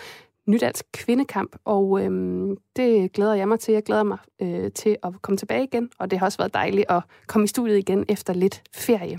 Nydansk 0.46 0.84
Kvindekamp, 0.92 1.56
og 1.64 2.00
øhm, 2.04 2.56
det 2.76 3.12
glæder 3.12 3.34
jeg 3.34 3.48
mig 3.48 3.60
til. 3.60 3.74
Jeg 3.74 3.82
glæder 3.82 4.02
mig 4.02 4.18
øh, 4.42 4.72
til 4.72 4.96
at 5.02 5.22
komme 5.22 5.36
tilbage 5.36 5.64
igen, 5.64 5.90
og 5.98 6.10
det 6.10 6.18
har 6.18 6.26
også 6.26 6.38
været 6.38 6.54
dejligt 6.54 6.90
at 6.90 7.02
komme 7.26 7.44
i 7.44 7.48
studiet 7.48 7.78
igen 7.78 8.04
efter 8.08 8.32
lidt 8.32 8.62
ferie. 8.74 9.18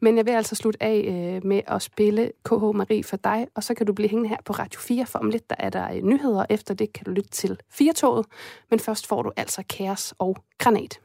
Men 0.00 0.16
jeg 0.16 0.26
vil 0.26 0.32
altså 0.32 0.54
slutte 0.54 0.82
af 0.82 1.04
øh, 1.08 1.46
med 1.46 1.60
at 1.66 1.82
spille 1.82 2.32
KH 2.44 2.62
Marie 2.74 3.04
for 3.04 3.16
dig, 3.16 3.46
og 3.54 3.64
så 3.64 3.74
kan 3.74 3.86
du 3.86 3.92
blive 3.92 4.08
hængende 4.08 4.28
her 4.28 4.38
på 4.44 4.52
Radio 4.52 4.80
4, 4.80 5.06
for 5.06 5.18
om 5.18 5.30
lidt 5.30 5.50
der 5.50 5.56
er 5.58 5.70
der 5.70 5.94
øh, 5.94 6.02
nyheder, 6.02 6.44
efter 6.50 6.74
det 6.74 6.92
kan 6.92 7.04
du 7.04 7.10
lytte 7.10 7.30
til 7.30 7.58
4-toget. 7.72 8.26
Men 8.70 8.80
først 8.80 9.06
får 9.06 9.22
du 9.22 9.32
altså 9.36 9.62
kaos 9.68 10.14
og 10.18 10.36
granat. 10.58 11.00